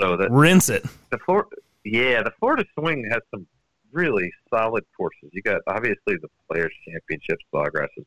So 0.01 0.17
that 0.17 0.31
rinse 0.31 0.69
it. 0.69 0.85
The 1.11 1.19
Florida, 1.19 1.49
yeah, 1.85 2.23
the 2.23 2.33
Florida 2.39 2.65
Swing 2.79 3.09
has 3.11 3.23
some 3.31 3.47
really 3.93 4.31
solid 4.53 4.85
courses. 4.97 5.31
You 5.33 5.43
got 5.43 5.63
obviously 5.67 6.17
the 6.17 6.29
Players 6.51 6.73
Championship, 6.87 7.39
Sawgrass 7.55 7.89
is 7.97 8.05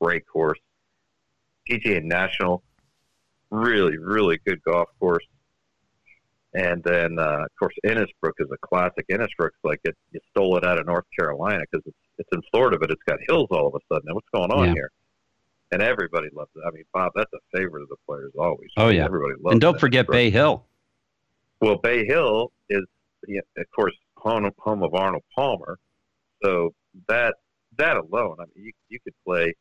great 0.00 0.26
course. 0.26 0.58
PGA 1.70 2.02
National, 2.02 2.62
really 3.50 3.98
really 3.98 4.38
good 4.46 4.62
golf 4.64 4.88
course. 4.98 5.24
And 6.54 6.82
then 6.82 7.18
uh, 7.18 7.44
of 7.44 7.50
course 7.58 7.74
Innisbrook 7.86 8.32
is 8.38 8.48
a 8.52 8.58
classic. 8.66 9.06
Innisbrook's 9.10 9.58
like 9.62 9.80
it, 9.84 9.96
you 10.12 10.20
stole 10.30 10.56
it 10.56 10.64
out 10.64 10.78
of 10.78 10.86
North 10.86 11.04
Carolina 11.18 11.62
because 11.70 11.86
it's 11.86 11.96
it's 12.18 12.28
in 12.32 12.42
Florida, 12.50 12.78
but 12.78 12.90
it's 12.90 13.02
got 13.06 13.18
hills 13.28 13.48
all 13.50 13.68
of 13.68 13.74
a 13.74 13.94
sudden. 13.94 14.12
what's 14.12 14.28
going 14.34 14.50
on 14.50 14.68
yeah. 14.68 14.74
here? 14.74 14.90
And 15.70 15.82
everybody 15.82 16.28
loves 16.32 16.50
it. 16.56 16.62
I 16.66 16.70
mean, 16.70 16.84
Bob, 16.92 17.12
that's 17.14 17.30
a 17.34 17.56
favorite 17.56 17.82
of 17.82 17.88
the 17.90 17.96
players 18.06 18.32
always. 18.38 18.70
Oh 18.76 18.88
yeah, 18.88 19.04
everybody 19.04 19.34
loves. 19.34 19.52
it. 19.52 19.52
And 19.52 19.60
don't 19.60 19.78
forget 19.78 20.08
Bay 20.08 20.30
Hill. 20.30 20.64
Well, 21.60 21.76
Bay 21.76 22.06
Hill 22.06 22.52
is, 22.68 22.84
of 23.56 23.66
course, 23.74 23.94
home, 24.16 24.50
home 24.58 24.82
of 24.82 24.94
Arnold 24.94 25.24
Palmer. 25.34 25.78
So 26.42 26.74
that 27.08 27.34
that 27.78 27.96
alone, 27.96 28.36
I 28.38 28.44
mean, 28.54 28.66
you, 28.66 28.72
you 28.88 28.98
could 29.02 29.14
play, 29.26 29.54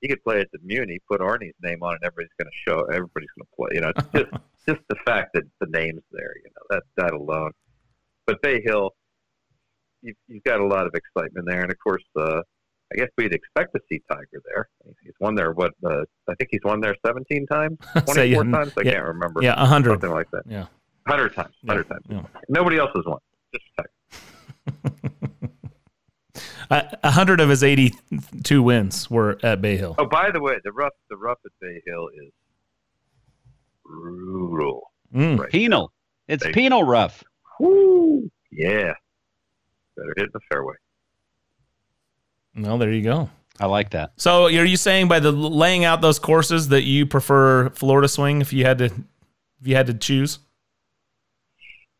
you 0.00 0.08
could 0.08 0.22
play 0.22 0.40
at 0.40 0.50
the 0.52 0.58
Muni, 0.62 0.98
put 1.08 1.20
Arnie's 1.20 1.54
name 1.62 1.82
on, 1.82 1.94
it, 1.94 1.98
and 2.02 2.06
everybody's 2.06 2.32
going 2.38 2.50
to 2.50 2.70
show, 2.70 2.84
everybody's 2.84 3.28
going 3.36 3.46
to 3.46 3.56
play. 3.56 3.68
You 3.74 3.80
know, 3.80 3.92
it's 3.96 4.08
just 4.12 4.42
just 4.68 4.88
the 4.88 4.96
fact 5.04 5.30
that 5.34 5.44
the 5.60 5.66
name's 5.68 6.02
there. 6.10 6.32
You 6.44 6.50
know, 6.56 6.62
that 6.70 6.82
that 6.96 7.14
alone. 7.14 7.52
But 8.26 8.40
Bay 8.42 8.62
Hill, 8.64 8.90
you've, 10.02 10.16
you've 10.28 10.44
got 10.44 10.60
a 10.60 10.66
lot 10.66 10.86
of 10.86 10.94
excitement 10.94 11.46
there, 11.46 11.62
and 11.62 11.70
of 11.70 11.78
course, 11.78 12.04
uh, 12.16 12.42
I 12.92 12.96
guess 12.96 13.08
we'd 13.16 13.32
expect 13.32 13.74
to 13.74 13.80
see 13.88 14.02
Tiger 14.10 14.42
there. 14.44 14.68
He's 15.02 15.14
won 15.18 15.34
there. 15.34 15.52
What 15.52 15.72
uh, 15.84 16.04
I 16.28 16.34
think 16.34 16.50
he's 16.50 16.60
won 16.64 16.80
there 16.80 16.94
17 17.04 17.46
times, 17.46 17.78
24 17.92 18.14
so, 18.14 18.50
times. 18.50 18.72
I 18.76 18.82
yeah, 18.82 18.92
can't 18.92 19.06
remember. 19.06 19.42
Yeah, 19.42 19.56
100. 19.56 19.90
Something 19.90 20.10
like 20.10 20.30
that. 20.32 20.42
Yeah. 20.46 20.66
Hundred 21.06 21.34
times. 21.34 21.54
Hundred 21.66 21.86
yeah, 21.88 22.16
times. 22.18 22.28
Yeah. 22.34 22.40
Nobody 22.48 22.78
else 22.78 22.90
has 22.94 23.04
won. 23.04 23.18
Just 23.52 23.64
a 27.02 27.10
hundred 27.10 27.40
of 27.40 27.48
his 27.48 27.64
eighty-two 27.64 28.62
wins 28.62 29.10
were 29.10 29.38
at 29.42 29.60
Bay 29.60 29.76
Hill. 29.76 29.94
Oh, 29.98 30.06
by 30.06 30.30
the 30.30 30.40
way, 30.40 30.58
the 30.64 30.72
rough 30.72 30.92
the 31.10 31.16
rough 31.16 31.38
at 31.44 31.52
Bay 31.60 31.82
Hill 31.86 32.08
is 32.24 32.32
brutal. 33.84 34.90
Mm. 35.14 35.38
Right. 35.38 35.50
Penal. 35.50 35.92
It's 36.28 36.44
Bay 36.44 36.52
penal 36.52 36.84
rough. 36.84 37.22
Woo. 37.60 38.30
Yeah. 38.50 38.94
Better 39.96 40.14
hit 40.16 40.32
the 40.32 40.40
fairway. 40.50 40.74
Well, 42.56 42.78
there 42.78 42.92
you 42.92 43.02
go. 43.02 43.30
I 43.60 43.66
like 43.66 43.90
that. 43.90 44.12
So, 44.16 44.46
are 44.46 44.50
you 44.50 44.76
saying 44.76 45.08
by 45.08 45.20
the 45.20 45.30
laying 45.30 45.84
out 45.84 46.00
those 46.00 46.18
courses 46.18 46.68
that 46.68 46.82
you 46.82 47.06
prefer 47.06 47.70
Florida 47.70 48.08
swing 48.08 48.40
if 48.40 48.52
you 48.52 48.64
had 48.64 48.78
to, 48.78 48.86
if 48.86 49.66
you 49.66 49.76
had 49.76 49.86
to 49.86 49.94
choose? 49.94 50.38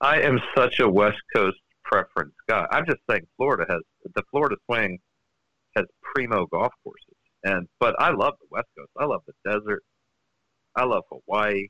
I 0.03 0.21
am 0.21 0.41
such 0.57 0.81
a 0.81 0.89
West 0.89 1.21
Coast 1.35 1.59
preference 1.85 2.35
guy. 2.49 2.67
I'm 2.73 2.85
just 2.85 2.99
saying 3.09 3.23
Florida 3.37 3.65
has 3.69 3.81
the 4.15 4.23
Florida 4.31 4.57
swing 4.67 4.99
has 5.77 5.87
primo 6.03 6.47
golf 6.47 6.73
courses, 6.83 7.17
and 7.45 7.69
but 7.79 7.95
I 8.01 8.11
love 8.11 8.35
the 8.41 8.49
West 8.51 8.67
Coast. 8.77 8.91
I 8.99 9.05
love 9.05 9.23
the 9.27 9.51
desert. 9.51 9.83
I 10.75 10.85
love 10.85 11.05
Hawaii. 11.11 11.69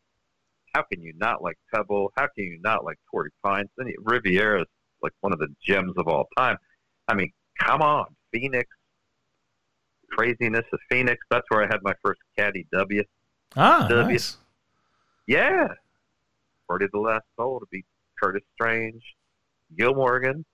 How 0.74 0.82
can 0.90 1.02
you 1.02 1.12
not 1.16 1.42
like 1.42 1.56
Pebble? 1.74 2.10
How 2.16 2.26
can 2.34 2.44
you 2.44 2.58
not 2.62 2.84
like 2.84 2.96
Torrey 3.10 3.30
Pines? 3.44 3.68
Then 3.76 3.92
Riviera 4.00 4.62
is 4.62 4.66
like 5.02 5.12
one 5.20 5.34
of 5.34 5.38
the 5.38 5.48
gems 5.62 5.92
of 5.98 6.08
all 6.08 6.26
time. 6.36 6.56
I 7.08 7.14
mean, 7.14 7.30
come 7.60 7.82
on, 7.82 8.06
Phoenix. 8.32 8.66
Craziness 10.10 10.64
of 10.72 10.78
Phoenix. 10.90 11.18
That's 11.30 11.44
where 11.50 11.62
I 11.62 11.66
had 11.66 11.82
my 11.82 11.94
first 12.02 12.20
caddy 12.38 12.66
W. 12.72 13.02
Ah, 13.56 13.86
W. 13.88 14.12
nice. 14.14 14.38
Yeah. 15.26 15.68
Birdie 16.68 16.88
the 16.92 16.98
last 16.98 17.24
hole 17.36 17.60
to 17.60 17.66
beat 17.70 17.84
Curtis 18.22 18.42
Strange, 18.54 19.02
Gil 19.76 19.94
Morgan, 19.94 20.44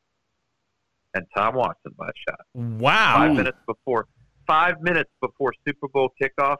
and 1.15 1.27
Tom 1.37 1.55
Watson 1.55 1.93
by 1.99 2.07
a 2.07 2.13
shot. 2.29 2.41
Wow. 2.55 3.17
Five 3.17 3.37
minutes 3.37 3.59
before 3.67 4.07
five 4.47 4.81
minutes 4.81 5.11
before 5.21 5.53
Super 5.67 5.89
Bowl 5.89 6.11
kickoff 6.21 6.57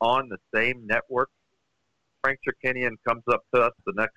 on 0.00 0.28
the 0.28 0.38
same 0.54 0.86
network. 0.86 1.28
Frank 2.22 2.40
Chirkinian 2.46 2.92
comes 3.06 3.22
up 3.30 3.42
to 3.54 3.62
us 3.62 3.72
the 3.86 3.92
next 3.96 4.14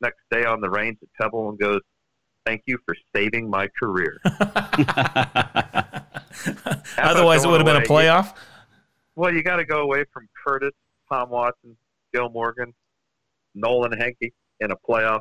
next 0.00 0.20
day 0.30 0.44
on 0.44 0.60
the 0.60 0.68
range 0.70 0.98
at 1.02 1.08
Pebble 1.20 1.48
and 1.48 1.58
goes, 1.58 1.80
Thank 2.44 2.62
you 2.66 2.78
for 2.86 2.94
saving 3.14 3.50
my 3.50 3.68
career. 3.78 4.18
Otherwise, 6.98 7.44
it 7.44 7.48
would 7.48 7.60
have 7.60 7.66
been 7.66 7.76
a 7.76 7.80
playoff. 7.82 8.34
Well, 9.16 9.34
you 9.34 9.42
got 9.42 9.56
to 9.56 9.64
go 9.64 9.80
away 9.80 10.04
from 10.12 10.28
Curtis, 10.46 10.72
Tom 11.10 11.30
Watson, 11.30 11.76
Gil 12.14 12.30
Morgan, 12.30 12.72
Nolan 13.54 13.92
Henke 13.92 14.32
in 14.60 14.70
a 14.70 14.76
playoff. 14.88 15.20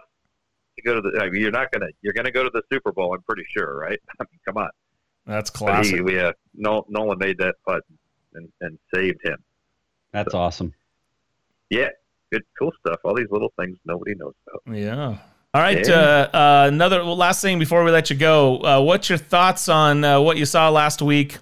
To 0.78 0.84
go 0.84 0.95
to 0.95 1.01
the, 1.01 1.19
I 1.21 1.30
mean, 1.30 1.41
you're 1.41 1.51
not 1.51 1.71
gonna, 1.71 1.88
you're 2.01 2.13
gonna 2.13 2.32
go 2.32 2.43
to 2.43 2.51
the 2.53 2.61
Super 2.71 2.91
Bowl. 2.91 3.13
I'm 3.13 3.21
pretty 3.23 3.45
sure, 3.55 3.78
right? 3.78 3.99
I 4.19 4.23
mean, 4.32 4.39
come 4.45 4.57
on. 4.57 4.69
That's 5.25 5.49
But 5.49 5.57
classic. 5.57 5.95
he, 5.95 6.01
we, 6.01 6.19
uh, 6.19 6.32
Nolan 6.55 7.17
made 7.17 7.38
that 7.39 7.55
putt 7.67 7.84
and, 8.34 8.47
and 8.61 8.78
saved 8.93 9.19
him. 9.23 9.38
That's 10.13 10.34
awesome. 10.34 10.73
Yeah, 11.69 11.89
good, 12.32 12.43
cool 12.57 12.71
stuff. 12.80 12.99
All 13.03 13.15
these 13.15 13.30
little 13.30 13.51
things 13.59 13.78
nobody 13.86 14.15
knows 14.15 14.34
about. 14.47 14.75
Yeah. 14.75 15.17
All 15.53 15.61
right. 15.61 15.88
Yeah. 15.88 15.95
Uh, 15.95 16.38
uh, 16.38 16.65
another 16.67 17.03
well, 17.03 17.17
last 17.17 17.41
thing 17.41 17.59
before 17.59 17.84
we 17.84 17.91
let 17.91 18.09
you 18.09 18.15
go. 18.15 18.57
Uh, 18.59 18.82
what's 18.82 19.09
your 19.09 19.17
thoughts 19.17 19.67
on 19.69 20.03
uh, 20.03 20.21
what 20.21 20.38
you 20.38 20.45
saw 20.45 20.69
last 20.69 21.01
week 21.01 21.38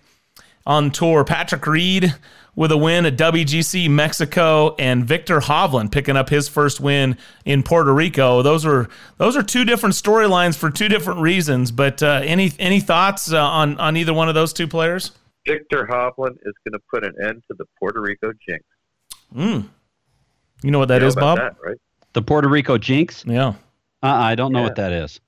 on 0.66 0.90
tour? 0.92 1.24
Patrick 1.24 1.66
Reed 1.68 2.16
with 2.56 2.72
a 2.72 2.78
win 2.78 3.06
at 3.06 3.18
WGC 3.18 3.89
Mexico, 3.89 4.76
and 4.76 5.03
Viktor 5.06 5.39
Hovland 5.41 5.91
picking 5.91 6.16
up 6.16 6.30
his 6.30 6.47
first 6.47 6.80
win 6.80 7.18
in 7.43 7.64
Puerto 7.64 7.93
Rico. 7.93 8.41
Those 8.41 8.66
are 8.66 8.88
those 9.18 9.36
are 9.36 9.43
two 9.43 9.66
different 9.66 9.95
storylines 9.95 10.56
for 10.58 10.70
two 10.70 10.88
different 10.88 11.20
reasons. 11.20 11.72
But 11.72 12.01
uh, 12.01 12.22
any 12.24 12.51
any 12.60 12.80
thoughts 12.80 13.32
uh, 13.34 13.41
on 13.43 13.78
on 13.80 13.97
either 13.97 14.14
one 14.14 14.30
of 14.30 14.36
those 14.36 14.53
two 14.53 14.68
players? 14.68 15.12
Viktor 15.47 15.86
Hovland 15.91 16.38
is 16.43 16.53
going 16.66 16.74
to 16.74 16.80
put 16.91 17.03
an 17.03 17.14
end 17.24 17.43
to 17.49 17.56
the 17.58 17.66
Puerto 17.78 18.01
Rico 18.01 18.32
jinx. 18.47 18.64
Mm. 19.36 19.68
You 20.64 20.72
know 20.72 20.80
what 20.80 20.88
that 20.88 20.95
You 20.95 21.01
know 21.01 21.08
is, 21.08 21.16
Bob? 21.16 21.38
that, 21.38 21.56
right? 21.64 21.78
The 22.14 22.22
Puerto 22.22 22.47
Rico 22.47 22.78
Jinx? 22.78 23.24
Yeah. 23.28 23.49
Uh, 24.01 24.08
I 24.08 24.36
don't 24.36 24.53
know 24.53 24.60
Yeah. 24.60 24.66
what 24.66 24.76
that 24.78 24.93
is. 24.93 25.20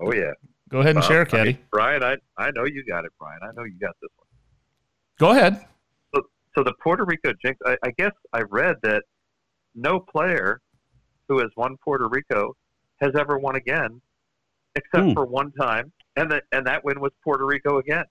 Oh 0.00 0.12
yeah. 0.14 0.30
Go 0.70 0.78
ahead 0.78 0.90
and 0.94 1.00
Bob, 1.02 1.10
share, 1.10 1.20
I 1.22 1.24
Caddy. 1.24 1.52
mean, 1.54 1.58
Brian, 1.70 2.02
I 2.02 2.16
I 2.38 2.50
know 2.52 2.64
you 2.64 2.84
got 2.88 3.04
it, 3.04 3.12
Brian. 3.18 3.40
I 3.42 3.48
know 3.56 3.64
you 3.64 3.74
got 3.80 3.94
this 4.00 4.10
one. 4.16 4.26
Go 5.18 5.30
ahead. 5.36 5.64
So, 6.54 6.60
so 6.60 6.64
the 6.64 6.74
Puerto 6.82 7.04
Rico 7.04 7.32
jinx. 7.44 7.58
I, 7.66 7.76
I 7.84 7.90
guess 7.98 8.12
I 8.32 8.42
read 8.50 8.76
that 8.82 9.02
no 9.74 10.00
player 10.00 10.60
who 11.28 11.38
has 11.40 11.48
won 11.56 11.76
Puerto 11.84 12.08
Rico 12.08 12.54
has 13.00 13.12
ever 13.18 13.38
won 13.38 13.56
again, 13.56 14.00
except 14.76 15.04
Hmm. 15.08 15.12
for 15.12 15.24
one 15.26 15.52
time, 15.52 15.92
and 16.16 16.30
that 16.30 16.44
and 16.52 16.66
that 16.66 16.84
win 16.84 17.00
was 17.00 17.12
Puerto 17.24 17.44
Rico 17.46 17.78
again. 17.78 18.04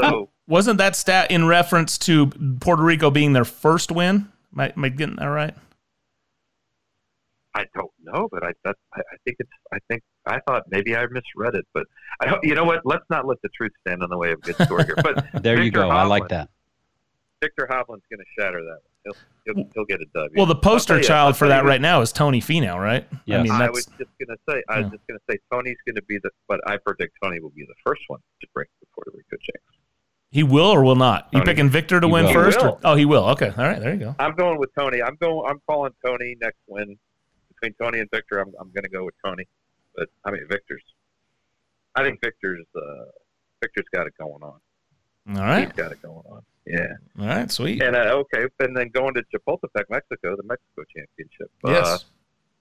So 0.00 0.30
Wasn't 0.46 0.78
that 0.78 0.94
stat 0.94 1.30
in 1.30 1.46
reference 1.46 1.96
to 1.98 2.26
Puerto 2.60 2.82
Rico 2.82 3.10
being 3.10 3.32
their 3.32 3.44
first 3.46 3.90
win? 3.90 4.28
Am 4.52 4.60
I, 4.60 4.72
am 4.76 4.84
I 4.84 4.88
getting 4.90 5.16
that 5.16 5.26
right? 5.26 5.54
I 7.54 7.64
don't 7.74 7.90
know, 8.02 8.28
but 8.30 8.44
I 8.44 8.52
that, 8.64 8.76
I, 8.94 9.00
I 9.00 9.16
think 9.24 9.38
it's 9.40 9.50
I 9.72 9.78
think 9.88 10.02
I 10.26 10.38
thought 10.46 10.64
maybe 10.68 10.94
I 10.94 11.06
misread 11.06 11.54
it, 11.54 11.66
but 11.72 11.86
I 12.20 12.28
hope 12.28 12.40
you 12.44 12.54
know 12.54 12.64
what. 12.64 12.82
Let's 12.84 13.04
not 13.08 13.26
let 13.26 13.38
the 13.42 13.48
truth 13.56 13.72
stand 13.80 14.02
in 14.02 14.10
the 14.10 14.18
way 14.18 14.32
of 14.32 14.38
a 14.42 14.52
good 14.52 14.56
story 14.66 14.84
here. 14.84 14.94
But 15.02 15.24
There 15.42 15.56
you 15.56 15.64
Viktor 15.64 15.80
go. 15.80 15.88
I 15.90 16.02
like 16.04 16.28
that. 16.28 16.50
Viktor 17.42 17.66
Hovland's 17.70 18.04
going 18.10 18.18
to 18.20 18.24
shatter 18.38 18.62
that. 18.62 18.78
He'll, 19.04 19.14
he'll, 19.54 19.70
he'll 19.74 19.84
get 19.84 20.00
a 20.00 20.06
W. 20.14 20.30
Well, 20.36 20.46
the 20.46 20.54
I'll 20.54 20.60
tell 20.60 20.72
poster 20.72 20.96
you- 20.98 21.04
child 21.04 21.36
for 21.36 21.48
that 21.48 21.64
right 21.64 21.80
now 21.80 22.00
is 22.00 22.12
Tony 22.12 22.40
Finau, 22.40 22.76
right? 22.82 23.06
I 23.12 23.18
Yes. 23.26 23.44
mean, 23.44 23.52
I 23.52 23.70
was 23.70 23.86
just 23.86 24.10
going 24.18 24.28
to 24.28 24.36
say, 24.48 24.62
I 24.68 24.78
was 24.78 24.84
Yeah. 24.86 24.90
just 24.96 25.06
going 25.06 25.18
to 25.18 25.24
say, 25.30 25.38
Tony's 25.52 25.76
going 25.86 25.96
to 25.96 26.02
be 26.02 26.18
the, 26.22 26.30
but 26.48 26.60
I 26.66 26.76
predict 26.78 27.16
Tony 27.22 27.38
will 27.40 27.50
be 27.50 27.64
the 27.66 27.74
first 27.84 28.02
one 28.08 28.20
to 28.40 28.46
break 28.54 28.68
the 28.80 28.86
Puerto 28.94 29.10
Rico 29.14 29.36
jinx. 29.42 29.60
he 30.30 30.42
will 30.42 30.66
or 30.70 30.82
will 30.82 30.96
not. 30.96 31.28
You 31.32 31.42
picking 31.42 31.68
Viktor 31.68 32.00
to 32.00 32.08
win 32.08 32.24
will. 32.24 32.32
first? 32.32 32.58
He 32.60 32.66
Or, 32.66 32.78
oh, 32.84 32.94
he 32.96 33.04
will. 33.04 33.24
Okay, 33.30 33.48
all 33.56 33.64
right, 33.64 33.78
there 33.80 33.92
you 33.94 34.00
go. 34.00 34.16
I'm 34.18 34.34
going 34.34 34.58
with 34.58 34.70
Tony. 34.76 35.02
I'm 35.02 35.16
going. 35.16 35.48
I'm 35.48 35.60
calling 35.68 35.92
Tony 36.04 36.36
next 36.40 36.58
win 36.66 36.96
between 37.48 37.74
Tony 37.80 38.00
and 38.00 38.10
Viktor. 38.10 38.38
I'm, 38.40 38.52
I'm 38.60 38.70
going 38.72 38.84
to 38.84 38.90
go 38.90 39.04
with 39.04 39.14
Tony, 39.24 39.46
but 39.94 40.08
I 40.24 40.30
mean 40.32 40.42
Viktor's. 40.48 40.82
I 41.94 42.02
think 42.02 42.20
Viktor's. 42.22 42.64
Uh, 42.74 43.04
Viktor's 43.62 43.86
got 43.94 44.06
it 44.06 44.12
going 44.18 44.42
on. 44.42 44.58
All 45.28 45.34
right, 45.36 45.64
He's 45.66 45.72
got 45.72 45.92
it 45.92 46.00
going 46.02 46.22
on. 46.30 46.42
Yeah. 46.66 46.86
all 47.20 47.26
right, 47.26 47.50
sweet. 47.50 47.82
And 47.82 47.94
uh, 47.96 48.22
okay, 48.34 48.46
and 48.60 48.76
then 48.76 48.88
going 48.90 49.14
to 49.14 49.22
Chapultepec, 49.34 49.84
Mexico, 49.90 50.36
the 50.36 50.42
Mexico 50.44 50.82
Championship. 50.94 51.50
Uh, 51.64 51.70
Yes. 51.70 52.04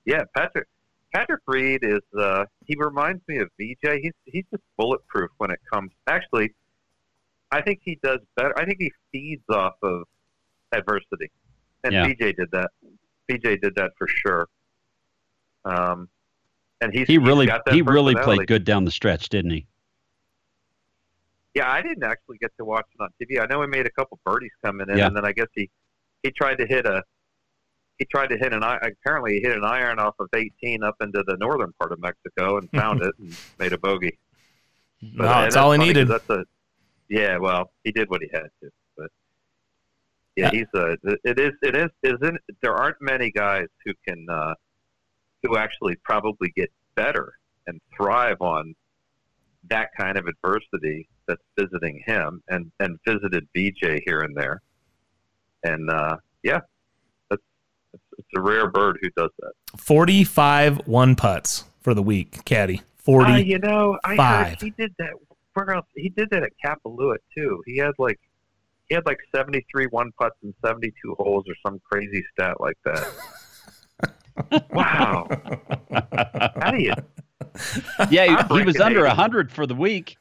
yeah, 0.05 0.23
Patrick. 0.35 0.67
Patrick 1.13 1.41
Reed 1.47 1.79
is. 1.83 2.01
Uh, 2.17 2.45
he 2.65 2.75
reminds 2.77 3.21
me 3.27 3.37
of 3.37 3.49
VJ. 3.59 3.99
He's 4.01 4.11
he's 4.25 4.43
just 4.51 4.63
bulletproof 4.77 5.31
when 5.37 5.49
it 5.51 5.59
comes. 5.71 5.91
Actually, 6.07 6.53
I 7.51 7.61
think 7.61 7.79
he 7.83 7.97
does 8.03 8.19
better. 8.35 8.53
I 8.59 8.65
think 8.65 8.77
he 8.79 8.91
feeds 9.11 9.43
off 9.49 9.75
of 9.81 10.03
adversity, 10.73 11.31
and 11.83 11.93
Yeah. 11.93 12.07
VJ 12.07 12.35
did 12.35 12.51
that. 12.51 12.71
VJ 13.31 13.59
did 13.61 13.75
that 13.75 13.91
for 13.97 14.07
sure. 14.07 14.47
Um, 15.63 16.09
and 16.81 16.93
he's 16.93 17.07
He 17.07 17.13
he's 17.13 17.21
really 17.23 17.45
got 17.47 17.61
that 17.65 17.73
he 17.73 17.81
really 17.81 18.13
played 18.15 18.45
good 18.47 18.65
down 18.65 18.85
the 18.85 18.91
stretch, 18.91 19.29
didn't 19.29 19.51
he? 19.51 19.65
Yeah, 21.55 21.71
I 21.71 21.81
didn't 21.81 22.03
actually 22.03 22.37
get 22.37 22.51
to 22.59 22.65
watch 22.65 22.85
it 22.93 23.01
on 23.01 23.09
TV. 23.21 23.41
I 23.41 23.45
know 23.47 23.61
he 23.61 23.67
made 23.67 23.85
a 23.87 23.91
couple 23.91 24.19
birdies 24.25 24.51
coming 24.63 24.87
in, 24.89 24.97
Yeah. 24.97 25.07
and 25.07 25.15
then 25.15 25.25
I 25.25 25.31
guess 25.31 25.47
he 25.55 25.69
he 26.21 26.31
tried 26.31 26.55
to 26.57 26.65
hit 26.67 26.85
a 26.85 27.01
he 27.97 28.05
tried 28.13 28.27
to 28.27 28.37
hit 28.37 28.51
an 28.53 28.61
apparently 28.61 29.35
he 29.35 29.41
hit 29.41 29.55
an 29.55 29.63
iron 29.63 29.99
off 29.99 30.15
of 30.19 30.27
18 30.35 30.83
up 30.83 30.95
into 31.01 31.23
the 31.25 31.37
northern 31.37 31.71
part 31.79 31.93
of 31.93 31.99
Mexico 32.01 32.57
and 32.57 32.69
found 32.75 33.01
it 33.01 33.13
and 33.19 33.35
made 33.57 33.71
a 33.73 33.77
bogey. 33.77 34.17
no, 35.01 35.23
uh, 35.25 35.41
that's 35.43 35.55
all 35.55 35.71
he 35.71 35.77
needed. 35.77 36.07
That's 36.09 36.29
a 36.29 36.43
yeah. 37.09 37.37
Well, 37.37 37.71
he 37.85 37.91
did 37.91 38.09
what 38.09 38.21
he 38.21 38.29
had 38.33 38.49
to, 38.61 38.69
but 38.97 39.09
yeah, 40.35 40.49
Yeah. 40.51 40.59
he's 40.59 40.67
a. 40.75 40.97
It 41.23 41.39
is. 41.39 41.53
It 41.61 41.75
is. 41.77 41.87
Isn't 42.03 42.37
there 42.61 42.73
aren't 42.75 42.97
many 42.99 43.31
guys 43.31 43.67
who 43.85 43.93
can 44.05 44.25
uh, 44.29 44.55
who 45.43 45.55
actually 45.57 45.95
probably 46.03 46.51
get 46.55 46.69
better 46.95 47.33
and 47.67 47.79
thrive 47.95 48.41
on 48.41 48.75
that 49.69 49.89
kind 49.97 50.17
of 50.17 50.25
adversity 50.27 51.07
that's 51.27 51.41
visiting 51.59 52.01
him 52.05 52.41
and 52.49 52.71
and 52.79 52.97
visited 53.07 53.47
VJ 53.55 54.01
here 54.05 54.21
and 54.21 54.35
there, 54.35 54.61
and 55.63 55.89
uh, 55.89 56.17
yeah, 56.43 56.59
that's 57.29 57.41
it's, 57.93 58.03
it's 58.17 58.27
a 58.37 58.41
rare 58.41 58.69
bird 58.69 58.97
who 59.01 59.09
does 59.11 59.31
that. 59.39 59.53
Forty-five 59.77 60.87
one 60.87 61.15
putts 61.15 61.65
for 61.81 61.93
the 61.93 62.03
week, 62.03 62.43
caddy. 62.45 62.81
Forty. 62.97 63.31
Uh, 63.31 63.37
you 63.37 63.59
know, 63.59 63.97
I 64.03 64.15
heard 64.15 64.61
he 64.61 64.71
did 64.71 64.93
that. 64.99 65.13
Where 65.53 65.71
else? 65.71 65.85
He 65.95 66.09
did 66.09 66.29
that 66.31 66.43
at 66.43 66.51
Kapalua 66.63 67.17
too. 67.35 67.61
He 67.65 67.77
had 67.77 67.91
like 67.97 68.19
he 68.89 68.95
had 68.95 69.05
like 69.05 69.19
seventy 69.33 69.65
three 69.71 69.87
one 69.87 70.11
putts 70.19 70.35
and 70.43 70.53
seventy 70.63 70.93
two 71.01 71.15
holes 71.17 71.45
or 71.47 71.55
some 71.65 71.79
crazy 71.89 72.23
stat 72.33 72.59
like 72.59 72.77
that. 72.85 73.07
wow. 74.71 75.27
How 76.61 76.71
do 76.71 76.81
you? 76.81 76.93
Yeah, 78.09 78.47
he, 78.47 78.57
he 78.59 78.63
was 78.63 78.79
under 78.79 79.05
80. 79.05 79.15
hundred 79.15 79.51
for 79.51 79.65
the 79.65 79.75
week. 79.75 80.17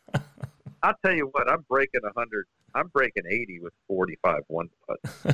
I'll 0.83 0.95
tell 1.05 1.15
you 1.15 1.29
what. 1.33 1.51
I'm 1.51 1.65
breaking 1.69 2.01
hundred. 2.17 2.47
I'm 2.75 2.89
breaking 2.89 3.25
eighty 3.29 3.61
with 3.61 3.73
forty 3.89 4.19
five 4.23 4.43
one 4.49 4.69
putts. 4.87 5.25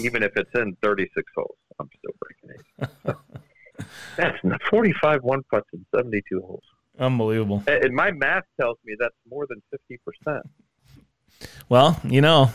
Even 0.00 0.22
if 0.22 0.32
it's 0.36 0.50
in 0.54 0.76
thirty 0.82 1.08
six 1.14 1.30
holes, 1.34 1.56
I'm 1.80 1.88
still 1.98 2.12
breaking 2.20 2.50
eighty. 2.54 2.96
So, 3.06 3.18
that's 4.16 4.38
forty 4.70 4.92
five 5.00 5.22
one 5.22 5.42
putts 5.50 5.68
in 5.72 5.84
seventy 5.94 6.22
two 6.28 6.40
holes. 6.40 6.64
Unbelievable. 6.98 7.62
And 7.66 7.94
my 7.94 8.12
math 8.12 8.44
tells 8.60 8.78
me 8.84 8.94
that's 8.98 9.14
more 9.28 9.46
than 9.48 9.62
fifty 9.70 9.98
percent. 10.04 10.46
Well, 11.68 12.00
you 12.04 12.20
know, 12.20 12.52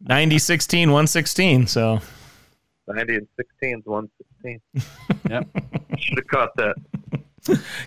90, 0.00 0.38
16, 0.38 0.88
116. 0.90 1.66
So 1.66 2.00
90 2.88 3.14
and 3.14 3.26
16 3.36 3.78
is 3.78 3.84
116. 3.86 4.60
Yep. 5.30 5.48
Should 5.98 6.18
have 6.18 6.26
caught 6.28 6.56
that. 6.56 6.76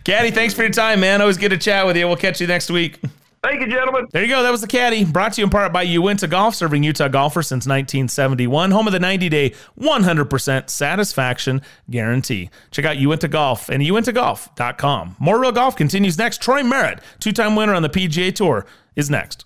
Caddy, 0.04 0.32
thanks 0.32 0.54
for 0.54 0.62
your 0.64 0.72
time, 0.72 1.00
man. 1.02 1.22
Always 1.22 1.38
good 1.38 1.50
to 1.50 1.58
chat 1.58 1.86
with 1.86 1.98
you. 1.98 2.08
We'll 2.08 2.16
catch 2.18 2.40
you 2.40 2.48
next 2.48 2.70
week. 2.72 3.00
Thank 3.42 3.62
you, 3.62 3.68
gentlemen. 3.68 4.08
There 4.12 4.22
you 4.22 4.28
go. 4.28 4.44
That 4.44 4.52
was 4.52 4.60
the 4.60 4.68
caddy. 4.68 5.06
Brought 5.06 5.34
to 5.34 5.42
you 5.42 5.46
in 5.46 5.50
part 5.50 5.72
by 5.72 5.84
Uinta 5.84 6.28
Golf, 6.28 6.56
serving 6.56 6.84
Utah 6.84 7.08
golfers 7.08 7.48
since 7.48 7.66
1971. 7.66 8.72
Home 8.72 8.88
of 8.88 8.92
the 8.92 9.00
90 9.00 9.30
day 9.30 9.54
100% 9.80 10.70
satisfaction 10.70 11.62
guarantee. 11.90 12.50
Check 12.72 12.84
out 12.84 12.98
Uinta 12.98 13.30
Golf 13.30 13.70
and 13.70 13.82
uintagolf.com. 13.82 15.16
More 15.20 15.40
real 15.40 15.54
golf 15.54 15.78
continues 15.78 16.18
next. 16.18 16.42
Troy 16.42 16.64
Merritt, 16.64 17.00
two 17.20 17.32
time 17.32 17.56
winner 17.56 17.74
on 17.74 17.82
the 17.82 17.90
PGA 17.90 18.36
Tour, 18.36 18.66
is 18.98 19.10
next. 19.10 19.46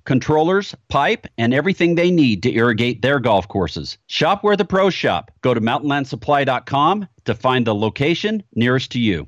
controllers, 0.05 0.75
pipe, 0.89 1.27
and 1.37 1.53
everything 1.53 1.95
they 1.95 2.11
need 2.11 2.43
to 2.43 2.53
irrigate 2.53 3.01
their 3.01 3.19
golf 3.19 3.47
courses. 3.47 3.97
Shop 4.07 4.43
where 4.43 4.57
the 4.57 4.65
pros 4.65 4.93
shop. 4.93 5.31
Go 5.41 5.53
to 5.53 5.61
mountainlandsupply.com 5.61 7.07
to 7.25 7.35
find 7.35 7.67
the 7.67 7.75
location 7.75 8.43
nearest 8.55 8.91
to 8.91 8.99
you. 8.99 9.27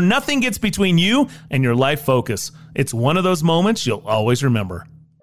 nothing 0.00 0.40
gets 0.40 0.58
between 0.58 0.98
you 0.98 1.28
and 1.50 1.62
your 1.62 1.74
life 1.74 2.02
focus. 2.02 2.52
It's 2.74 2.94
one 2.94 3.16
of 3.16 3.24
those 3.24 3.42
moments 3.42 3.86
you'll 3.86 4.02
always 4.06 4.42
remember. 4.42 4.86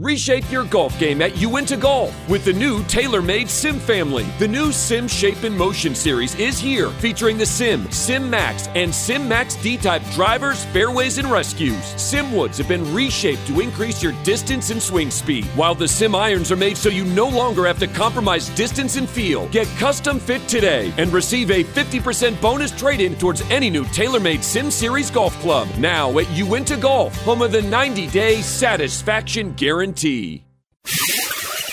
Reshape 0.00 0.48
your 0.52 0.62
golf 0.62 0.96
game 1.00 1.20
at 1.20 1.36
Uinta 1.38 1.76
Golf 1.76 2.14
with 2.28 2.44
the 2.44 2.52
new 2.52 2.84
TaylorMade 2.84 3.48
Sim 3.48 3.80
family. 3.80 4.24
The 4.38 4.46
new 4.46 4.70
Sim 4.70 5.08
Shape 5.08 5.42
and 5.42 5.58
Motion 5.58 5.92
series 5.92 6.36
is 6.36 6.60
here, 6.60 6.90
featuring 6.90 7.36
the 7.36 7.44
Sim, 7.44 7.90
Sim 7.90 8.30
Max, 8.30 8.68
and 8.76 8.94
Sim 8.94 9.28
Max 9.28 9.56
D-type 9.56 10.02
drivers, 10.12 10.64
fairways, 10.66 11.18
and 11.18 11.28
rescues. 11.28 11.84
Sim 12.00 12.32
woods 12.32 12.58
have 12.58 12.68
been 12.68 12.94
reshaped 12.94 13.44
to 13.48 13.58
increase 13.58 14.00
your 14.00 14.12
distance 14.22 14.70
and 14.70 14.80
swing 14.80 15.10
speed, 15.10 15.46
while 15.56 15.74
the 15.74 15.88
Sim 15.88 16.14
irons 16.14 16.52
are 16.52 16.56
made 16.56 16.76
so 16.76 16.90
you 16.90 17.04
no 17.04 17.28
longer 17.28 17.66
have 17.66 17.80
to 17.80 17.88
compromise 17.88 18.50
distance 18.50 18.94
and 18.94 19.08
feel. 19.08 19.48
Get 19.48 19.66
custom 19.78 20.20
fit 20.20 20.46
today 20.46 20.92
and 20.96 21.12
receive 21.12 21.50
a 21.50 21.64
50% 21.64 22.40
bonus 22.40 22.70
trade-in 22.70 23.16
towards 23.16 23.40
any 23.50 23.68
new 23.68 23.82
TaylorMade 23.82 24.44
Sim 24.44 24.70
Series 24.70 25.10
golf 25.10 25.34
club. 25.40 25.66
Now 25.76 26.16
at 26.20 26.30
Uinta 26.30 26.76
Golf, 26.76 27.20
home 27.22 27.42
of 27.42 27.50
the 27.50 27.62
90-day 27.62 28.42
satisfaction 28.42 29.54
guarantee. 29.54 29.87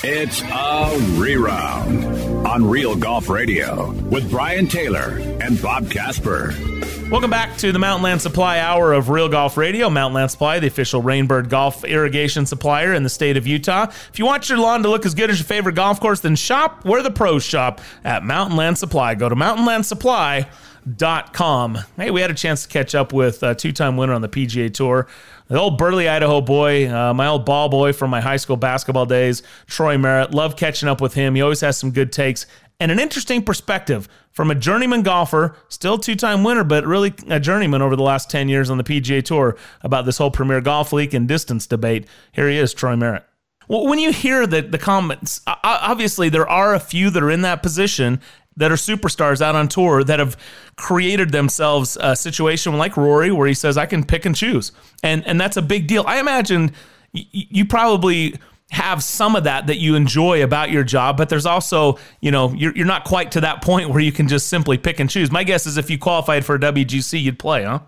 It's 0.07 0.41
a 0.41 0.97
reround 1.19 2.45
on 2.45 2.69
Real 2.69 2.95
Golf 2.95 3.27
Radio 3.27 3.91
with 3.91 4.29
Brian 4.29 4.67
Taylor 4.67 5.19
and 5.41 5.59
Bob 5.61 5.89
Casper. 5.89 6.53
Welcome 7.09 7.29
back 7.29 7.57
to 7.57 7.71
the 7.71 7.79
Mountain 7.79 8.03
Land 8.03 8.21
Supply 8.21 8.59
Hour 8.59 8.93
of 8.93 9.09
Real 9.09 9.29
Golf 9.29 9.57
Radio. 9.57 9.89
Mountain 9.89 10.15
Land 10.15 10.31
Supply, 10.31 10.59
the 10.59 10.67
official 10.67 11.01
Rainbird 11.01 11.49
golf 11.49 11.83
irrigation 11.83 12.45
supplier 12.45 12.93
in 12.93 13.03
the 13.03 13.09
state 13.09 13.37
of 13.37 13.47
Utah. 13.47 13.87
If 14.11 14.19
you 14.19 14.25
want 14.25 14.49
your 14.49 14.59
lawn 14.59 14.83
to 14.83 14.89
look 14.89 15.05
as 15.05 15.13
good 15.13 15.29
as 15.29 15.39
your 15.39 15.45
favorite 15.45 15.75
golf 15.75 15.99
course, 15.99 16.21
then 16.21 16.35
shop 16.35 16.85
where 16.85 17.03
the 17.03 17.11
pros 17.11 17.43
shop 17.43 17.81
at 18.03 18.23
Mountain 18.23 18.57
Land 18.57 18.77
Supply. 18.77 19.15
Go 19.15 19.29
to 19.29 19.35
mountainlandsupply.com. 19.35 21.77
Hey, 21.97 22.11
we 22.11 22.21
had 22.21 22.31
a 22.31 22.35
chance 22.35 22.63
to 22.63 22.69
catch 22.69 22.95
up 22.95 23.13
with 23.13 23.43
uh, 23.43 23.49
a 23.49 23.55
two 23.55 23.71
time 23.71 23.97
winner 23.97 24.13
on 24.13 24.21
the 24.21 24.29
PGA 24.29 24.73
Tour 24.73 25.07
the 25.47 25.59
old 25.59 25.77
Burley, 25.77 26.07
Idaho 26.07 26.41
boy, 26.41 26.89
uh, 26.89 27.13
my 27.13 27.27
old 27.27 27.45
ball 27.45 27.69
boy 27.69 27.93
from 27.93 28.09
my 28.09 28.21
high 28.21 28.37
school 28.37 28.57
basketball 28.57 29.05
days, 29.05 29.43
Troy 29.67 29.97
Merritt. 29.97 30.33
Love 30.33 30.55
catching 30.55 30.89
up 30.89 31.01
with 31.01 31.13
him. 31.13 31.35
He 31.35 31.41
always 31.41 31.61
has 31.61 31.77
some 31.77 31.91
good 31.91 32.11
takes 32.11 32.45
and 32.79 32.91
an 32.91 32.99
interesting 32.99 33.41
perspective 33.41 34.07
from 34.31 34.51
a 34.51 34.55
journeyman 34.55 35.01
golfer, 35.01 35.55
still 35.69 35.97
two 35.97 36.15
time 36.15 36.43
winner, 36.43 36.63
but 36.63 36.85
really 36.85 37.13
a 37.29 37.39
journeyman 37.39 37.81
over 37.81 37.95
the 37.95 38.03
last 38.03 38.29
10 38.29 38.49
years 38.49 38.69
on 38.69 38.77
the 38.77 38.83
PGA 38.83 39.23
Tour 39.23 39.57
about 39.81 40.05
this 40.05 40.17
whole 40.17 40.31
Premier 40.31 40.61
Golf 40.61 40.91
League 40.91 41.13
and 41.13 41.27
distance 41.27 41.67
debate. 41.67 42.05
Here 42.33 42.49
he 42.49 42.57
is, 42.57 42.73
Troy 42.73 42.95
Merritt. 42.95 43.23
Well, 43.67 43.87
when 43.87 43.97
you 43.97 44.11
hear 44.11 44.45
the, 44.45 44.61
the 44.61 44.77
comments, 44.77 45.41
obviously 45.47 46.29
there 46.29 46.47
are 46.47 46.75
a 46.75 46.79
few 46.79 47.09
that 47.09 47.23
are 47.23 47.31
in 47.31 47.41
that 47.41 47.63
position 47.63 48.21
that 48.57 48.71
are 48.71 48.75
superstars 48.75 49.41
out 49.41 49.55
on 49.55 49.67
tour 49.67 50.03
that 50.03 50.19
have 50.19 50.37
created 50.77 51.31
themselves 51.31 51.97
a 51.99 52.15
situation 52.15 52.77
like 52.77 52.95
Rory 52.95 53.31
where 53.31 53.47
he 53.47 53.53
says, 53.53 53.77
I 53.77 53.85
can 53.85 54.03
pick 54.03 54.25
and 54.25 54.35
choose. 54.35 54.71
And, 55.03 55.25
and 55.27 55.39
that's 55.39 55.57
a 55.57 55.61
big 55.61 55.87
deal. 55.87 56.03
I 56.07 56.19
imagine 56.19 56.71
you 57.11 57.65
probably 57.65 58.35
have 58.71 59.03
some 59.03 59.35
of 59.35 59.43
that 59.43 59.67
that 59.67 59.77
you 59.77 59.95
enjoy 59.95 60.43
about 60.43 60.71
your 60.71 60.83
job, 60.83 61.17
but 61.17 61.29
there's 61.29 61.45
also, 61.45 61.97
you 62.19 62.31
know, 62.31 62.51
you're, 62.53 62.75
you're 62.75 62.85
not 62.85 63.05
quite 63.05 63.31
to 63.31 63.41
that 63.41 63.61
point 63.61 63.89
where 63.89 63.99
you 63.99 64.11
can 64.11 64.27
just 64.27 64.47
simply 64.47 64.77
pick 64.77 64.99
and 64.99 65.09
choose. 65.09 65.31
My 65.31 65.43
guess 65.43 65.65
is 65.65 65.77
if 65.77 65.89
you 65.89 65.97
qualified 65.97 66.45
for 66.45 66.55
a 66.55 66.59
WGC, 66.59 67.21
you'd 67.21 67.39
play, 67.39 67.63
huh? 67.63 67.79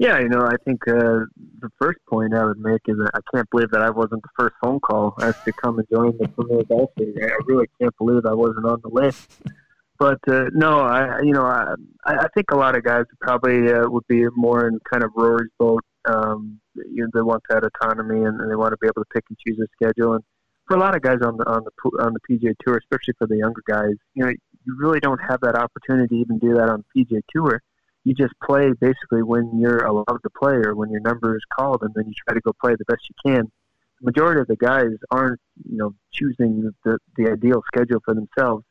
Yeah, 0.00 0.18
you 0.18 0.30
know, 0.30 0.46
I 0.46 0.56
think 0.64 0.88
uh, 0.88 1.28
the 1.60 1.68
first 1.78 1.98
point 2.08 2.32
I 2.32 2.42
would 2.46 2.58
make 2.58 2.80
is 2.88 2.96
I 3.12 3.20
can't 3.34 3.48
believe 3.50 3.70
that 3.72 3.82
I 3.82 3.90
wasn't 3.90 4.22
the 4.22 4.30
first 4.34 4.54
phone 4.64 4.80
call 4.80 5.14
as 5.20 5.34
to 5.44 5.52
come 5.52 5.78
and 5.78 5.86
join 5.92 6.16
the 6.16 6.26
Premier 6.26 6.64
Golf 6.64 6.90
League. 6.96 7.22
I 7.22 7.36
really 7.44 7.66
can't 7.78 7.94
believe 7.98 8.24
I 8.24 8.32
wasn't 8.32 8.64
on 8.64 8.80
the 8.82 8.88
list. 8.88 9.30
But 9.98 10.18
uh, 10.26 10.46
no, 10.54 10.80
I 10.80 11.20
you 11.20 11.34
know 11.34 11.44
I 11.44 11.74
I 12.06 12.28
think 12.34 12.50
a 12.50 12.56
lot 12.56 12.76
of 12.76 12.82
guys 12.82 13.04
probably 13.20 13.70
uh, 13.70 13.90
would 13.90 14.06
be 14.08 14.24
more 14.34 14.66
in 14.68 14.78
kind 14.90 15.04
of 15.04 15.10
Rory's 15.14 15.50
boat. 15.58 15.84
Um, 16.06 16.58
you 16.76 17.02
know, 17.02 17.10
they 17.12 17.20
want 17.20 17.42
that 17.50 17.62
autonomy 17.62 18.24
and, 18.24 18.40
and 18.40 18.50
they 18.50 18.56
want 18.56 18.72
to 18.72 18.78
be 18.80 18.86
able 18.86 19.02
to 19.02 19.10
pick 19.12 19.24
and 19.28 19.36
choose 19.46 19.58
their 19.58 19.68
schedule. 19.74 20.14
And 20.14 20.24
for 20.66 20.78
a 20.78 20.80
lot 20.80 20.96
of 20.96 21.02
guys 21.02 21.18
on 21.22 21.36
the 21.36 21.46
on 21.46 21.62
the 21.62 22.02
on 22.02 22.14
the 22.14 22.20
PGA 22.26 22.54
Tour, 22.64 22.78
especially 22.78 23.12
for 23.18 23.26
the 23.26 23.36
younger 23.36 23.62
guys, 23.68 23.96
you 24.14 24.24
know, 24.24 24.30
you 24.30 24.76
really 24.78 25.00
don't 25.00 25.20
have 25.20 25.42
that 25.42 25.56
opportunity 25.56 26.08
to 26.08 26.20
even 26.22 26.38
do 26.38 26.54
that 26.54 26.70
on 26.70 26.84
the 26.94 27.04
PGA 27.04 27.20
Tour 27.36 27.60
you 28.04 28.14
just 28.14 28.32
play 28.42 28.70
basically 28.80 29.22
when 29.22 29.58
you're 29.58 29.84
allowed 29.84 30.20
to 30.22 30.30
play 30.30 30.54
or 30.54 30.74
when 30.74 30.90
your 30.90 31.00
number 31.00 31.36
is 31.36 31.42
called, 31.56 31.82
and 31.82 31.92
then 31.94 32.04
you 32.06 32.14
try 32.26 32.34
to 32.34 32.40
go 32.40 32.52
play 32.60 32.72
the 32.78 32.84
best 32.86 33.02
you 33.08 33.32
can. 33.32 33.50
The 34.00 34.06
majority 34.06 34.40
of 34.40 34.46
the 34.46 34.56
guys 34.56 34.96
aren't, 35.10 35.40
you 35.68 35.76
know, 35.76 35.94
choosing 36.12 36.70
the 36.84 36.98
the 37.16 37.30
ideal 37.30 37.62
schedule 37.66 38.00
for 38.04 38.14
themselves. 38.14 38.64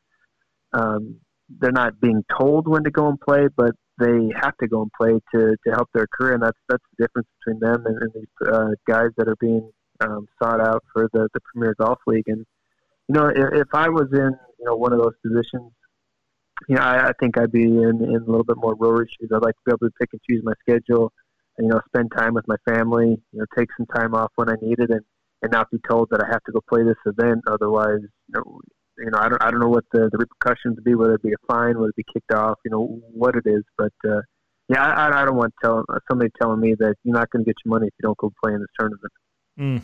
Um, 0.72 1.20
they're 1.58 1.72
not 1.72 2.00
being 2.00 2.24
told 2.38 2.68
when 2.68 2.84
to 2.84 2.90
go 2.90 3.08
and 3.08 3.20
play, 3.20 3.48
but 3.56 3.74
they 3.98 4.30
have 4.40 4.56
to 4.58 4.66
go 4.66 4.82
and 4.82 4.90
play 4.98 5.20
to, 5.34 5.56
to 5.64 5.70
help 5.72 5.88
their 5.92 6.06
career, 6.06 6.34
and 6.34 6.42
that's 6.42 6.58
that's 6.68 6.82
the 6.96 7.04
difference 7.04 7.28
between 7.38 7.60
them 7.60 7.86
and, 7.86 8.02
and 8.02 8.12
these 8.14 8.48
uh, 8.48 8.70
guys 8.86 9.10
that 9.16 9.28
are 9.28 9.36
being 9.36 9.70
um, 10.00 10.26
sought 10.42 10.60
out 10.60 10.82
for 10.92 11.08
the 11.12 11.28
the 11.34 11.40
Premier 11.52 11.74
Golf 11.78 11.98
League. 12.06 12.26
And 12.26 12.44
you 13.08 13.14
know, 13.14 13.28
if, 13.28 13.52
if 13.52 13.68
I 13.74 13.88
was 13.88 14.08
in 14.12 14.36
you 14.58 14.64
know 14.64 14.74
one 14.74 14.92
of 14.92 15.00
those 15.00 15.14
positions, 15.24 15.72
you 16.68 16.76
know, 16.76 16.82
I, 16.82 17.08
I 17.08 17.12
think 17.18 17.38
I'd 17.38 17.52
be 17.52 17.64
in, 17.64 18.02
in 18.02 18.22
a 18.26 18.30
little 18.30 18.44
bit 18.44 18.56
more 18.56 18.74
Rory's 18.74 19.10
shoes. 19.18 19.30
I'd 19.34 19.42
like 19.42 19.54
to 19.54 19.60
be 19.66 19.72
able 19.72 19.88
to 19.88 19.94
pick 20.00 20.10
and 20.12 20.20
choose 20.28 20.42
my 20.44 20.52
schedule, 20.60 21.12
and, 21.58 21.66
you 21.66 21.72
know, 21.72 21.80
spend 21.88 22.12
time 22.16 22.34
with 22.34 22.46
my 22.46 22.56
family, 22.68 23.16
you 23.32 23.38
know, 23.38 23.46
take 23.56 23.68
some 23.76 23.86
time 23.86 24.14
off 24.14 24.30
when 24.36 24.48
I 24.48 24.54
need 24.60 24.78
it, 24.78 24.90
and, 24.90 25.00
and 25.42 25.52
not 25.52 25.70
be 25.70 25.78
told 25.88 26.08
that 26.10 26.22
I 26.22 26.26
have 26.30 26.42
to 26.44 26.52
go 26.52 26.60
play 26.68 26.82
this 26.84 26.96
event. 27.06 27.42
Otherwise, 27.50 28.00
you 28.02 28.34
know, 28.34 28.60
you 28.98 29.10
know, 29.10 29.18
I 29.18 29.28
don't, 29.30 29.42
I 29.42 29.50
don't 29.50 29.60
know 29.60 29.68
what 29.68 29.84
the, 29.92 30.10
the 30.12 30.18
repercussions 30.18 30.76
would 30.76 30.84
be, 30.84 30.94
whether 30.94 31.14
it 31.14 31.22
be 31.22 31.32
a 31.32 31.52
fine, 31.52 31.78
whether 31.78 31.88
it 31.88 31.96
be 31.96 32.04
kicked 32.12 32.32
off, 32.32 32.58
you 32.64 32.70
know, 32.70 33.00
what 33.12 33.34
it 33.34 33.44
is. 33.46 33.62
But, 33.78 33.92
uh, 34.06 34.20
yeah, 34.68 34.84
I, 34.84 35.22
I 35.22 35.24
don't 35.24 35.36
want 35.36 35.54
tell, 35.62 35.84
somebody 36.08 36.30
telling 36.40 36.60
me 36.60 36.74
that 36.78 36.94
you're 37.02 37.14
not 37.14 37.30
going 37.30 37.44
to 37.44 37.48
get 37.48 37.56
your 37.64 37.70
money 37.70 37.86
if 37.86 37.94
you 37.98 38.06
don't 38.06 38.18
go 38.18 38.30
play 38.44 38.52
in 38.52 38.60
this 38.60 38.68
tournament. 38.78 39.12
Mm. 39.58 39.82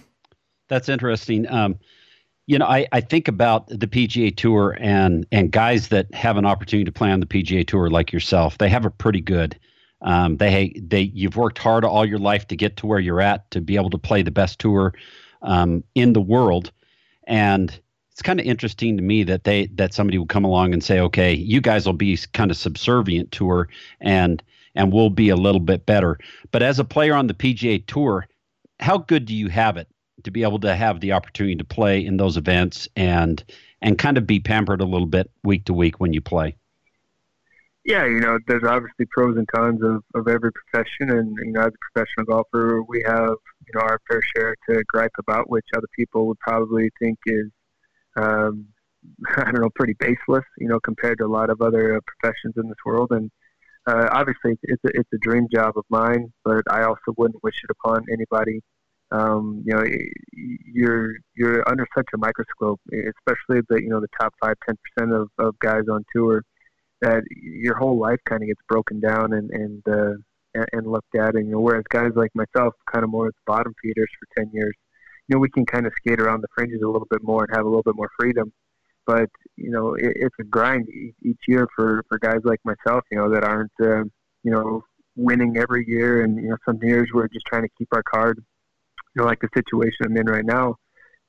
That's 0.69 0.89
interesting. 0.89 1.51
Um, 1.51 1.79
you 2.47 2.59
know, 2.59 2.67
I, 2.67 2.87
I 2.93 3.01
think 3.01 3.27
about 3.29 3.67
the 3.69 3.87
PGA 3.87 4.35
Tour 4.35 4.77
and 4.81 5.27
and 5.33 5.51
guys 5.51 5.89
that 5.89 6.13
have 6.15 6.37
an 6.37 6.47
opportunity 6.47 6.85
to 6.85 6.93
play 6.93 7.11
on 7.11 7.21
the 7.21 7.27
PGA 7.27 7.67
Tour 7.67 7.91
like 7.91 8.13
yourself. 8.13 8.59
They 8.59 8.69
have 8.69 8.85
a 8.85 8.91
pretty 8.91 9.21
good. 9.21 9.59
Um, 10.03 10.37
they 10.37 10.73
they 10.81 11.03
you've 11.03 11.37
worked 11.37 11.59
hard 11.59 11.85
all 11.85 12.05
your 12.05 12.19
life 12.19 12.47
to 12.49 12.57
get 12.57 12.77
to 12.79 12.87
where 12.87 13.01
you're 13.01 13.21
at 13.21 13.51
to 13.51 13.61
be 13.61 13.77
able 13.77 13.91
to 13.91 13.99
play 13.99 14.23
the 14.23 14.31
best 14.31 14.59
tour 14.61 14.95
um, 15.43 15.83
in 15.95 16.13
the 16.13 16.21
world, 16.21 16.71
and 17.25 17.79
it's 18.13 18.23
kind 18.23 18.39
of 18.39 18.47
interesting 18.47 18.97
to 18.97 19.03
me 19.03 19.25
that 19.25 19.45
they 19.45 19.67
that 19.75 19.93
somebody 19.93 20.19
would 20.19 20.29
come 20.29 20.45
along 20.45 20.73
and 20.73 20.85
say, 20.85 21.01
okay, 21.01 21.35
you 21.35 21.61
guys 21.61 21.85
will 21.85 21.95
be 21.95 22.17
kind 22.33 22.51
of 22.53 22.57
subservient 22.57 23.33
to 23.33 23.49
her, 23.49 23.69
and 24.01 24.43
and 24.77 24.93
we'll 24.93 25.11
be 25.11 25.31
a 25.31 25.37
little 25.37 25.61
bit 25.61 25.85
better. 25.85 26.19
But 26.53 26.63
as 26.63 26.79
a 26.79 26.85
player 26.85 27.15
on 27.15 27.27
the 27.27 27.35
PGA 27.35 27.85
Tour, 27.87 28.29
how 28.79 28.99
good 28.99 29.25
do 29.25 29.35
you 29.35 29.49
have 29.49 29.77
it? 29.77 29.89
To 30.25 30.31
be 30.31 30.43
able 30.43 30.61
to 30.61 30.75
have 30.75 31.01
the 31.01 31.13
opportunity 31.13 31.57
to 31.57 31.65
play 31.65 32.05
in 32.05 32.17
those 32.17 32.37
events 32.37 32.89
and 32.97 33.43
and 33.83 33.99
kind 33.99 34.17
of 34.17 34.27
be 34.27 34.41
pampered 34.41 34.81
a 34.81 34.85
little 34.85 35.07
bit 35.07 35.31
week 35.45 35.65
to 35.67 35.75
week 35.75 36.01
when 36.01 36.13
you 36.13 36.21
play. 36.21 36.57
Yeah, 37.85 38.05
you 38.05 38.19
know, 38.19 38.39
there's 38.49 38.65
obviously 38.65 39.07
pros 39.11 39.37
and 39.37 39.47
cons 39.47 39.81
of, 39.83 40.03
of 40.15 40.27
every 40.27 40.51
profession, 40.51 41.11
and 41.11 41.37
you 41.45 41.53
know, 41.53 41.61
as 41.61 41.69
a 41.69 41.93
professional 41.93 42.27
golfer, 42.27 42.83
we 42.83 43.03
have 43.07 43.37
you 43.67 43.73
know 43.75 43.81
our 43.81 44.01
fair 44.09 44.21
share 44.35 44.57
to 44.69 44.83
gripe 44.89 45.13
about, 45.19 45.49
which 45.49 45.67
other 45.77 45.87
people 45.95 46.27
would 46.27 46.39
probably 46.41 46.91
think 46.99 47.19
is, 47.27 47.47
um, 48.17 48.67
I 49.37 49.45
don't 49.45 49.61
know, 49.61 49.71
pretty 49.77 49.95
baseless, 50.01 50.45
you 50.59 50.67
know, 50.67 50.81
compared 50.81 51.19
to 51.19 51.27
a 51.27 51.29
lot 51.29 51.49
of 51.49 51.61
other 51.61 51.97
uh, 51.97 52.01
professions 52.07 52.55
in 52.57 52.69
this 52.69 52.79
world. 52.85 53.13
And 53.13 53.31
uh, 53.87 54.09
obviously, 54.11 54.59
it's 54.65 54.83
a, 54.85 54.89
it's 54.89 55.13
a 55.15 55.19
dream 55.19 55.47
job 55.55 55.75
of 55.77 55.85
mine, 55.89 56.33
but 56.45 56.65
I 56.69 56.83
also 56.83 57.15
wouldn't 57.17 57.45
wish 57.45 57.63
it 57.63 57.71
upon 57.71 58.05
anybody 58.13 58.63
um, 59.13 59.63
you 59.65 59.75
know, 59.75 59.85
you're 60.33 61.13
you're 61.37 61.69
under 61.69 61.87
such 61.97 62.09
a 62.15 62.19
microscope, 62.19 62.81
especially 62.91 63.63
the 63.69 63.81
you 63.81 63.89
know 63.89 64.01
the 64.01 64.09
top 64.21 64.35
five, 64.41 64.57
ten 64.67 64.77
percent 64.83 65.13
of, 65.13 65.29
of 65.39 65.59
guys 65.61 65.83
on 65.91 66.05
tour, 66.15 66.43
that 67.03 67.23
your 67.31 67.77
whole 67.77 67.99
life 67.99 68.19
kind 68.29 68.43
of 68.43 68.49
gets 68.49 68.61
broken 68.69 69.01
down 69.01 69.33
and 69.33 69.51
and 69.51 69.83
uh, 69.89 70.65
and 70.73 70.87
looked 70.87 71.15
at. 71.15 71.37
And 71.37 71.47
you 71.47 71.53
know, 71.53 71.61
whereas 71.61 71.85
guys 71.89 72.11
like 72.17 72.33
myself, 72.35 72.75
kind 72.93 73.05
of 73.05 73.11
more 73.11 73.29
at 73.29 73.35
the 73.35 73.53
bottom 73.53 73.75
feeders 73.81 74.11
for 74.19 74.43
ten 74.43 74.51
years, 74.53 74.75
you 75.29 75.37
know, 75.37 75.41
we 75.41 75.51
can 75.51 75.65
kind 75.67 75.87
of 75.87 75.93
skate 76.01 76.21
around 76.21 76.41
the 76.41 76.49
fringes 76.57 76.83
a 76.83 76.89
little 76.89 77.09
bit 77.09 77.23
more 77.23 77.45
and 77.45 77.55
have 77.55 77.65
a 77.65 77.69
little 77.69 77.85
bit 77.85 77.97
more 77.97 78.11
freedom. 78.19 78.53
But 79.07 79.29
you 79.57 79.71
know, 79.71 79.95
it, 79.95 80.15
it's 80.17 80.37
a 80.41 80.45
grind 80.45 80.89
each 81.23 81.41
year 81.47 81.69
for 81.77 82.03
for 82.09 82.19
guys 82.19 82.41
like 82.43 82.61
myself, 82.65 83.05
you 83.13 83.19
know, 83.19 83.31
that 83.31 83.45
aren't 83.45 83.71
uh, 83.81 84.03
you 84.43 84.51
know 84.51 84.83
winning 85.15 85.59
every 85.59 85.85
year, 85.87 86.25
and 86.25 86.37
you 86.43 86.49
know, 86.49 86.57
some 86.67 86.81
years 86.83 87.09
we're 87.15 87.29
just 87.29 87.47
trying 87.47 87.63
to 87.63 87.69
keep 87.79 87.89
our 87.93 88.03
card 88.03 88.43
you 89.17 89.23
know, 89.23 89.29
like 89.29 89.41
the 89.41 89.49
situation 89.57 90.05
I'm 90.05 90.17
in 90.17 90.27
right 90.27 90.45
now, 90.45 90.77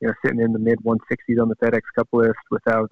you 0.01 0.07
know, 0.07 0.13
sitting 0.23 0.41
in 0.41 0.51
the 0.51 0.59
mid 0.59 0.79
160s 0.83 1.41
on 1.41 1.49
the 1.49 1.55
FedEx 1.55 1.81
Cup 1.95 2.09
list 2.11 2.37
without 2.51 2.91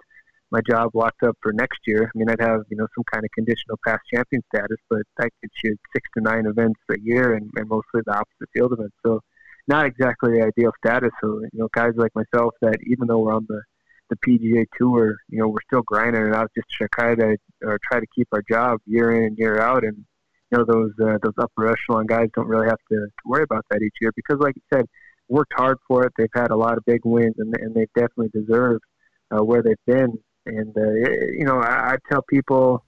my 0.51 0.61
job 0.67 0.91
locked 0.93 1.21
up 1.23 1.37
for 1.41 1.51
next 1.51 1.79
year. 1.85 2.03
I 2.03 2.17
mean, 2.17 2.29
I'd 2.29 2.39
have 2.39 2.61
you 2.69 2.77
know 2.77 2.87
some 2.95 3.03
kind 3.11 3.25
of 3.25 3.31
conditional 3.31 3.77
past 3.85 4.01
champion 4.13 4.41
status, 4.53 4.77
but 4.89 5.01
that 5.17 5.29
could 5.41 5.51
shoot 5.53 5.77
six 5.93 6.09
to 6.15 6.23
nine 6.23 6.45
events 6.45 6.79
a 6.89 6.95
year, 7.01 7.33
and, 7.33 7.49
and 7.55 7.67
mostly 7.67 8.01
the 8.05 8.13
opposite 8.13 8.49
field 8.53 8.71
events. 8.71 8.95
So, 9.05 9.19
not 9.67 9.85
exactly 9.85 10.39
the 10.39 10.45
ideal 10.45 10.71
status. 10.83 11.11
So, 11.21 11.41
you 11.41 11.59
know, 11.59 11.67
guys 11.73 11.91
like 11.95 12.11
myself 12.15 12.53
that 12.61 12.77
even 12.87 13.07
though 13.07 13.19
we're 13.19 13.33
on 13.33 13.45
the 13.49 13.61
the 14.09 14.17
PGA 14.17 14.65
Tour, 14.79 15.17
you 15.29 15.39
know, 15.39 15.47
we're 15.47 15.65
still 15.67 15.81
grinding 15.81 16.27
it 16.27 16.35
out 16.35 16.51
just 16.55 16.67
to 16.79 16.87
try 16.93 17.15
to 17.15 17.37
or 17.63 17.79
try 17.91 17.99
to 17.99 18.05
keep 18.15 18.27
our 18.31 18.43
job 18.49 18.79
year 18.85 19.11
in 19.11 19.23
and 19.23 19.37
year 19.37 19.59
out, 19.59 19.83
and 19.83 20.05
you 20.51 20.57
know 20.57 20.65
those 20.65 20.91
uh, 21.01 21.17
those 21.23 21.33
upper 21.37 21.67
echelon 21.67 22.05
guys 22.05 22.29
don't 22.35 22.47
really 22.47 22.67
have 22.67 22.79
to, 22.89 22.95
to 22.95 23.23
worry 23.25 23.43
about 23.43 23.65
that 23.69 23.81
each 23.81 23.95
year 24.01 24.11
because, 24.15 24.37
like 24.39 24.55
you 24.55 24.61
said, 24.73 24.85
worked 25.27 25.53
hard 25.55 25.77
for 25.87 26.05
it. 26.05 26.13
They've 26.17 26.27
had 26.33 26.51
a 26.51 26.55
lot 26.55 26.77
of 26.77 26.85
big 26.85 27.01
wins, 27.03 27.35
and 27.37 27.53
and 27.59 27.73
they've 27.73 27.91
definitely 27.95 28.29
deserved 28.29 28.83
uh, 29.31 29.43
where 29.43 29.63
they've 29.63 29.75
been. 29.85 30.17
And 30.45 30.75
uh, 30.77 31.09
it, 31.09 31.39
you 31.39 31.45
know, 31.45 31.59
I, 31.59 31.93
I 31.93 31.95
tell 32.11 32.21
people, 32.29 32.83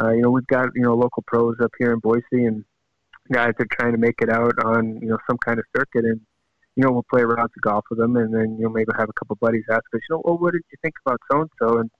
uh, 0.00 0.10
you 0.10 0.22
know, 0.22 0.30
we've 0.30 0.46
got 0.46 0.68
you 0.74 0.82
know 0.82 0.94
local 0.94 1.22
pros 1.26 1.56
up 1.62 1.72
here 1.78 1.92
in 1.92 2.00
Boise, 2.00 2.22
and 2.32 2.64
guys 3.32 3.52
are 3.58 3.66
trying 3.78 3.92
to 3.92 3.98
make 3.98 4.20
it 4.20 4.30
out 4.30 4.54
on 4.64 4.98
you 5.00 5.08
know 5.08 5.18
some 5.28 5.38
kind 5.38 5.58
of 5.58 5.64
circuit, 5.76 6.04
and 6.04 6.20
you 6.74 6.84
know 6.84 6.92
we'll 6.92 7.06
play 7.10 7.22
rounds 7.22 7.52
of 7.56 7.62
golf 7.62 7.84
with 7.90 7.98
them, 7.98 8.16
and 8.16 8.34
then 8.34 8.56
you 8.58 8.64
know 8.64 8.70
maybe 8.70 8.90
have 8.98 9.08
a 9.08 9.12
couple 9.12 9.36
buddies 9.40 9.64
ask 9.70 9.82
us, 9.94 10.00
you 10.08 10.16
know, 10.16 10.22
well, 10.24 10.38
what 10.38 10.52
did 10.52 10.62
you 10.70 10.78
think 10.82 10.94
about 11.04 11.20
so 11.30 11.40
and 11.42 11.50
so, 11.60 11.78
and 11.78 11.90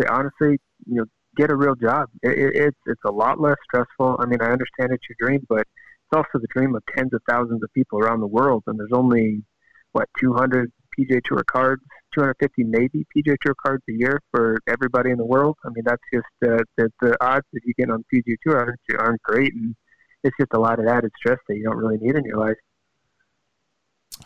say 0.00 0.06
honestly, 0.10 0.58
you 0.86 0.96
know, 0.96 1.04
get 1.36 1.50
a 1.50 1.56
real 1.56 1.74
job. 1.74 2.08
It, 2.22 2.38
it, 2.38 2.56
it's 2.56 2.78
it's 2.86 3.04
a 3.04 3.10
lot 3.10 3.40
less 3.40 3.56
stressful. 3.64 4.16
I 4.18 4.26
mean, 4.26 4.40
I 4.40 4.50
understand 4.50 4.92
it's 4.92 5.04
your 5.08 5.16
dream, 5.18 5.44
but 5.48 5.60
it's 5.60 6.16
also 6.16 6.38
the 6.40 6.48
dream 6.54 6.74
of 6.74 6.82
tens 6.96 7.12
of 7.12 7.20
thousands 7.28 7.62
of 7.62 7.72
people 7.74 7.98
around 7.98 8.20
the 8.20 8.26
world. 8.26 8.62
And 8.66 8.78
there's 8.78 8.92
only 8.92 9.42
what 9.92 10.08
200 10.20 10.70
PGA 10.98 11.20
Tour 11.24 11.42
cards, 11.44 11.82
250 12.14 12.64
maybe 12.64 13.06
PGA 13.16 13.36
Tour 13.44 13.54
cards 13.64 13.82
a 13.88 13.92
year 13.92 14.20
for 14.30 14.58
everybody 14.66 15.10
in 15.10 15.18
the 15.18 15.24
world. 15.24 15.56
I 15.64 15.68
mean, 15.70 15.84
that's 15.84 16.02
just 16.12 16.26
uh, 16.44 16.62
the 16.76 16.90
the 17.00 17.16
odds 17.20 17.46
that 17.52 17.60
you 17.64 17.74
get 17.74 17.90
on 17.90 18.04
PGA 18.12 18.36
Tour 18.44 18.58
aren't 18.58 18.80
aren't 18.98 19.22
great, 19.22 19.52
and 19.54 19.74
it's 20.24 20.36
just 20.38 20.52
a 20.54 20.60
lot 20.60 20.78
of 20.78 20.86
added 20.86 21.12
stress 21.16 21.38
that 21.48 21.56
you 21.56 21.64
don't 21.64 21.76
really 21.76 21.98
need 21.98 22.16
in 22.16 22.24
your 22.24 22.38
life. 22.38 22.56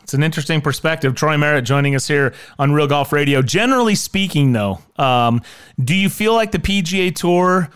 It's 0.02 0.14
an 0.14 0.22
interesting 0.22 0.60
perspective. 0.60 1.14
Troy 1.14 1.36
Merritt 1.36 1.64
joining 1.64 1.94
us 1.94 2.08
here 2.08 2.34
on 2.58 2.72
Real 2.72 2.86
Golf 2.86 3.12
Radio. 3.12 3.42
Generally 3.42 3.94
speaking, 3.94 4.52
though, 4.52 4.80
um, 4.96 5.42
do 5.82 5.94
you 5.94 6.08
feel 6.08 6.34
like 6.34 6.52
the 6.52 6.58
PGA 6.58 7.14
Tour 7.14 7.70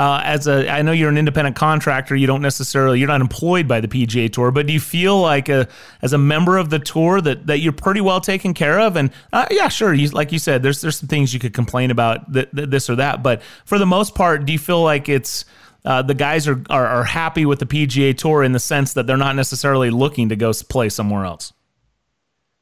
uh, 0.00 0.22
as 0.24 0.46
a, 0.46 0.66
I 0.70 0.80
know 0.80 0.92
you're 0.92 1.10
an 1.10 1.18
independent 1.18 1.56
contractor. 1.56 2.16
You 2.16 2.26
don't 2.26 2.40
necessarily, 2.40 2.98
you're 3.00 3.08
not 3.08 3.20
employed 3.20 3.68
by 3.68 3.82
the 3.82 3.88
PGA 3.88 4.32
Tour, 4.32 4.50
but 4.50 4.66
do 4.66 4.72
you 4.72 4.80
feel 4.80 5.20
like 5.20 5.50
a, 5.50 5.68
as 6.00 6.14
a 6.14 6.18
member 6.18 6.56
of 6.56 6.70
the 6.70 6.78
tour 6.78 7.20
that, 7.20 7.48
that 7.48 7.58
you're 7.58 7.72
pretty 7.72 8.00
well 8.00 8.20
taken 8.20 8.54
care 8.54 8.80
of? 8.80 8.96
And 8.96 9.10
uh, 9.32 9.46
yeah, 9.50 9.68
sure, 9.68 9.92
you, 9.92 10.08
like 10.08 10.32
you 10.32 10.38
said, 10.38 10.62
there's 10.62 10.80
there's 10.80 10.96
some 10.96 11.08
things 11.08 11.34
you 11.34 11.40
could 11.40 11.52
complain 11.52 11.90
about 11.90 12.32
th- 12.32 12.48
th- 12.54 12.70
this 12.70 12.88
or 12.88 12.96
that, 12.96 13.22
but 13.22 13.42
for 13.64 13.78
the 13.78 13.84
most 13.84 14.14
part, 14.14 14.46
do 14.46 14.52
you 14.52 14.58
feel 14.58 14.82
like 14.82 15.08
it's 15.10 15.44
uh, 15.84 16.00
the 16.00 16.14
guys 16.14 16.48
are, 16.48 16.62
are 16.70 16.86
are 16.86 17.04
happy 17.04 17.44
with 17.44 17.58
the 17.58 17.66
PGA 17.66 18.16
Tour 18.16 18.42
in 18.42 18.52
the 18.52 18.58
sense 18.58 18.94
that 18.94 19.06
they're 19.06 19.18
not 19.18 19.36
necessarily 19.36 19.90
looking 19.90 20.30
to 20.30 20.36
go 20.36 20.52
play 20.68 20.88
somewhere 20.88 21.26
else? 21.26 21.52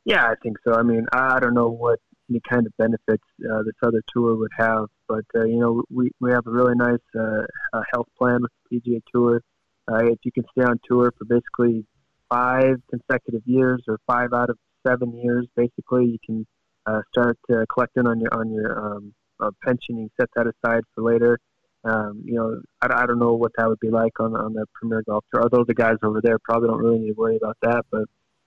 Yeah, 0.09 0.25
I 0.25 0.37
think 0.43 0.57
so. 0.67 0.73
I 0.73 0.83
mean, 0.83 1.05
I 1.13 1.39
don't 1.39 1.53
know 1.53 1.69
what 1.69 1.99
any 2.31 2.41
kind 2.49 2.67
of 2.67 2.73
benefits 2.79 3.25
uh, 3.45 3.63
this 3.63 3.75
other 3.83 4.03
tour 4.11 4.37
would 4.37 4.53
have. 4.57 4.87
But 5.07 5.27
uh, 5.37 5.45
you 5.45 5.59
know, 5.59 5.83
we 5.91 6.11
we 6.19 6.31
have 6.31 6.47
a 6.47 6.51
really 6.51 6.75
nice 6.75 7.05
uh, 7.15 7.43
uh, 7.75 7.83
health 7.93 8.09
plan 8.17 8.41
with 8.41 8.51
the 8.71 8.81
PGA 8.81 9.03
Tour. 9.15 9.43
Uh, 9.87 10.07
if 10.07 10.19
you 10.25 10.33
can 10.33 10.45
stay 10.53 10.65
on 10.65 10.81
tour 10.89 11.13
for 11.19 11.27
basically 11.27 11.85
five 12.31 12.77
consecutive 12.89 13.43
years 13.45 13.83
or 13.87 13.99
five 14.07 14.33
out 14.33 14.49
of 14.49 14.57
seven 14.87 15.15
years, 15.15 15.47
basically 15.55 16.07
you 16.07 16.19
can 16.25 16.47
uh, 16.87 17.03
start 17.13 17.39
uh, 17.53 17.67
collecting 17.71 18.07
on 18.07 18.19
your 18.19 18.33
on 18.33 18.51
your 18.51 18.79
um, 18.79 19.13
uh, 19.41 19.51
pension. 19.63 19.99
You 19.99 20.09
set 20.19 20.31
that 20.37 20.47
aside 20.47 20.85
for 20.95 21.03
later. 21.05 21.39
Um, 21.85 22.23
you 22.25 22.35
know, 22.35 22.63
I, 22.81 23.03
I 23.03 23.07
don't 23.07 23.19
know 23.19 23.35
what 23.35 23.53
that 23.59 23.69
would 23.69 23.81
be 23.81 23.91
like 23.91 24.19
on 24.21 24.35
on 24.35 24.55
the 24.55 24.65
Premier 24.73 25.03
Golf 25.07 25.27
Tour. 25.31 25.43
Although 25.43 25.65
the 25.65 25.75
guys 25.75 25.97
over 26.03 26.23
there 26.23 26.39
probably 26.39 26.69
don't 26.69 26.83
really 26.83 26.99
need 26.99 27.09
to 27.09 27.21
worry 27.21 27.37
about 27.37 27.59
that, 27.61 27.85
but 27.91 28.05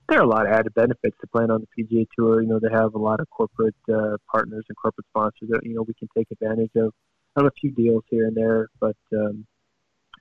there 0.09 0.19
are 0.19 0.23
a 0.23 0.27
lot 0.27 0.45
of 0.45 0.51
added 0.51 0.73
benefits 0.73 1.15
to 1.21 1.27
playing 1.27 1.51
on 1.51 1.61
the 1.61 1.83
PGA 1.83 2.05
Tour. 2.17 2.41
You 2.41 2.49
know, 2.49 2.59
they 2.59 2.73
have 2.73 2.95
a 2.95 2.99
lot 2.99 3.19
of 3.19 3.29
corporate 3.29 3.75
uh, 3.91 4.17
partners 4.31 4.65
and 4.67 4.75
corporate 4.75 5.07
sponsors 5.07 5.49
that 5.49 5.61
you 5.63 5.75
know 5.75 5.83
we 5.83 5.93
can 5.93 6.09
take 6.15 6.27
advantage 6.31 6.71
of 6.75 6.93
of 7.35 7.45
a 7.45 7.51
few 7.59 7.71
deals 7.71 8.03
here 8.09 8.27
and 8.27 8.35
there. 8.35 8.67
But 8.79 8.97
um, 9.13 9.45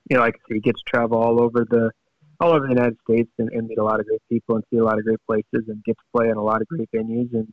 you 0.09 0.17
know, 0.17 0.21
like 0.21 0.35
I 0.35 0.39
said, 0.47 0.55
you 0.55 0.61
get 0.61 0.77
to 0.77 0.83
travel 0.87 1.17
all 1.17 1.41
over 1.41 1.65
the 1.69 1.91
all 2.39 2.53
over 2.53 2.65
the 2.65 2.73
United 2.73 2.97
States 3.07 3.29
and, 3.37 3.49
and 3.51 3.67
meet 3.67 3.77
a 3.77 3.83
lot 3.83 3.99
of 3.99 4.07
great 4.07 4.21
people 4.29 4.55
and 4.55 4.63
see 4.71 4.77
a 4.77 4.83
lot 4.83 4.97
of 4.97 5.05
great 5.05 5.19
places 5.27 5.67
and 5.67 5.83
get 5.83 5.97
to 5.97 6.03
play 6.15 6.29
in 6.29 6.37
a 6.37 6.43
lot 6.43 6.61
of 6.61 6.67
great 6.67 6.89
venues 6.91 7.31
and 7.33 7.47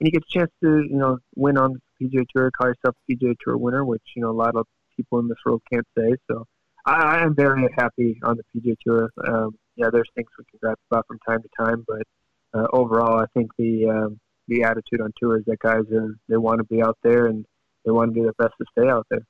and 0.00 0.06
you 0.06 0.12
get 0.12 0.22
a 0.22 0.38
chance 0.38 0.50
to 0.62 0.84
you 0.88 0.96
know 0.96 1.18
win 1.34 1.58
on 1.58 1.74
the 1.74 2.06
PGA 2.06 2.24
Tour, 2.34 2.50
call 2.50 2.68
yourself 2.68 2.94
a 2.96 3.12
PGA 3.12 3.34
Tour 3.40 3.56
winner, 3.56 3.84
which 3.84 4.02
you 4.14 4.22
know 4.22 4.30
a 4.30 4.32
lot 4.32 4.54
of 4.54 4.66
people 4.96 5.18
in 5.18 5.28
this 5.28 5.38
world 5.44 5.62
can't 5.72 5.86
say. 5.96 6.14
So 6.30 6.44
I, 6.86 7.18
I 7.18 7.22
am 7.22 7.34
very 7.34 7.68
happy 7.76 8.18
on 8.22 8.36
the 8.36 8.60
PGA 8.60 8.76
Tour. 8.84 9.10
Um, 9.26 9.56
yeah, 9.78 9.88
there's 9.90 10.10
things 10.14 10.28
we 10.36 10.44
can 10.50 10.58
gripe 10.60 10.78
about 10.90 11.06
from 11.06 11.18
time 11.26 11.40
to 11.40 11.48
time, 11.56 11.84
but 11.86 12.02
uh, 12.52 12.66
overall, 12.72 13.18
I 13.18 13.26
think 13.32 13.50
the 13.56 13.88
um, 13.88 14.20
the 14.48 14.64
attitude 14.64 15.00
on 15.00 15.12
tour 15.20 15.38
is 15.38 15.44
that 15.46 15.58
guys 15.60 15.84
are 15.92 16.14
they 16.28 16.36
want 16.36 16.58
to 16.58 16.64
be 16.64 16.82
out 16.82 16.98
there 17.02 17.26
and 17.26 17.46
they 17.84 17.92
want 17.92 18.12
to 18.12 18.20
do 18.20 18.22
their 18.24 18.32
best 18.32 18.54
to 18.58 18.66
stay 18.76 18.88
out 18.88 19.06
there. 19.10 19.20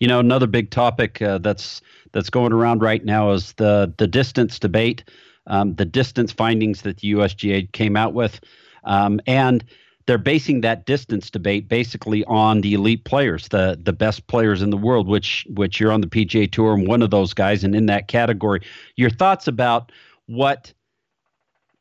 You 0.00 0.08
know, 0.08 0.18
another 0.18 0.48
big 0.48 0.70
topic 0.70 1.22
uh, 1.22 1.38
that's 1.38 1.80
that's 2.12 2.28
going 2.28 2.52
around 2.52 2.82
right 2.82 3.04
now 3.04 3.30
is 3.30 3.52
the 3.54 3.94
the 3.98 4.08
distance 4.08 4.58
debate, 4.58 5.04
um, 5.46 5.76
the 5.76 5.84
distance 5.84 6.32
findings 6.32 6.82
that 6.82 6.98
the 6.98 7.12
USGA 7.12 7.70
came 7.72 7.96
out 7.96 8.14
with, 8.14 8.40
um, 8.82 9.20
and 9.26 9.64
they're 10.06 10.18
basing 10.18 10.60
that 10.62 10.86
distance 10.86 11.30
debate 11.30 11.68
basically 11.68 12.24
on 12.24 12.60
the 12.60 12.74
elite 12.74 13.04
players, 13.04 13.48
the 13.48 13.78
the 13.82 13.92
best 13.92 14.26
players 14.26 14.62
in 14.62 14.70
the 14.70 14.76
world, 14.76 15.08
which 15.08 15.46
which 15.50 15.78
you're 15.80 15.92
on 15.92 16.00
the 16.00 16.06
PGA 16.06 16.50
Tour 16.50 16.74
and 16.74 16.86
one 16.86 17.02
of 17.02 17.10
those 17.10 17.34
guys, 17.34 17.64
and 17.64 17.74
in 17.74 17.86
that 17.86 18.08
category, 18.08 18.60
your 18.96 19.10
thoughts 19.10 19.48
about 19.48 19.92
what 20.26 20.72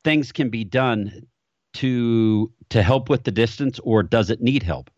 things 0.03 0.31
can 0.31 0.49
be 0.49 0.63
done 0.63 1.27
to 1.73 2.51
to 2.69 2.81
help 2.81 3.09
with 3.09 3.23
the 3.23 3.31
distance, 3.31 3.79
or 3.79 4.03
does 4.03 4.29
it 4.29 4.41
need 4.41 4.63
help? 4.63 4.89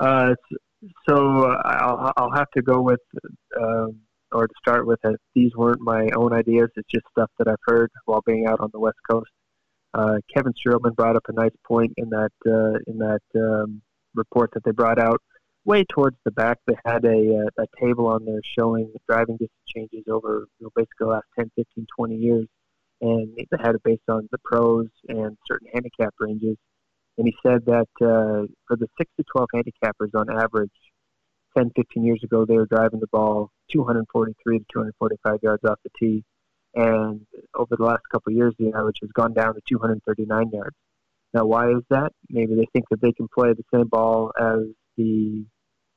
Uh, 0.00 0.34
so 1.08 1.44
I'll 1.64 2.12
I'll 2.16 2.32
have 2.32 2.50
to 2.52 2.62
go 2.62 2.80
with. 2.80 3.00
Um, 3.60 4.00
or 4.32 4.48
to 4.48 4.54
start 4.58 4.86
with, 4.86 4.98
these 5.34 5.54
weren't 5.54 5.80
my 5.80 6.08
own 6.16 6.32
ideas. 6.32 6.68
It's 6.74 6.88
just 6.92 7.06
stuff 7.12 7.30
that 7.38 7.46
I've 7.46 7.62
heard 7.64 7.90
while 8.06 8.22
being 8.26 8.46
out 8.46 8.58
on 8.60 8.70
the 8.72 8.80
West 8.80 8.98
Coast. 9.08 9.30
Uh, 9.96 10.18
Kevin 10.32 10.52
Streelman 10.52 10.94
brought 10.94 11.16
up 11.16 11.22
a 11.28 11.32
nice 11.32 11.56
point 11.66 11.94
in 11.96 12.10
that 12.10 12.32
uh, 12.46 12.78
in 12.86 12.98
that 12.98 13.22
um, 13.34 13.80
report 14.14 14.50
that 14.52 14.62
they 14.64 14.70
brought 14.70 14.98
out. 14.98 15.22
Way 15.64 15.84
towards 15.84 16.16
the 16.24 16.30
back, 16.30 16.58
they 16.66 16.76
had 16.84 17.04
a, 17.06 17.46
uh, 17.48 17.62
a 17.62 17.66
table 17.80 18.06
on 18.06 18.24
there 18.26 18.40
showing 18.56 18.90
the 18.92 19.00
driving 19.08 19.36
distance 19.36 19.64
changes 19.74 20.04
over 20.08 20.46
you 20.60 20.66
know, 20.66 20.70
basically 20.76 20.94
the 21.00 21.06
last 21.06 21.24
10, 21.38 21.50
15, 21.56 21.86
20 21.96 22.14
years, 22.14 22.46
and 23.00 23.34
they 23.36 23.46
had 23.58 23.74
it 23.74 23.82
based 23.82 24.08
on 24.08 24.28
the 24.30 24.38
pros 24.44 24.86
and 25.08 25.36
certain 25.50 25.68
handicap 25.72 26.14
ranges. 26.20 26.56
And 27.18 27.26
he 27.26 27.34
said 27.42 27.64
that 27.64 27.88
uh, 28.00 28.46
for 28.68 28.76
the 28.76 28.86
6 28.98 29.10
to 29.18 29.24
12 29.32 29.48
handicappers 29.56 30.14
on 30.14 30.30
average, 30.30 30.70
10, 31.56 31.72
15 31.74 32.04
years 32.04 32.20
ago, 32.22 32.44
they 32.44 32.56
were 32.56 32.66
driving 32.66 33.00
the 33.00 33.08
ball 33.08 33.50
243 33.72 34.58
to 34.58 34.64
245 34.72 35.38
yards 35.42 35.64
off 35.64 35.78
the 35.82 35.90
tee 35.98 36.22
and 36.76 37.26
over 37.54 37.74
the 37.74 37.84
last 37.84 38.02
couple 38.12 38.30
of 38.32 38.36
years, 38.36 38.54
the 38.58 38.72
average 38.76 38.98
has 39.00 39.10
gone 39.12 39.32
down 39.32 39.54
to 39.54 39.60
239 39.66 40.50
yards. 40.50 40.76
Now, 41.32 41.46
why 41.46 41.70
is 41.70 41.82
that? 41.88 42.12
Maybe 42.28 42.54
they 42.54 42.66
think 42.72 42.84
that 42.90 43.00
they 43.00 43.12
can 43.12 43.28
play 43.28 43.54
the 43.54 43.64
same 43.74 43.88
ball 43.88 44.30
as 44.38 44.60
the 44.96 45.44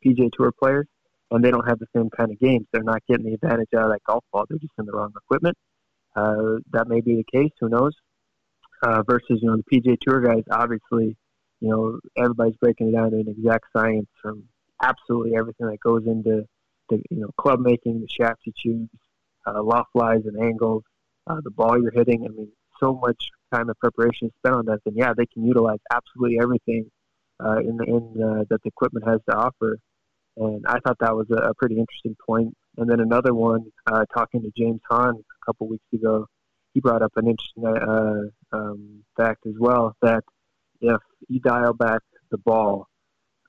PGA 0.03 0.29
Tour 0.31 0.53
players, 0.57 0.87
and 1.31 1.43
they 1.43 1.51
don't 1.51 1.67
have 1.67 1.79
the 1.79 1.87
same 1.93 2.09
kind 2.09 2.31
of 2.31 2.39
games. 2.39 2.65
They're 2.71 2.83
not 2.83 3.03
getting 3.09 3.25
the 3.25 3.33
advantage 3.33 3.67
out 3.75 3.85
of 3.85 3.91
that 3.91 4.03
golf 4.07 4.23
ball. 4.31 4.45
They're 4.49 4.57
just 4.57 4.73
in 4.79 4.85
the 4.85 4.93
wrong 4.93 5.11
equipment. 5.15 5.57
Uh, 6.15 6.59
that 6.71 6.87
may 6.87 7.01
be 7.01 7.15
the 7.15 7.37
case. 7.39 7.51
Who 7.59 7.67
knows? 7.67 7.93
Uh, 8.81 9.03
versus, 9.03 9.39
you 9.41 9.49
know, 9.49 9.57
the 9.57 9.63
PGA 9.63 9.97
Tour 9.99 10.21
guys, 10.21 10.43
obviously, 10.49 11.17
you 11.59 11.69
know, 11.69 11.99
everybody's 12.17 12.55
breaking 12.55 12.87
it 12.87 12.91
down 12.93 13.11
to 13.11 13.17
an 13.17 13.27
exact 13.27 13.65
science 13.75 14.07
from 14.21 14.45
absolutely 14.81 15.35
everything 15.35 15.67
that 15.67 15.79
goes 15.81 16.07
into 16.07 16.47
the, 16.87 17.03
you 17.09 17.19
know, 17.19 17.29
club 17.37 17.59
making, 17.59 17.99
the 17.99 18.07
shaft 18.07 18.39
you 18.45 18.53
choose, 18.55 18.87
uh, 19.55 19.63
loft 19.63 19.89
lies 19.95 20.21
and 20.25 20.41
angles, 20.41 20.83
uh, 21.27 21.39
the 21.43 21.51
ball 21.51 21.81
you're 21.81 21.91
hitting. 21.91 22.25
I 22.25 22.29
mean, 22.29 22.51
so 22.79 22.93
much 22.93 23.29
time 23.53 23.67
and 23.69 23.77
preparation 23.79 24.31
spent 24.39 24.55
on 24.55 24.65
that. 24.65 24.79
And 24.85 24.95
yeah, 24.95 25.13
they 25.15 25.25
can 25.25 25.45
utilize 25.45 25.79
absolutely 25.91 26.39
everything 26.41 26.89
uh, 27.43 27.57
in 27.59 27.77
the 27.77 27.83
in 27.85 28.23
uh, 28.23 28.43
that 28.49 28.61
the 28.63 28.69
equipment 28.69 29.07
has 29.07 29.19
to 29.29 29.35
offer. 29.35 29.77
And 30.37 30.65
I 30.67 30.79
thought 30.79 30.97
that 30.99 31.15
was 31.15 31.27
a, 31.31 31.49
a 31.49 31.53
pretty 31.55 31.77
interesting 31.77 32.15
point. 32.25 32.55
And 32.77 32.89
then 32.89 32.99
another 32.99 33.33
one, 33.33 33.71
uh, 33.87 34.05
talking 34.15 34.41
to 34.41 34.51
James 34.57 34.79
Hahn 34.89 35.15
a 35.15 35.45
couple 35.45 35.67
weeks 35.67 35.85
ago, 35.93 36.27
he 36.73 36.79
brought 36.79 37.01
up 37.01 37.11
an 37.15 37.27
interesting 37.27 37.65
uh, 37.65 38.55
um, 38.55 39.03
fact 39.17 39.45
as 39.45 39.55
well 39.59 39.95
that 40.01 40.23
if 40.81 41.01
you 41.27 41.39
dial 41.39 41.73
back 41.73 42.01
the 42.31 42.37
ball, 42.37 42.87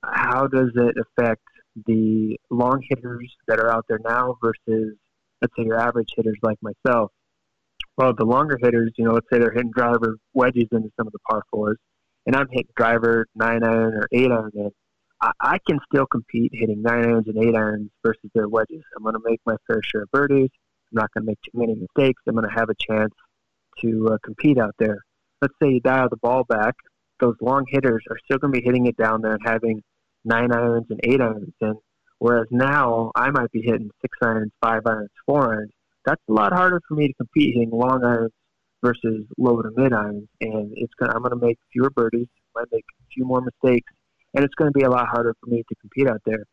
how 0.03 0.47
does 0.47 0.71
it 0.75 0.97
affect 0.99 1.43
the 1.87 2.37
long 2.51 2.83
hitters 2.89 3.33
that 3.47 3.61
are 3.61 3.71
out 3.71 3.85
there 3.89 4.01
now 4.05 4.37
versus 4.43 4.97
let's 5.41 5.55
say 5.57 5.65
your 5.65 5.79
average 5.79 6.09
hitters 6.17 6.39
like 6.43 6.59
myself. 6.63 7.11
Well, 7.97 8.15
the 8.17 8.25
longer 8.25 8.59
hitters, 8.61 8.93
you 8.97 9.05
know, 9.05 9.13
let's 9.13 9.27
say 9.33 9.39
they're 9.39 9.53
hitting 9.53 9.73
driver 9.75 10.17
wedges 10.33 10.69
into 10.73 10.91
some 10.97 11.07
of 11.07 11.13
the 11.13 11.19
par 11.29 11.43
fours, 11.51 11.79
and 12.27 12.35
I'm 12.35 12.49
hitting 12.51 12.73
driver 12.77 13.27
nine 13.35 13.63
iron 13.63 13.95
or 13.95 14.09
eight 14.13 14.31
iron 14.31 14.53
in. 14.55 14.71
I, 15.21 15.33
I 15.41 15.59
can 15.67 15.79
still 15.93 16.07
compete 16.07 16.53
hitting 16.55 16.83
nine 16.83 17.05
irons 17.05 17.29
and 17.29 17.43
eight 17.43 17.55
irons 17.55 17.91
versus 18.05 18.31
their 18.35 18.49
wedges. 18.49 18.83
I'm 18.97 19.03
going 19.03 19.15
to 19.15 19.21
make 19.25 19.41
my 19.45 19.57
fair 19.67 19.83
share 19.83 20.03
of 20.03 20.11
birdies. 20.11 20.49
I'm 20.93 20.97
not 20.97 21.11
going 21.13 21.25
to 21.25 21.31
make 21.31 21.39
too 21.43 21.59
many 21.59 21.75
mistakes. 21.75 22.23
I'm 22.27 22.35
going 22.35 22.49
to 22.49 22.55
have 22.55 22.71
a 22.71 22.75
chance 22.75 23.13
to 23.83 24.09
uh, 24.13 24.19
compete 24.25 24.59
out 24.59 24.75
there. 24.79 24.99
Let's 25.43 25.55
say 25.63 25.71
you 25.71 25.81
dial 25.81 26.09
the 26.09 26.17
ball 26.17 26.45
back. 26.45 26.75
Those 27.21 27.37
long 27.41 27.65
hitters 27.69 28.03
are 28.11 28.19
still 28.25 28.39
going 28.39 28.53
to 28.53 28.61
be 28.61 28.65
hitting 28.65 28.87
it 28.87 28.97
down 28.97 29.21
there 29.21 29.33
and 29.33 29.43
having 29.45 29.83
nine 30.25 30.53
irons 30.53 30.87
and 30.91 31.01
eight 31.05 31.21
irons. 31.21 31.53
And 31.61 31.77
Whereas 32.21 32.47
now 32.51 33.11
I 33.15 33.31
might 33.31 33.51
be 33.51 33.63
hitting 33.63 33.91
six 34.03 34.17
irons, 34.23 34.53
five 34.63 34.83
irons, 34.87 35.09
four 35.25 35.55
irons. 35.55 35.73
That's 36.05 36.21
a 36.29 36.33
lot 36.33 36.53
harder 36.53 36.81
for 36.87 36.95
me 36.95 37.09
to 37.09 37.15
compete 37.15 37.55
hitting 37.55 37.71
long 37.71 38.05
irons 38.05 38.33
versus 38.83 39.25
low 39.39 39.61
to 39.63 39.71
mid 39.75 39.95
irons, 39.95 40.29
and 40.43 40.71
it's 40.77 40.93
gonna 40.99 41.15
I'm 41.17 41.23
gonna 41.23 41.37
make 41.37 41.59
fewer 41.73 41.89
birdies, 41.89 42.29
might 42.55 42.67
make 42.71 42.85
a 43.01 43.05
few 43.15 43.25
more 43.25 43.41
mistakes, 43.41 43.91
and 44.35 44.45
it's 44.45 44.55
gonna 44.55 44.71
be 44.71 44.83
a 44.83 44.91
lot 44.91 45.09
harder 45.09 45.35
for 45.41 45.49
me 45.51 45.65
to 45.67 45.75
compete 45.81 46.09
out 46.09 46.21
there. 46.27 46.45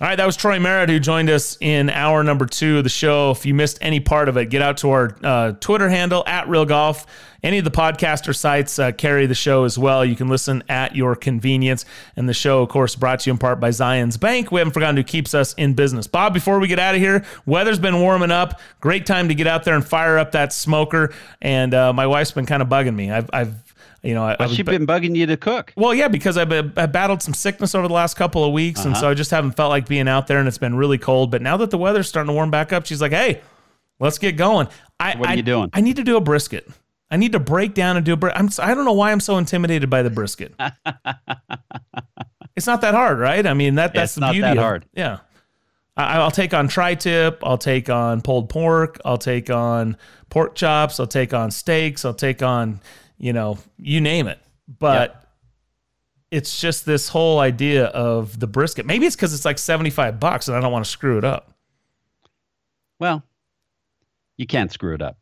All 0.00 0.08
right, 0.08 0.16
that 0.16 0.26
was 0.26 0.34
Troy 0.34 0.58
Merritt 0.58 0.88
who 0.88 0.98
joined 0.98 1.30
us 1.30 1.56
in 1.60 1.88
hour 1.88 2.24
number 2.24 2.46
two 2.46 2.78
of 2.78 2.84
the 2.84 2.90
show. 2.90 3.30
If 3.30 3.46
you 3.46 3.54
missed 3.54 3.78
any 3.80 4.00
part 4.00 4.28
of 4.28 4.36
it, 4.36 4.46
get 4.50 4.60
out 4.60 4.78
to 4.78 4.90
our 4.90 5.16
uh, 5.22 5.52
Twitter 5.52 5.88
handle 5.88 6.24
at 6.26 6.48
Real 6.48 6.64
Golf. 6.64 7.06
Any 7.44 7.58
of 7.58 7.64
the 7.64 7.70
podcaster 7.70 8.34
sites 8.34 8.76
uh, 8.80 8.90
carry 8.90 9.26
the 9.26 9.36
show 9.36 9.62
as 9.62 9.78
well. 9.78 10.04
You 10.04 10.16
can 10.16 10.26
listen 10.26 10.64
at 10.68 10.96
your 10.96 11.14
convenience. 11.14 11.84
And 12.16 12.28
the 12.28 12.34
show, 12.34 12.60
of 12.60 12.70
course, 12.70 12.96
brought 12.96 13.20
to 13.20 13.30
you 13.30 13.34
in 13.34 13.38
part 13.38 13.60
by 13.60 13.68
Zions 13.68 14.18
Bank. 14.18 14.50
We 14.50 14.58
haven't 14.58 14.72
forgotten 14.72 14.96
who 14.96 15.04
keeps 15.04 15.32
us 15.32 15.54
in 15.54 15.74
business. 15.74 16.08
Bob, 16.08 16.34
before 16.34 16.58
we 16.58 16.66
get 16.66 16.80
out 16.80 16.96
of 16.96 17.00
here, 17.00 17.24
weather's 17.46 17.78
been 17.78 18.00
warming 18.00 18.32
up. 18.32 18.60
Great 18.80 19.06
time 19.06 19.28
to 19.28 19.34
get 19.36 19.46
out 19.46 19.62
there 19.62 19.76
and 19.76 19.86
fire 19.86 20.18
up 20.18 20.32
that 20.32 20.52
smoker. 20.52 21.14
And 21.40 21.72
uh, 21.72 21.92
my 21.92 22.08
wife's 22.08 22.32
been 22.32 22.46
kind 22.46 22.62
of 22.62 22.68
bugging 22.68 22.96
me. 22.96 23.12
I've, 23.12 23.30
I've 23.32 23.63
you 24.04 24.14
know, 24.14 24.36
I, 24.38 24.46
she's 24.48 24.64
been 24.64 24.86
bugging 24.86 25.16
you 25.16 25.26
to 25.26 25.36
cook. 25.36 25.72
Well, 25.76 25.94
yeah, 25.94 26.08
because 26.08 26.36
I've, 26.36 26.74
battled 26.74 27.22
some 27.22 27.34
sickness 27.34 27.74
over 27.74 27.88
the 27.88 27.94
last 27.94 28.14
couple 28.14 28.44
of 28.44 28.52
weeks, 28.52 28.80
uh-huh. 28.80 28.90
and 28.90 28.96
so 28.96 29.08
I 29.08 29.14
just 29.14 29.30
haven't 29.30 29.52
felt 29.52 29.70
like 29.70 29.88
being 29.88 30.08
out 30.08 30.26
there, 30.26 30.38
and 30.38 30.46
it's 30.46 30.58
been 30.58 30.74
really 30.74 30.98
cold. 30.98 31.30
But 31.30 31.42
now 31.42 31.56
that 31.56 31.70
the 31.70 31.78
weather's 31.78 32.08
starting 32.08 32.28
to 32.28 32.34
warm 32.34 32.50
back 32.50 32.72
up, 32.72 32.86
she's 32.86 33.00
like, 33.00 33.12
"Hey, 33.12 33.40
let's 33.98 34.18
get 34.18 34.36
going." 34.36 34.68
I, 35.00 35.16
what 35.16 35.28
are 35.28 35.32
I, 35.32 35.34
you 35.34 35.42
doing? 35.42 35.70
I 35.72 35.80
need 35.80 35.96
to 35.96 36.04
do 36.04 36.16
a 36.16 36.20
brisket. 36.20 36.68
I 37.10 37.16
need 37.16 37.32
to 37.32 37.38
break 37.38 37.74
down 37.74 37.96
and 37.96 38.04
do 38.04 38.12
a 38.12 38.16
brisket. 38.16 38.40
I'm, 38.40 38.70
I 38.70 38.74
don't 38.74 38.84
know 38.84 38.92
why 38.92 39.12
I'm 39.12 39.20
so 39.20 39.38
intimidated 39.38 39.88
by 39.88 40.02
the 40.02 40.10
brisket. 40.10 40.54
it's 42.56 42.66
not 42.66 42.80
that 42.80 42.94
hard, 42.94 43.18
right? 43.18 43.46
I 43.46 43.54
mean, 43.54 43.76
that 43.76 43.94
that's 43.94 44.16
it's 44.16 44.26
the 44.26 44.32
beauty. 44.32 44.40
Not 44.40 44.48
that 44.48 44.58
of, 44.58 44.62
hard. 44.62 44.86
Yeah. 44.94 45.18
I'll 45.96 46.30
take 46.30 46.52
on 46.52 46.66
tri-tip. 46.66 47.40
I'll 47.44 47.58
take 47.58 47.88
on 47.88 48.20
pulled 48.20 48.48
pork. 48.48 49.00
I'll 49.04 49.18
take 49.18 49.48
on 49.48 49.96
pork 50.28 50.56
chops. 50.56 50.98
I'll 50.98 51.06
take 51.06 51.32
on 51.32 51.52
steaks. 51.52 52.04
I'll 52.04 52.14
take 52.14 52.42
on, 52.42 52.80
you 53.18 53.32
know, 53.32 53.58
you 53.78 54.00
name 54.00 54.26
it. 54.28 54.38
But 54.78 55.28
it's 56.30 56.60
just 56.60 56.86
this 56.86 57.08
whole 57.08 57.38
idea 57.38 57.86
of 57.86 58.40
the 58.40 58.46
brisket. 58.46 58.86
Maybe 58.86 59.06
it's 59.06 59.16
because 59.16 59.34
it's 59.34 59.44
like 59.44 59.58
75 59.58 60.18
bucks 60.18 60.48
and 60.48 60.56
I 60.56 60.60
don't 60.60 60.72
want 60.72 60.84
to 60.84 60.90
screw 60.90 61.18
it 61.18 61.24
up. 61.24 61.54
Well, 62.98 63.22
you 64.36 64.46
can't 64.46 64.72
screw 64.72 64.94
it 64.94 65.02
up. 65.02 65.18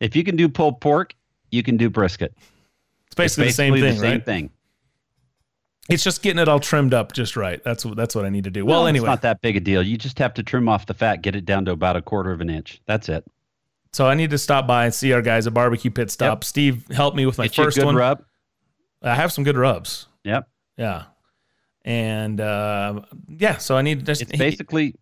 If 0.00 0.16
you 0.16 0.24
can 0.24 0.36
do 0.36 0.48
pulled 0.48 0.80
pork, 0.80 1.14
you 1.50 1.62
can 1.62 1.76
do 1.76 1.88
brisket. 1.88 2.34
It's 3.06 3.14
basically, 3.14 3.48
It's 3.48 3.56
the 3.56 3.62
same 3.62 3.74
thing, 3.74 3.82
the 3.82 4.00
same 4.00 4.10
right? 4.10 4.24
thing. 4.24 4.50
It's 5.88 6.02
just 6.02 6.22
getting 6.22 6.40
it 6.40 6.48
all 6.48 6.60
trimmed 6.60 6.94
up 6.94 7.12
just 7.12 7.36
right. 7.36 7.62
That's 7.62 7.84
what 7.84 7.96
that's 7.96 8.14
what 8.14 8.24
I 8.24 8.30
need 8.30 8.44
to 8.44 8.50
do. 8.50 8.64
Well, 8.64 8.86
it's 8.86 8.88
anyway, 8.88 9.04
it's 9.04 9.10
not 9.10 9.22
that 9.22 9.42
big 9.42 9.56
a 9.56 9.60
deal. 9.60 9.82
You 9.82 9.98
just 9.98 10.18
have 10.18 10.32
to 10.34 10.42
trim 10.42 10.66
off 10.68 10.86
the 10.86 10.94
fat, 10.94 11.20
get 11.20 11.36
it 11.36 11.44
down 11.44 11.66
to 11.66 11.72
about 11.72 11.96
a 11.96 12.02
quarter 12.02 12.32
of 12.32 12.40
an 12.40 12.48
inch. 12.48 12.80
That's 12.86 13.10
it. 13.10 13.24
So 13.94 14.06
I 14.06 14.14
need 14.14 14.30
to 14.30 14.38
stop 14.38 14.66
by 14.66 14.84
and 14.84 14.92
see 14.94 15.12
our 15.12 15.22
guys 15.22 15.46
at 15.46 15.54
Barbecue 15.54 15.90
Pit 15.90 16.10
Stop. 16.10 16.38
Yep. 16.38 16.44
Steve 16.44 16.86
helped 16.90 17.16
me 17.16 17.24
with 17.26 17.38
my 17.38 17.46
Get 17.46 17.54
first 17.56 17.76
good 17.78 17.86
one. 17.86 17.96
rub. 17.96 18.24
I 19.02 19.14
have 19.14 19.32
some 19.32 19.44
good 19.44 19.56
rubs. 19.56 20.06
Yep. 20.24 20.48
Yeah, 20.76 21.04
and 21.84 22.40
uh, 22.40 23.00
yeah. 23.28 23.58
So 23.58 23.76
I 23.76 23.82
need 23.82 24.00
to 24.00 24.04
just 24.04 24.22
It's 24.22 24.32
basically 24.36 24.94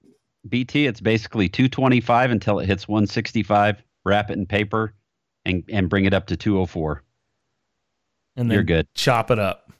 BT. 0.48 0.86
It's 0.86 1.00
basically 1.00 1.48
225 1.48 2.30
until 2.30 2.58
it 2.58 2.66
hits 2.66 2.86
165. 2.86 3.82
Wrap 4.04 4.30
it 4.30 4.34
in 4.34 4.46
paper, 4.46 4.94
and 5.46 5.62
and 5.68 5.88
bring 5.88 6.04
it 6.04 6.12
up 6.12 6.26
to 6.26 6.36
204. 6.36 7.02
and 8.36 8.50
then 8.50 8.54
You're 8.54 8.64
good. 8.64 8.86
Chop 8.94 9.30
it 9.30 9.38
up. 9.38 9.70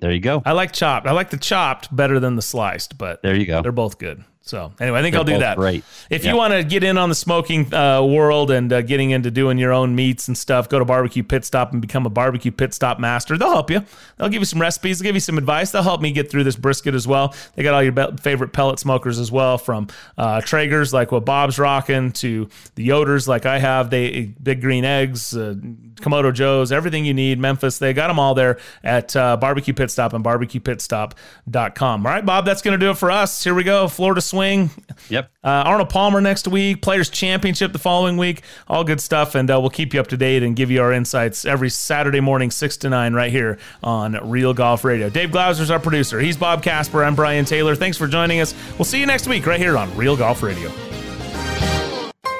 There 0.00 0.12
you 0.12 0.20
go. 0.20 0.42
I 0.44 0.52
like 0.52 0.72
chopped. 0.72 1.06
I 1.06 1.12
like 1.12 1.30
the 1.30 1.36
chopped 1.36 1.94
better 1.94 2.20
than 2.20 2.36
the 2.36 2.42
sliced, 2.42 2.98
but 2.98 3.22
There 3.22 3.34
you 3.36 3.46
go. 3.46 3.62
they're 3.62 3.72
both 3.72 3.98
good. 3.98 4.24
So 4.46 4.74
anyway, 4.78 4.98
I 4.98 5.02
think 5.02 5.14
They're 5.14 5.20
I'll 5.20 5.24
do 5.24 5.38
that. 5.38 5.56
Great. 5.56 5.84
If 6.10 6.22
Yep. 6.22 6.30
you 6.32 6.36
want 6.36 6.52
to 6.52 6.62
get 6.62 6.84
in 6.84 6.98
on 6.98 7.08
the 7.08 7.14
smoking 7.14 7.72
uh, 7.72 8.02
world 8.02 8.50
and 8.50 8.70
uh, 8.70 8.82
getting 8.82 9.10
into 9.10 9.30
doing 9.30 9.56
your 9.56 9.72
own 9.72 9.94
meats 9.96 10.28
and 10.28 10.36
stuff, 10.36 10.68
go 10.68 10.78
to 10.78 10.84
Barbecue 10.84 11.22
Pit 11.22 11.46
Stop 11.46 11.72
and 11.72 11.80
become 11.80 12.04
a 12.04 12.10
Barbecue 12.10 12.50
Pit 12.52 12.74
Stop 12.74 12.98
master. 13.00 13.38
They'll 13.38 13.52
help 13.52 13.70
you. 13.70 13.82
They'll 14.18 14.28
give 14.28 14.42
you 14.42 14.46
some 14.46 14.60
recipes. 14.60 14.98
They'll 14.98 15.08
give 15.08 15.16
you 15.16 15.20
some 15.20 15.38
advice. 15.38 15.70
They'll 15.70 15.82
help 15.82 16.02
me 16.02 16.12
get 16.12 16.30
through 16.30 16.44
this 16.44 16.56
brisket 16.56 16.94
as 16.94 17.08
well. 17.08 17.34
They 17.54 17.62
got 17.62 17.72
all 17.72 17.82
your 17.82 17.92
be- 17.92 18.18
favorite 18.20 18.52
pellet 18.52 18.78
smokers 18.78 19.18
as 19.18 19.32
well, 19.32 19.56
from 19.56 19.88
uh, 20.18 20.42
Traegers 20.42 20.92
like 20.92 21.10
what 21.10 21.24
Bob's 21.24 21.58
rocking 21.58 22.12
to 22.12 22.46
the 22.74 22.86
Yoders 22.86 23.26
like 23.26 23.46
I 23.46 23.58
have. 23.58 23.88
They 23.88 24.34
big 24.42 24.60
green 24.60 24.84
eggs, 24.84 25.34
uh, 25.34 25.54
Kamado 25.94 26.34
Joe's, 26.34 26.70
everything 26.70 27.06
you 27.06 27.14
need. 27.14 27.38
Memphis, 27.38 27.78
they 27.78 27.94
got 27.94 28.08
them 28.08 28.18
all 28.18 28.34
there 28.34 28.58
at 28.82 29.16
uh, 29.16 29.38
Barbecue 29.38 29.72
Pit 29.72 29.90
Stop 29.90 30.12
and 30.12 30.22
barbecuepitstop.com. 30.22 32.06
All 32.06 32.12
right, 32.12 32.26
Bob, 32.26 32.44
that's 32.44 32.60
going 32.60 32.78
to 32.78 32.84
do 32.84 32.90
it 32.90 32.98
for 32.98 33.10
us. 33.10 33.42
Here 33.42 33.54
we 33.54 33.64
go. 33.64 33.88
Florida 33.88 34.20
swing. 34.34 34.70
Yep. 35.08 35.30
Uh, 35.44 35.48
Arnold 35.48 35.90
Palmer 35.90 36.20
next 36.20 36.48
week, 36.48 36.82
Players 36.82 37.08
Championship 37.08 37.72
the 37.72 37.78
following 37.78 38.16
week, 38.16 38.42
all 38.66 38.82
good 38.82 39.00
stuff, 39.00 39.34
and 39.34 39.50
uh, 39.50 39.60
we'll 39.60 39.70
keep 39.70 39.94
you 39.94 40.00
up 40.00 40.08
to 40.08 40.16
date 40.16 40.42
and 40.42 40.56
give 40.56 40.70
you 40.70 40.82
our 40.82 40.92
insights 40.92 41.44
every 41.44 41.70
Saturday 41.70 42.20
morning, 42.20 42.50
six 42.50 42.76
to 42.78 42.90
nine, 42.90 43.14
right 43.14 43.30
here 43.30 43.58
on 43.82 44.12
Real 44.28 44.52
Golf 44.54 44.84
Radio. 44.84 45.08
Dave 45.08 45.30
Glauser's 45.30 45.70
our 45.70 45.78
producer. 45.78 46.18
He's 46.18 46.36
Bob 46.36 46.62
Casper. 46.62 47.04
I'm 47.04 47.14
Brian 47.14 47.44
Taylor. 47.44 47.76
Thanks 47.76 47.96
for 47.96 48.08
joining 48.08 48.40
us. 48.40 48.54
We'll 48.78 48.84
see 48.84 48.98
you 48.98 49.06
next 49.06 49.28
week 49.28 49.46
right 49.46 49.60
here 49.60 49.76
on 49.76 49.94
Real 49.96 50.16
Golf 50.16 50.42
Radio. 50.42 50.70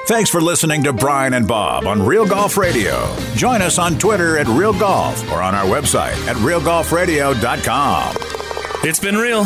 Thanks 0.07 0.29
for 0.29 0.41
listening 0.41 0.83
to 0.83 0.93
Brian 0.93 1.33
and 1.33 1.47
Bob 1.47 1.87
on 1.87 2.05
Real 2.05 2.27
Golf 2.27 2.57
Radio. 2.57 3.15
Join 3.35 3.61
us 3.61 3.79
on 3.79 3.97
Twitter 3.97 4.37
at 4.37 4.47
Real 4.47 4.73
Golf 4.73 5.31
or 5.31 5.41
on 5.41 5.55
our 5.55 5.65
website 5.65 6.17
at 6.27 6.35
realgolfradio.com. 6.37 8.15
It's 8.83 8.99
been 8.99 9.17
real. 9.17 9.45